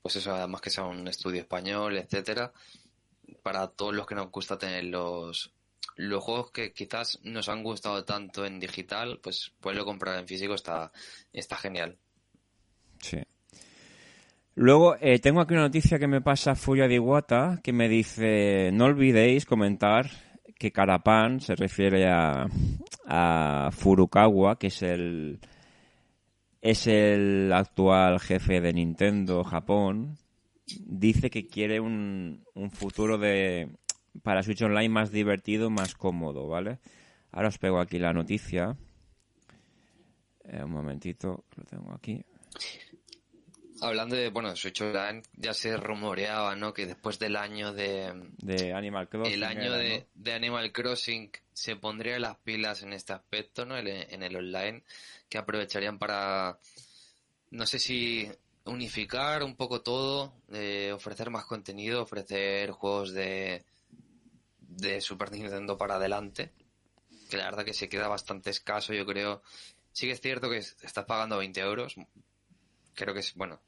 [0.00, 2.50] pues eso, además que sea un estudio español, etcétera,
[3.42, 5.52] para todos los que nos gusta tener los,
[5.96, 10.54] los juegos que quizás nos han gustado tanto en digital, pues poderlo comprar en físico
[10.54, 10.92] está,
[11.32, 11.96] está genial.
[13.00, 13.18] Sí.
[14.54, 18.70] Luego, eh, tengo aquí una noticia que me pasa Furia de Iwata, que me dice,
[18.72, 20.10] no olvidéis comentar
[20.58, 22.46] que Carapan se refiere a,
[23.06, 25.38] a Furukawa, que es el,
[26.60, 30.18] es el actual jefe de Nintendo Japón,
[30.66, 33.68] dice que quiere un, un futuro de,
[34.22, 36.78] para Switch Online más divertido, más cómodo, ¿vale?
[37.32, 38.76] Ahora os pego aquí la noticia.
[40.44, 42.24] Eh, un momentito, lo tengo aquí.
[43.80, 46.72] Hablando de, bueno, Switch Online, ya se rumoreaba, ¿no?
[46.72, 48.12] Que después del año de...
[48.38, 49.34] De Animal Crossing.
[49.34, 50.22] El año era, de, ¿no?
[50.22, 53.76] de Animal Crossing se pondría las pilas en este aspecto, ¿no?
[53.76, 54.82] En el, en el online,
[55.28, 56.58] que aprovecharían para,
[57.50, 58.28] no sé si
[58.64, 63.64] unificar un poco todo, eh, ofrecer más contenido, ofrecer juegos de,
[64.68, 66.52] de Super Nintendo para adelante,
[67.28, 69.42] que la verdad que se queda bastante escaso, yo creo.
[69.92, 71.96] Sí que es cierto que estás pagando 20 euros,
[72.94, 73.60] creo que es, bueno,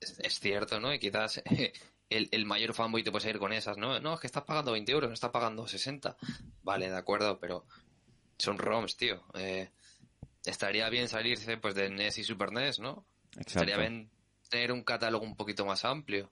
[0.00, 0.92] es, es cierto, ¿no?
[0.92, 1.42] Y quizás
[2.10, 4.00] el, el mayor fanboy te puede ir con esas, ¿no?
[4.00, 6.16] No, es que estás pagando 20 euros, no estás pagando 60.
[6.62, 7.66] Vale, de acuerdo, pero
[8.38, 9.22] son ROMs, tío.
[9.34, 9.70] Eh,
[10.44, 13.06] estaría bien salirse pues de NES y Super NES, ¿no?
[13.32, 13.50] Exacto.
[13.50, 14.10] Estaría bien
[14.48, 16.30] tener un catálogo un poquito más amplio.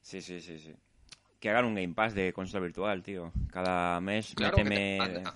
[0.00, 0.74] Sí, sí, sí, sí.
[1.40, 3.32] Que hagan un Game Pass de consola virtual, tío.
[3.52, 4.98] Cada mes Claro, méteme...
[5.12, 5.30] que te-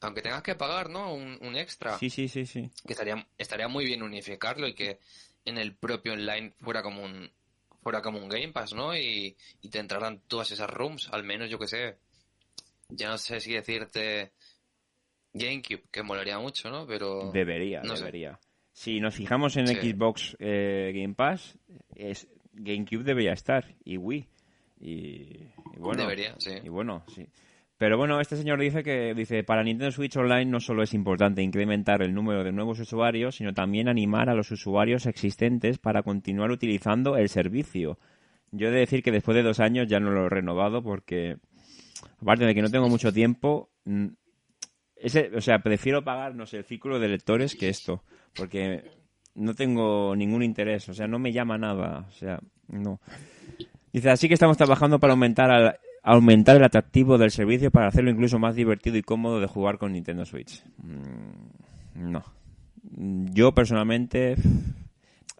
[0.00, 1.14] Aunque tengas que pagar, ¿no?
[1.14, 1.96] Un, un extra.
[1.98, 2.70] Sí, sí, sí, sí.
[2.86, 4.98] que estaría, estaría muy bien unificarlo y que
[5.44, 7.30] en el propio online fuera como un
[7.82, 8.96] fuera como un Game Pass, ¿no?
[8.96, 11.96] Y, y te entraran todas esas rooms, al menos yo que sé.
[12.90, 14.32] Ya no sé si decirte
[15.32, 16.86] GameCube, que molaría mucho, ¿no?
[16.86, 18.04] Pero Debería, no sé.
[18.04, 18.38] debería.
[18.72, 19.74] Si nos fijamos en Sí.
[19.76, 21.58] Xbox eh, Game Pass,
[21.94, 24.28] es GameCube debería estar y Wii.
[24.80, 26.52] Y, y bueno, debería, sí.
[26.62, 27.26] y bueno, sí.
[27.82, 31.42] Pero bueno, este señor dice que dice para Nintendo Switch Online no solo es importante
[31.42, 36.52] incrementar el número de nuevos usuarios, sino también animar a los usuarios existentes para continuar
[36.52, 37.98] utilizando el servicio.
[38.52, 41.38] Yo he de decir que después de dos años ya no lo he renovado porque,
[42.20, 43.70] aparte de que no tengo mucho tiempo,
[44.94, 48.04] ese, o sea, prefiero pagar, no sé, el círculo de lectores que esto,
[48.36, 48.84] porque
[49.34, 53.00] no tengo ningún interés, o sea, no me llama nada, o sea, no.
[53.92, 58.10] Dice, así que estamos trabajando para aumentar, al- aumentar el atractivo del servicio para hacerlo
[58.10, 60.62] incluso más divertido y cómodo de jugar con Nintendo Switch.
[60.78, 62.24] Mm, no.
[63.32, 64.36] Yo personalmente,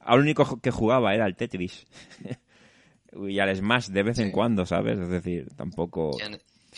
[0.00, 1.86] al único que jugaba era el Tetris.
[3.28, 4.32] y al Smash de vez en Sí.
[4.32, 4.98] cuando, ¿sabes?
[4.98, 6.16] Es decir, tampoco...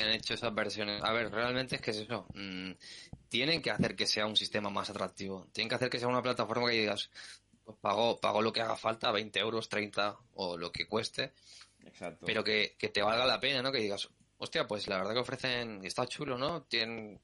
[0.03, 1.03] han hecho esas versiones.
[1.05, 2.27] A ver, realmente es que es eso.
[2.35, 2.73] mm,
[3.29, 5.47] tienen que hacer que sea un sistema más atractivo.
[5.53, 7.11] Tienen que hacer que sea una plataforma que digas,
[7.65, 11.33] pues pago, pago lo que haga falta, 20 euros, 30 o lo que cueste,
[11.85, 12.27] Exacto.
[12.27, 13.73] pero que, que te valga la pena, ¿no?
[13.73, 14.09] Que digas,
[14.39, 16.63] hostia, pues la verdad que ofrecen, está chulo, ¿no?
[16.65, 17.21] Tienen,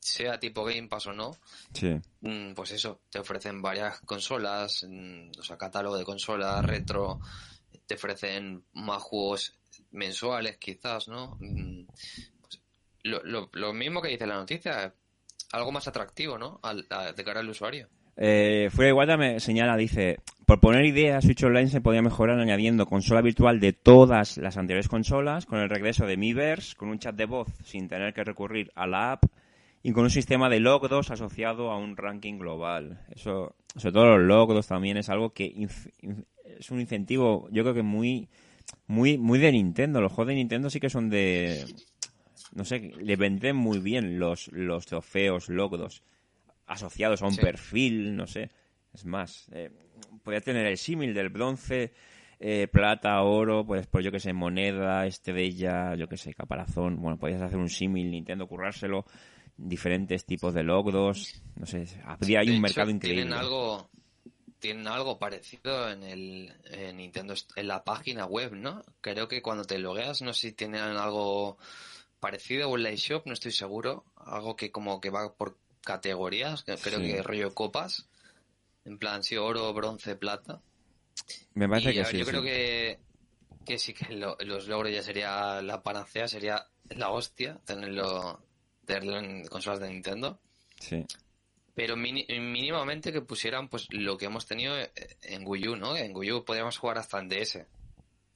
[0.00, 1.36] sea tipo Game Pass o no,
[1.74, 1.92] Sí.
[2.22, 7.20] mm, pues eso, te ofrecen varias consolas, mm, o sea, catálogo de consolas, retro,
[7.86, 9.54] te ofrecen más juegos
[9.92, 11.36] mensuales quizás, ¿no?
[11.40, 11.84] Mm,
[12.40, 12.60] pues,
[13.02, 14.94] lo, lo, lo mismo que dice la noticia,
[15.52, 16.60] algo más atractivo, ¿no?
[16.62, 16.86] Al,
[17.16, 17.88] de cara al usuario.
[18.16, 22.38] Eh, Fuera de Guata me señala, dice, por poner ideas, Switch Online se podría mejorar
[22.38, 26.98] añadiendo consola virtual de todas las anteriores consolas, con el regreso de Miiverse, con un
[26.98, 29.24] chat de voz sin tener que recurrir a la app
[29.82, 33.00] y con un sistema de logros asociado a un ranking global.
[33.10, 35.68] Eso, sobre todo los logros también es algo que
[36.58, 38.28] es un incentivo, yo creo que muy,
[38.86, 40.00] muy, muy de Nintendo.
[40.00, 41.64] Los juegos de Nintendo sí que son de,
[42.54, 46.02] no sé, le venden muy bien los, los trofeos, logros
[46.66, 47.40] asociados a un Sí.
[47.40, 48.50] perfil, no sé.
[48.94, 49.70] Es más, eh,
[50.22, 51.92] podría tener el símil del bronce,
[52.40, 57.00] eh, plata, oro, pues, pues yo que sé, moneda, estrella, yo que sé, caparazón.
[57.00, 59.04] Bueno, podrías hacer un símil, Nintendo, currárselo,
[59.56, 63.22] diferentes tipos de logros, no sé, habría un hecho, mercado increíble.
[63.22, 63.90] Tienen algo,
[64.62, 68.82] tienen algo parecido en el en Nintendo, en la página web, ¿no?
[69.00, 71.58] Creo que cuando te logueas, no sé si tienen algo
[72.20, 74.04] parecido a Online Shop, no estoy seguro.
[74.16, 77.06] Algo que como que va por categorías, que creo Sí.
[77.08, 78.06] que rollo copas.
[78.84, 80.60] En plan, sí, oro, bronce, plata.
[81.54, 82.18] Me parece Y, que ver, sí.
[82.18, 82.30] yo sí.
[82.30, 82.98] creo que,
[83.64, 88.40] que sí que lo- los logros ya sería la panacea, sería la hostia tenerlo,
[88.86, 90.38] tenerlo en consolas de Nintendo.
[90.80, 91.04] Sí.
[91.74, 94.90] Pero mínimamente que pusieran pues lo que hemos tenido eh,
[95.22, 95.96] en Wii U, ¿no?
[95.96, 97.64] En Wii U podíamos jugar hasta en DS.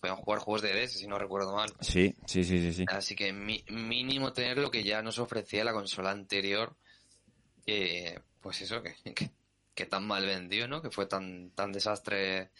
[0.00, 1.70] Podíamos jugar juegos de DS, si no recuerdo mal.
[1.80, 2.84] Sí, sí, sí, sí, sí.
[2.88, 6.74] Así que mi- mínimo tener lo que ya nos ofrecía la consola anterior.
[7.66, 9.30] que, pues eso, que, que,
[9.74, 10.80] que tan mal vendió, ¿no?
[10.80, 12.50] Que fue tan, tan desastre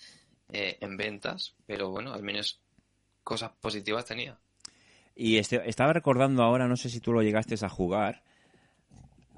[0.53, 1.55] eh, en ventas.
[1.67, 2.61] Pero bueno, al menos
[3.23, 4.39] cosas positivas tenía.
[5.15, 8.23] Y este- estaba recordando ahora, no sé si tú lo llegaste a jugar.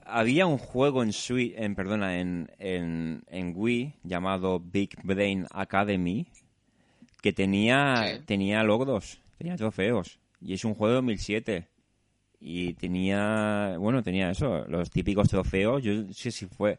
[0.09, 6.27] Había un juego en Sui- en perdona, en, en, en Wii llamado Big Brain Academy
[7.23, 8.23] que tenía Sí.
[8.27, 11.69] tenía logros, tenía trofeos y es un juego de 2007
[12.41, 16.79] y tenía, bueno, tenía eso, los típicos trofeos, yo no sé si fue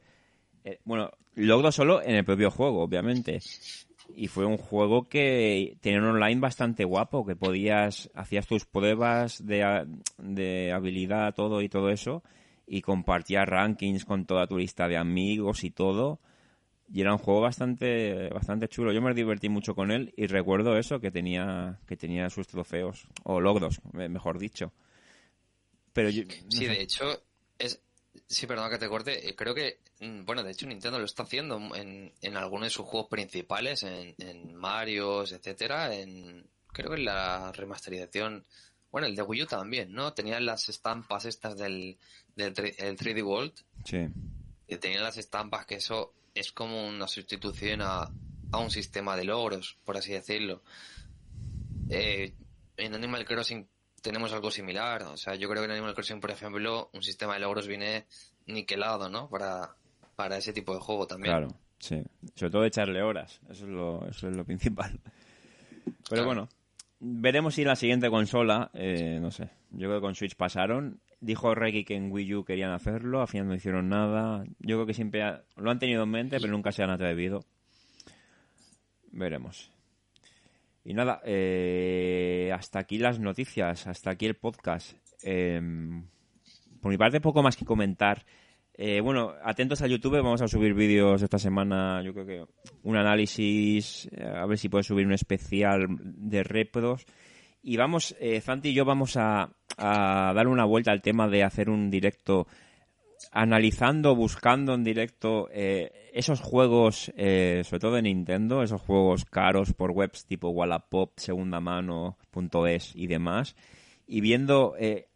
[0.64, 3.40] eh, bueno, logros solo en el propio juego, obviamente.
[4.16, 9.46] Y fue un juego que tenía un online bastante guapo, que podías, hacías tus pruebas
[9.46, 9.88] de,
[10.18, 12.24] de habilidad, todo y todo eso,
[12.70, 16.20] y compartías rankings con toda tu lista de amigos y todo.
[16.92, 18.92] Y era un juego bastante, bastante chulo.
[18.94, 23.08] Yo me divertí mucho con él y recuerdo eso, que tenía, que tenía sus trofeos,
[23.24, 24.74] o logros, me- mejor dicho.
[25.94, 26.72] Pero yo, no Sí, sé.
[26.72, 27.24] de hecho,
[27.58, 27.82] es.
[28.28, 29.30] Sí, perdón que te corte.
[29.30, 29.80] eh, Creo que.
[30.00, 33.84] mm, Bueno, de hecho, Nintendo lo está haciendo en, en algunos de sus juegos principales,
[33.84, 35.94] en, en Marios, etcétera.
[35.96, 38.46] En, creo que en la remasterización.
[38.92, 40.14] Bueno, el de Wii U también, ¿no?
[40.14, 42.00] Tenían las estampas estas del,
[42.40, 43.54] del el 3D World.
[43.86, 44.08] Sí,
[44.68, 48.10] Que tenían las estampas que eso es como una sustitución a,
[48.52, 50.62] a un sistema de logros, por así decirlo.
[51.90, 52.34] Eh,
[52.78, 53.68] en Animal Crossing
[54.02, 55.04] tenemos algo similar.
[55.04, 58.06] O sea, yo creo que en Animal Crossing, por ejemplo, un sistema de logros viene
[58.46, 59.30] niquelado, ¿no?
[59.30, 59.76] Para,
[60.16, 61.32] para ese tipo de juego también.
[61.34, 61.48] Claro,
[61.80, 62.02] sí.
[62.36, 65.00] Sobre todo echarle horas, eso es lo, eso es lo principal.
[65.84, 66.26] Pero Claro.
[66.26, 66.50] bueno,
[67.00, 71.00] veremos si en la siguiente consola, eh, no sé, yo creo que con Switch pasaron.
[71.22, 74.46] Dijo Reggie que en Wii U querían hacerlo, al final no hicieron nada.
[74.60, 77.44] Yo creo que siempre ha- lo han tenido en mente, pero nunca se han atrevido.
[79.12, 79.72] Veremos.
[80.86, 84.96] Y nada, eh, hasta aquí las noticias, hasta aquí el podcast.
[85.24, 85.60] Eh,
[86.82, 88.26] por mi parte, poco más que comentar.
[88.74, 92.46] Eh, bueno, atentos a YouTube, vamos a subir vídeos esta semana, yo creo que
[92.84, 97.06] un análisis, eh, a ver si puedo subir un especial de repros.
[97.62, 101.44] Y vamos, eh, Zanti y yo vamos a, a dar una vuelta al tema de
[101.44, 102.48] hacer un directo
[103.32, 109.74] analizando, buscando en directo eh, esos juegos, eh, sobre todo de Nintendo, esos juegos caros
[109.74, 113.56] por webs tipo Wallapop, Segunda Mano, punto .es y demás,
[114.08, 115.10] y viendo eh,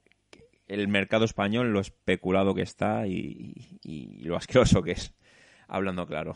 [0.68, 5.14] el mercado español, lo especulado que está y, y- lo asqueroso que es,
[5.68, 6.36] hablando claro.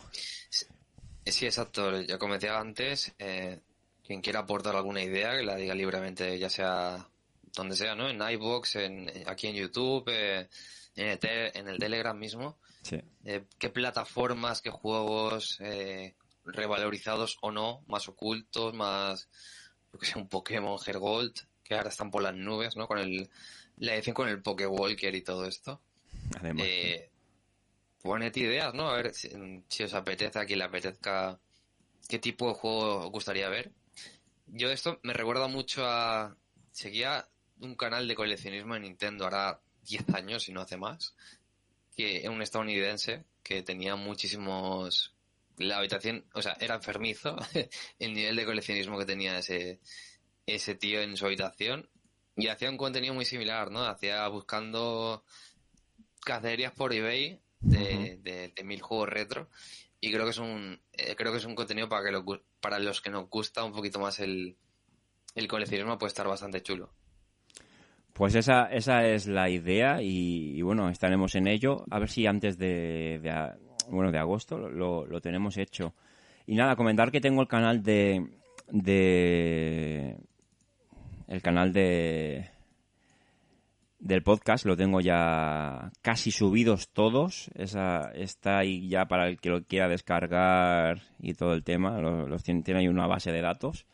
[1.26, 2.02] Sí, exacto.
[2.02, 3.60] Ya como antes, eh,
[4.08, 7.08] quien quiera aportar alguna idea, que la diga libremente, ya sea
[7.54, 8.10] donde sea, ¿no?
[8.10, 10.48] En iVoox, en, aquí en YouTube, eh,
[10.96, 12.58] en, el te- en el Telegram mismo.
[12.84, 16.16] Sí, Eh, ¿Qué plataformas, qué juegos eh,
[16.46, 19.28] revalorizados o no, más ocultos, más,
[19.92, 22.88] yo que sé, un Pokémon Hergold, que ahora están por las nubes, ¿no?
[22.88, 23.30] Con el,
[23.78, 25.82] la edición con el Pokewalker y todo esto.
[26.40, 26.66] además.
[26.68, 27.10] Eh,
[28.02, 28.88] poned ideas, ¿no?
[28.90, 29.30] A ver si,
[29.68, 31.38] si os apetece, a quien le apetezca,
[32.08, 33.72] qué tipo de juego os gustaría ver.
[34.48, 36.36] Yo esto me recuerda mucho a...
[36.72, 37.28] Seguía
[37.60, 41.16] un canal de coleccionismo en Nintendo, ahora 10 años, si no hace más,
[41.96, 45.14] que es un estadounidense que tenía muchísimos...
[45.58, 47.36] La habitación, o sea, era enfermizo
[48.00, 49.80] el nivel de coleccionismo que tenía ese,
[50.46, 51.90] ese tío en su habitación
[52.36, 53.84] y hacía un contenido muy similar, ¿no?
[53.84, 55.24] Hacía buscando
[56.24, 59.50] cacerías por eBay de, de- de mil juegos retro
[60.00, 62.24] y creo que es un eh, creo que es un contenido para que lo
[62.60, 64.56] para los que nos gusta un poquito más el
[65.36, 66.90] el coleccionismo puede estar bastante chulo.
[68.14, 71.86] Pues esa, esa es la idea y, bueno, estaremos en ello.
[71.92, 73.54] A ver si antes de, de
[73.90, 75.94] bueno, de agosto lo, lo tenemos hecho.
[76.48, 78.28] Y nada, comentar que tengo el canal de...
[78.72, 80.18] de
[81.28, 82.50] el canal de
[84.00, 89.50] del podcast lo tengo ya casi subidos todos esa está ahí ya para el que
[89.50, 93.42] lo quiera descargar y todo el tema lo- los tiene, tiene ahí una base de
[93.42, 93.86] datos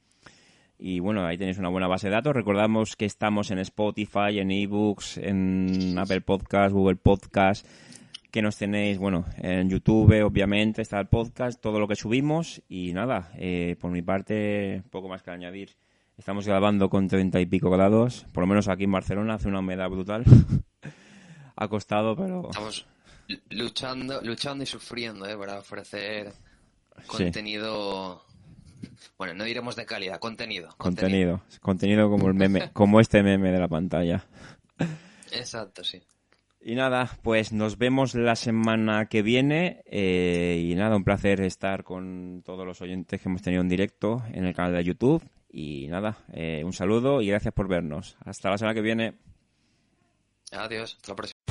[0.83, 2.33] Y bueno, ahí tenéis una buena base de datos.
[2.33, 7.67] Recordamos que estamos en Spotify, en eBooks, en Apple Podcast, Google Podcast,
[8.31, 12.93] que nos tenéis, bueno, en YouTube, obviamente, está el podcast, todo lo que subimos y
[12.93, 15.75] nada, eh, por mi parte, poco más que añadir.
[16.17, 19.59] Estamos grabando con treinta y pico grados, por lo menos aquí en Barcelona, hace una
[19.59, 20.23] humedad brutal.
[21.55, 22.49] ha costado, pero...
[22.49, 22.87] Estamos
[23.51, 25.37] luchando, luchando y sufriendo, ¿eh?
[25.37, 26.33] Para ofrecer
[27.05, 28.23] contenido...
[29.17, 30.69] Bueno, no diremos de calidad, contenido.
[30.77, 34.25] Contenido, contenido, como el meme, como este meme de la pantalla.
[35.31, 36.01] Exacto, sí.
[36.63, 39.81] Y nada, pues nos vemos la semana que viene.
[39.85, 44.23] Eh, y nada, un placer estar con todos los oyentes que hemos tenido en directo
[44.31, 45.23] en el canal de YouTube.
[45.49, 48.15] Y nada, eh, un saludo y gracias por vernos.
[48.23, 49.15] Hasta la semana que viene.
[50.51, 51.50] Adiós, hasta la próxima.